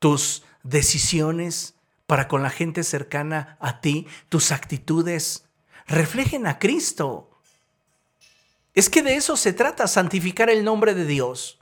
tus 0.00 0.44
decisiones 0.64 1.76
para 2.06 2.28
con 2.28 2.42
la 2.42 2.50
gente 2.50 2.84
cercana 2.84 3.56
a 3.58 3.80
ti, 3.80 4.06
tus 4.28 4.52
actitudes, 4.52 5.46
reflejen 5.86 6.46
a 6.46 6.58
Cristo. 6.58 7.31
Es 8.74 8.88
que 8.88 9.02
de 9.02 9.16
eso 9.16 9.36
se 9.36 9.52
trata, 9.52 9.86
santificar 9.86 10.48
el 10.48 10.64
nombre 10.64 10.94
de 10.94 11.04
Dios. 11.04 11.58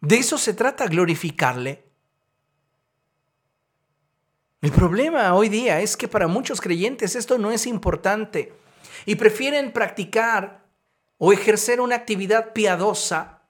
De 0.00 0.16
eso 0.16 0.38
se 0.38 0.54
trata, 0.54 0.86
glorificarle. 0.86 1.84
El 4.60 4.72
problema 4.72 5.34
hoy 5.34 5.48
día 5.48 5.80
es 5.80 5.96
que 5.96 6.08
para 6.08 6.26
muchos 6.26 6.60
creyentes 6.60 7.14
esto 7.14 7.38
no 7.38 7.50
es 7.52 7.66
importante 7.66 8.52
y 9.06 9.14
prefieren 9.14 9.72
practicar 9.72 10.64
o 11.16 11.32
ejercer 11.32 11.80
una 11.80 11.96
actividad 11.96 12.52
piadosa 12.52 13.42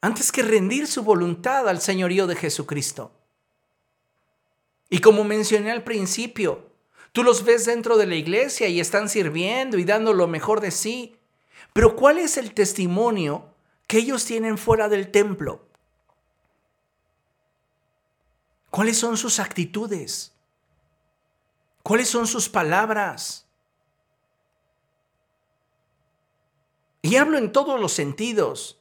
antes 0.00 0.30
que 0.30 0.42
rendir 0.42 0.86
su 0.86 1.02
voluntad 1.02 1.68
al 1.68 1.80
señorío 1.80 2.26
de 2.26 2.36
Jesucristo. 2.36 3.12
Y 4.88 5.00
como 5.00 5.24
mencioné 5.24 5.70
al 5.70 5.84
principio, 5.84 6.70
Tú 7.16 7.24
los 7.24 7.44
ves 7.44 7.64
dentro 7.64 7.96
de 7.96 8.04
la 8.04 8.14
iglesia 8.14 8.68
y 8.68 8.78
están 8.78 9.08
sirviendo 9.08 9.78
y 9.78 9.86
dando 9.86 10.12
lo 10.12 10.26
mejor 10.26 10.60
de 10.60 10.70
sí. 10.70 11.16
Pero 11.72 11.96
¿cuál 11.96 12.18
es 12.18 12.36
el 12.36 12.52
testimonio 12.52 13.54
que 13.86 13.96
ellos 13.96 14.26
tienen 14.26 14.58
fuera 14.58 14.90
del 14.90 15.10
templo? 15.10 15.64
¿Cuáles 18.68 18.98
son 18.98 19.16
sus 19.16 19.40
actitudes? 19.40 20.34
¿Cuáles 21.82 22.10
son 22.10 22.26
sus 22.26 22.50
palabras? 22.50 23.46
Y 27.00 27.16
hablo 27.16 27.38
en 27.38 27.50
todos 27.50 27.80
los 27.80 27.92
sentidos, 27.92 28.78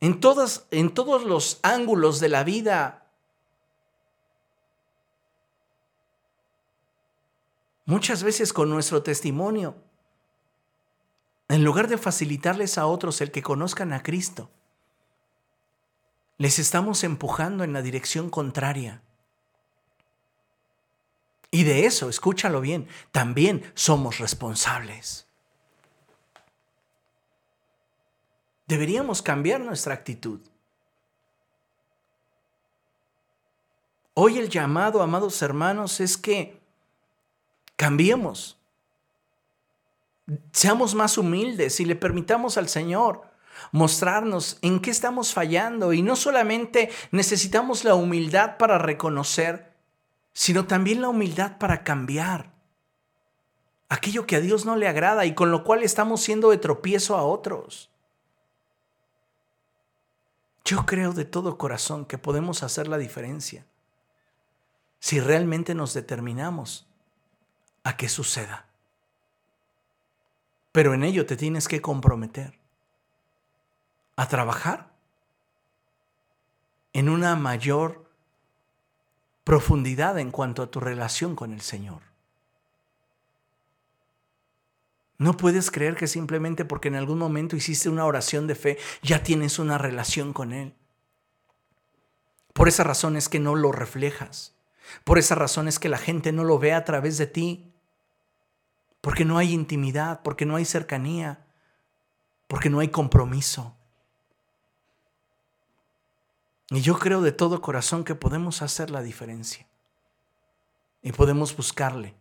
en, 0.00 0.18
todas, 0.18 0.66
en 0.72 0.92
todos 0.92 1.22
los 1.22 1.60
ángulos 1.62 2.18
de 2.18 2.30
la 2.30 2.42
vida. 2.42 3.05
Muchas 7.86 8.24
veces 8.24 8.52
con 8.52 8.68
nuestro 8.68 9.04
testimonio, 9.04 9.76
en 11.48 11.62
lugar 11.62 11.86
de 11.86 11.98
facilitarles 11.98 12.78
a 12.78 12.86
otros 12.86 13.20
el 13.20 13.30
que 13.30 13.42
conozcan 13.42 13.92
a 13.92 14.02
Cristo, 14.02 14.50
les 16.36 16.58
estamos 16.58 17.04
empujando 17.04 17.62
en 17.62 17.72
la 17.72 17.82
dirección 17.82 18.28
contraria. 18.28 19.02
Y 21.52 21.62
de 21.62 21.86
eso, 21.86 22.08
escúchalo 22.08 22.60
bien, 22.60 22.88
también 23.12 23.62
somos 23.74 24.18
responsables. 24.18 25.28
Deberíamos 28.66 29.22
cambiar 29.22 29.60
nuestra 29.60 29.94
actitud. 29.94 30.40
Hoy 34.14 34.38
el 34.38 34.48
llamado, 34.48 35.02
amados 35.02 35.40
hermanos, 35.40 36.00
es 36.00 36.16
que 36.16 36.65
Cambiemos. 37.76 38.58
Seamos 40.52 40.94
más 40.94 41.18
humildes 41.18 41.78
y 41.80 41.84
le 41.84 41.94
permitamos 41.94 42.56
al 42.56 42.68
Señor 42.68 43.22
mostrarnos 43.72 44.58
en 44.62 44.80
qué 44.80 44.90
estamos 44.90 45.32
fallando. 45.32 45.92
Y 45.92 46.02
no 46.02 46.16
solamente 46.16 46.90
necesitamos 47.10 47.84
la 47.84 47.94
humildad 47.94 48.56
para 48.58 48.78
reconocer, 48.78 49.72
sino 50.32 50.66
también 50.66 51.00
la 51.00 51.08
humildad 51.08 51.58
para 51.58 51.84
cambiar 51.84 52.56
aquello 53.88 54.26
que 54.26 54.36
a 54.36 54.40
Dios 54.40 54.64
no 54.64 54.76
le 54.76 54.88
agrada 54.88 55.24
y 55.26 55.34
con 55.34 55.50
lo 55.50 55.64
cual 55.64 55.82
estamos 55.82 56.20
siendo 56.20 56.50
de 56.50 56.58
tropiezo 56.58 57.16
a 57.16 57.22
otros. 57.22 57.90
Yo 60.64 60.84
creo 60.84 61.12
de 61.12 61.24
todo 61.24 61.58
corazón 61.58 62.06
que 62.06 62.18
podemos 62.18 62.62
hacer 62.62 62.88
la 62.88 62.98
diferencia 62.98 63.64
si 64.98 65.20
realmente 65.20 65.74
nos 65.74 65.94
determinamos 65.94 66.86
a 67.86 67.96
que 67.96 68.08
suceda. 68.08 68.66
Pero 70.72 70.92
en 70.92 71.04
ello 71.04 71.24
te 71.24 71.36
tienes 71.36 71.68
que 71.68 71.80
comprometer. 71.80 72.58
a 74.18 74.28
trabajar 74.28 74.90
en 76.94 77.10
una 77.10 77.36
mayor 77.36 78.10
profundidad 79.44 80.18
en 80.18 80.30
cuanto 80.30 80.62
a 80.62 80.70
tu 80.70 80.80
relación 80.80 81.36
con 81.36 81.52
el 81.52 81.60
Señor. 81.60 82.00
No 85.18 85.36
puedes 85.36 85.70
creer 85.70 85.96
que 85.96 86.06
simplemente 86.06 86.64
porque 86.64 86.88
en 86.88 86.94
algún 86.94 87.18
momento 87.18 87.56
hiciste 87.56 87.90
una 87.90 88.06
oración 88.06 88.46
de 88.46 88.54
fe 88.54 88.78
ya 89.02 89.22
tienes 89.22 89.58
una 89.58 89.76
relación 89.76 90.32
con 90.32 90.54
Él. 90.54 90.74
Por 92.54 92.68
esa 92.68 92.84
razón 92.84 93.16
es 93.16 93.28
que 93.28 93.38
no 93.38 93.54
lo 93.54 93.70
reflejas. 93.70 94.56
Por 95.04 95.18
esa 95.18 95.34
razón 95.34 95.68
es 95.68 95.78
que 95.78 95.88
la 95.88 95.98
gente 95.98 96.32
no 96.32 96.44
lo 96.44 96.58
ve 96.58 96.72
a 96.72 96.84
través 96.84 97.18
de 97.18 97.26
ti. 97.26 97.72
Porque 99.06 99.24
no 99.24 99.38
hay 99.38 99.52
intimidad, 99.52 100.20
porque 100.24 100.44
no 100.46 100.56
hay 100.56 100.64
cercanía, 100.64 101.38
porque 102.48 102.70
no 102.70 102.80
hay 102.80 102.88
compromiso. 102.88 103.76
Y 106.70 106.80
yo 106.80 106.98
creo 106.98 107.20
de 107.20 107.30
todo 107.30 107.62
corazón 107.62 108.02
que 108.02 108.16
podemos 108.16 108.62
hacer 108.62 108.90
la 108.90 109.02
diferencia. 109.02 109.64
Y 111.02 111.12
podemos 111.12 111.56
buscarle 111.56 112.16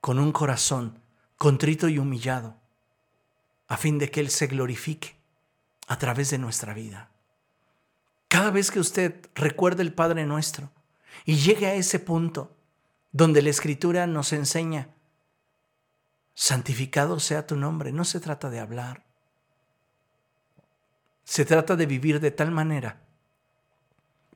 con 0.00 0.18
un 0.18 0.32
corazón 0.32 1.00
contrito 1.38 1.88
y 1.88 2.00
humillado, 2.00 2.56
a 3.68 3.76
fin 3.76 4.00
de 4.00 4.10
que 4.10 4.18
Él 4.18 4.28
se 4.28 4.48
glorifique 4.48 5.14
a 5.86 5.98
través 5.98 6.30
de 6.30 6.38
nuestra 6.38 6.74
vida. 6.74 7.10
Cada 8.26 8.50
vez 8.50 8.72
que 8.72 8.80
usted 8.80 9.14
recuerde 9.36 9.84
el 9.84 9.94
Padre 9.94 10.26
nuestro 10.26 10.72
y 11.24 11.36
llegue 11.36 11.68
a 11.68 11.74
ese 11.74 12.00
punto 12.00 12.56
donde 13.12 13.40
la 13.40 13.50
Escritura 13.50 14.08
nos 14.08 14.32
enseña, 14.32 14.88
santificado 16.34 17.20
sea 17.20 17.46
tu 17.46 17.56
nombre, 17.56 17.92
no 17.92 18.04
se 18.04 18.20
trata 18.20 18.50
de 18.50 18.60
hablar, 18.60 19.04
se 21.24 21.44
trata 21.44 21.76
de 21.76 21.86
vivir 21.86 22.20
de 22.20 22.30
tal 22.30 22.50
manera 22.50 23.00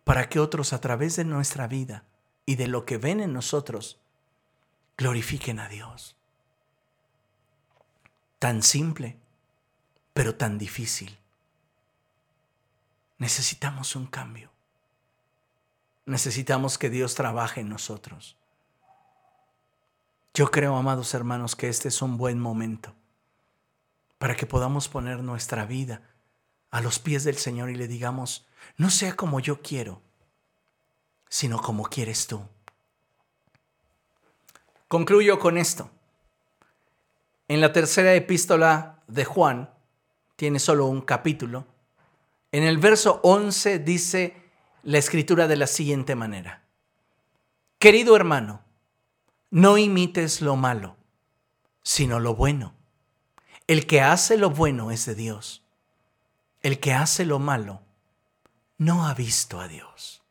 para 0.05 0.28
que 0.28 0.38
otros 0.38 0.72
a 0.72 0.80
través 0.80 1.16
de 1.16 1.24
nuestra 1.24 1.66
vida 1.66 2.05
y 2.44 2.57
de 2.57 2.68
lo 2.68 2.84
que 2.84 2.97
ven 2.97 3.20
en 3.20 3.32
nosotros 3.32 3.99
glorifiquen 4.97 5.59
a 5.59 5.68
Dios 5.68 6.16
tan 8.38 8.62
simple, 8.62 9.16
pero 10.12 10.36
tan 10.36 10.59
difícil. 10.59 11.18
Necesitamos 13.18 13.97
un 13.97 14.07
cambio. 14.07 14.51
Necesitamos 16.05 16.78
que 16.78 16.90
Dios 16.90 17.14
trabaje 17.14 17.61
en 17.62 17.68
nosotros. 17.68 18.36
Yo 20.37 20.51
creo, 20.51 20.76
amados 20.76 21.14
hermanos, 21.14 21.57
que 21.57 21.70
este 21.70 21.89
es 21.89 22.03
un 22.03 22.18
buen 22.18 22.39
momento 22.39 22.95
para 24.18 24.37
que 24.37 24.45
podamos 24.45 24.87
poner 24.87 25.20
nuestra 25.22 25.64
vida 25.64 26.03
a 26.70 26.82
los 26.82 26.99
pies 26.99 27.24
del 27.24 27.39
Señor 27.39 27.70
y 27.70 27.74
le 27.74 27.89
digamos, 27.89 28.47
no 28.76 28.91
sea 28.91 29.16
como 29.16 29.41
yo 29.41 29.62
quiero, 29.62 30.03
sino 31.30 31.59
como 31.59 31.84
quieres 31.84 32.26
tú. 32.26 32.43
Concluyo 34.89 35.39
con 35.39 35.57
esto. 35.57 35.89
En 37.49 37.62
la 37.62 37.72
tercera 37.72 38.12
epístola 38.12 39.03
de 39.07 39.24
Juan, 39.24 39.70
tiene 40.37 40.59
solo 40.59 40.84
un 40.84 41.01
capítulo, 41.01 41.66
en 42.53 42.62
el 42.62 42.76
verso 42.76 43.20
11 43.22 43.78
dice 43.78 44.37
la 44.82 44.99
escritura 44.99 45.49
de 45.49 45.57
la 45.57 45.66
siguiente 45.66 46.14
manera. 46.14 46.62
Querido 47.78 48.14
hermano, 48.14 48.65
no 49.57 49.78
imites 49.78 50.42
lo 50.42 50.54
malo, 50.54 50.98
sino 51.82 52.20
lo 52.20 52.34
bueno. 52.34 52.74
El 53.66 53.86
que 53.86 54.02
hace 54.02 54.36
lo 54.36 54.50
bueno 54.50 54.90
es 54.90 55.07
de 55.07 55.14
Dios. 55.14 55.62
El 56.61 56.78
que 56.78 56.92
hace 56.92 57.24
lo 57.24 57.38
malo 57.38 57.80
no 58.76 59.07
ha 59.07 59.14
visto 59.14 59.59
a 59.59 59.66
Dios. 59.66 60.22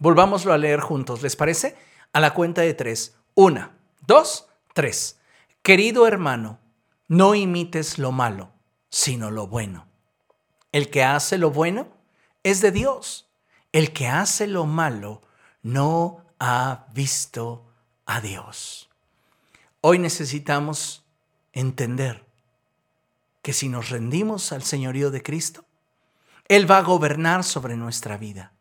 Volvámoslo 0.00 0.52
a 0.52 0.58
leer 0.58 0.80
juntos, 0.80 1.22
¿les 1.22 1.36
parece? 1.36 1.76
A 2.12 2.18
la 2.18 2.34
cuenta 2.34 2.62
de 2.62 2.74
tres. 2.74 3.14
Una, 3.36 3.70
dos, 4.04 4.48
tres. 4.74 5.20
Querido 5.62 6.08
hermano, 6.08 6.58
no 7.06 7.36
imites 7.36 8.00
lo 8.00 8.10
malo, 8.10 8.50
sino 8.90 9.30
lo 9.30 9.46
bueno. 9.46 9.86
El 10.72 10.90
que 10.90 11.04
hace 11.04 11.38
lo 11.38 11.52
bueno 11.52 11.86
es 12.42 12.60
de 12.62 12.72
Dios. 12.72 13.28
El 13.70 13.92
que 13.92 14.08
hace 14.08 14.48
lo 14.48 14.66
malo 14.66 15.22
no 15.62 16.24
ha 16.38 16.86
visto 16.92 17.64
a 18.06 18.20
Dios. 18.20 18.88
Hoy 19.80 19.98
necesitamos 19.98 21.04
entender 21.52 22.24
que 23.42 23.52
si 23.52 23.68
nos 23.68 23.90
rendimos 23.90 24.52
al 24.52 24.62
señorío 24.62 25.10
de 25.10 25.22
Cristo, 25.22 25.64
Él 26.48 26.70
va 26.70 26.78
a 26.78 26.82
gobernar 26.82 27.44
sobre 27.44 27.76
nuestra 27.76 28.16
vida. 28.16 28.52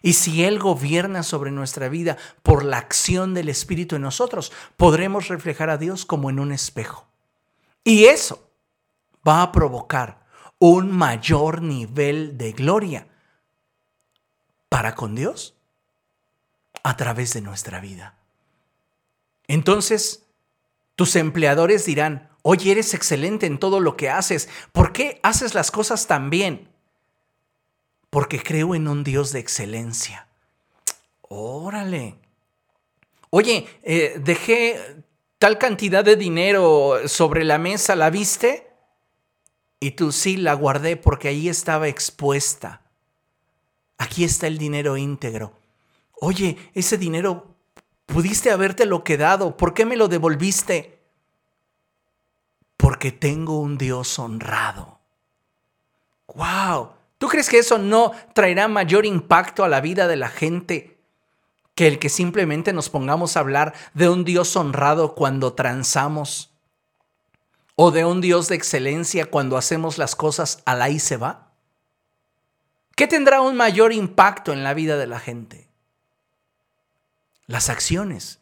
Y 0.00 0.14
si 0.14 0.44
Él 0.44 0.58
gobierna 0.58 1.22
sobre 1.22 1.50
nuestra 1.50 1.88
vida 1.88 2.16
por 2.42 2.64
la 2.64 2.78
acción 2.78 3.34
del 3.34 3.48
Espíritu 3.48 3.96
en 3.96 4.02
nosotros, 4.02 4.52
podremos 4.76 5.28
reflejar 5.28 5.70
a 5.70 5.78
Dios 5.78 6.06
como 6.06 6.30
en 6.30 6.38
un 6.38 6.52
espejo. 6.52 7.06
Y 7.84 8.04
eso 8.04 8.50
va 9.26 9.42
a 9.42 9.52
provocar 9.52 10.22
un 10.58 10.90
mayor 10.92 11.62
nivel 11.62 12.38
de 12.38 12.52
gloria 12.52 13.08
para 14.68 14.94
con 14.94 15.14
Dios 15.14 15.54
a 16.82 16.96
través 16.96 17.34
de 17.34 17.40
nuestra 17.40 17.80
vida. 17.80 18.14
Entonces, 19.46 20.24
tus 20.96 21.16
empleadores 21.16 21.84
dirán, 21.84 22.30
oye, 22.42 22.72
eres 22.72 22.94
excelente 22.94 23.46
en 23.46 23.58
todo 23.58 23.80
lo 23.80 23.96
que 23.96 24.10
haces, 24.10 24.48
¿por 24.72 24.92
qué 24.92 25.20
haces 25.22 25.54
las 25.54 25.70
cosas 25.70 26.06
tan 26.06 26.30
bien? 26.30 26.72
porque 28.12 28.42
creo 28.42 28.74
en 28.74 28.88
un 28.88 29.04
Dios 29.04 29.32
de 29.32 29.38
excelencia. 29.38 30.26
Órale. 31.22 32.16
Oye, 33.30 33.66
eh, 33.82 34.20
dejé 34.22 35.02
tal 35.38 35.56
cantidad 35.56 36.04
de 36.04 36.16
dinero 36.16 37.08
sobre 37.08 37.42
la 37.42 37.56
mesa, 37.56 37.96
¿la 37.96 38.10
viste? 38.10 38.70
Y 39.80 39.92
tú 39.92 40.12
sí, 40.12 40.36
la 40.36 40.52
guardé 40.52 40.98
porque 40.98 41.28
ahí 41.28 41.48
estaba 41.48 41.88
expuesta. 41.88 42.82
Aquí 43.96 44.24
está 44.24 44.46
el 44.46 44.58
dinero 44.58 44.98
íntegro. 44.98 45.54
Oye, 46.24 46.70
ese 46.72 46.98
dinero 46.98 47.56
pudiste 48.06 48.52
habértelo 48.52 49.02
quedado. 49.02 49.56
¿Por 49.56 49.74
qué 49.74 49.84
me 49.84 49.96
lo 49.96 50.06
devolviste? 50.06 51.00
Porque 52.76 53.10
tengo 53.10 53.58
un 53.58 53.76
Dios 53.76 54.20
honrado. 54.20 55.00
¡Wow! 56.32 56.90
¿Tú 57.18 57.26
crees 57.26 57.48
que 57.48 57.58
eso 57.58 57.76
no 57.76 58.12
traerá 58.34 58.68
mayor 58.68 59.04
impacto 59.04 59.64
a 59.64 59.68
la 59.68 59.80
vida 59.80 60.06
de 60.06 60.14
la 60.14 60.28
gente 60.28 61.00
que 61.74 61.88
el 61.88 61.98
que 61.98 62.08
simplemente 62.08 62.72
nos 62.72 62.88
pongamos 62.88 63.36
a 63.36 63.40
hablar 63.40 63.74
de 63.92 64.08
un 64.08 64.22
Dios 64.22 64.54
honrado 64.54 65.16
cuando 65.16 65.54
transamos? 65.54 66.52
¿O 67.74 67.90
de 67.90 68.04
un 68.04 68.20
Dios 68.20 68.46
de 68.46 68.54
excelencia 68.54 69.28
cuando 69.28 69.56
hacemos 69.56 69.98
las 69.98 70.14
cosas 70.14 70.62
al 70.66 70.82
ahí 70.82 71.00
se 71.00 71.16
va? 71.16 71.50
¿Qué 72.94 73.08
tendrá 73.08 73.40
un 73.40 73.56
mayor 73.56 73.92
impacto 73.92 74.52
en 74.52 74.62
la 74.62 74.72
vida 74.72 74.96
de 74.96 75.08
la 75.08 75.18
gente? 75.18 75.61
Las 77.52 77.68
acciones 77.68 78.40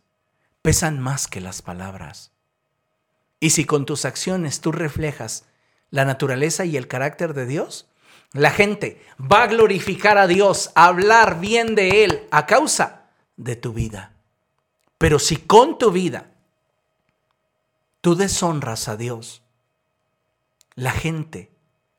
pesan 0.62 1.00
más 1.00 1.26
que 1.26 1.40
las 1.40 1.62
palabras. 1.62 2.30
Y 3.40 3.50
si 3.50 3.64
con 3.64 3.84
tus 3.84 4.04
acciones 4.04 4.60
tú 4.60 4.70
reflejas 4.70 5.46
la 5.90 6.04
naturaleza 6.04 6.64
y 6.64 6.76
el 6.76 6.86
carácter 6.86 7.34
de 7.34 7.44
Dios, 7.44 7.88
la 8.34 8.52
gente 8.52 9.04
va 9.20 9.42
a 9.42 9.46
glorificar 9.48 10.16
a 10.16 10.28
Dios, 10.28 10.70
a 10.76 10.84
hablar 10.86 11.40
bien 11.40 11.74
de 11.74 12.04
Él 12.04 12.28
a 12.30 12.46
causa 12.46 13.10
de 13.36 13.56
tu 13.56 13.72
vida. 13.72 14.12
Pero 14.96 15.18
si 15.18 15.38
con 15.38 15.76
tu 15.76 15.90
vida 15.90 16.30
tú 18.02 18.14
deshonras 18.14 18.86
a 18.86 18.96
Dios, 18.96 19.42
la 20.76 20.92
gente 20.92 21.50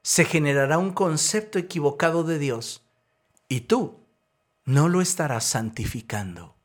se 0.02 0.24
generará 0.24 0.78
un 0.78 0.94
concepto 0.94 1.60
equivocado 1.60 2.24
de 2.24 2.40
Dios 2.40 2.86
y 3.50 3.60
tú 3.60 4.00
no 4.64 4.88
lo 4.88 5.02
estarás 5.02 5.44
santificando. 5.44 6.56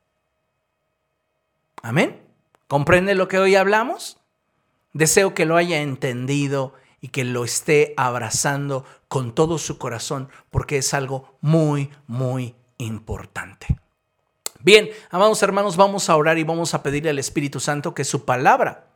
Amén. 1.83 2.23
¿Comprende 2.69 3.15
lo 3.15 3.29
que 3.29 3.39
hoy 3.39 3.55
hablamos? 3.55 4.19
Deseo 4.93 5.35
que 5.35 5.47
lo 5.47 5.57
haya 5.57 5.83
entendido 5.83 6.75
y 7.01 7.09
que 7.09 7.25
lo 7.25 7.45
esté 7.45 7.95
abrazando 7.97 8.85
con 9.09 9.35
todo 9.35 9.59
su 9.59 9.79
corazón 9.79 10.29
porque 10.51 10.79
es 10.79 10.95
algo 10.95 11.39
muy, 11.41 11.91
muy 12.07 12.55
importante. 12.79 13.79
Bien, 14.61 14.89
amados 15.11 15.43
hermanos, 15.43 15.77
vamos 15.77 16.11
a 16.11 16.17
orar 16.17 16.39
y 16.39 16.43
vamos 16.43 16.75
a 16.75 16.83
pedirle 16.83 17.11
al 17.11 17.19
Espíritu 17.21 17.61
Santo 17.61 17.95
que 17.95 18.05
su 18.05 18.25
palabra 18.25 18.89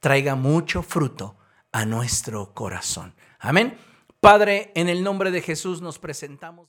traiga 0.00 0.34
mucho 0.34 0.82
fruto 0.82 1.36
a 1.70 1.84
nuestro 1.84 2.52
corazón. 2.54 3.14
Amén. 3.38 3.78
Padre, 4.18 4.72
en 4.74 4.88
el 4.88 5.04
nombre 5.04 5.30
de 5.30 5.42
Jesús 5.42 5.80
nos 5.80 6.00
presentamos. 6.00 6.66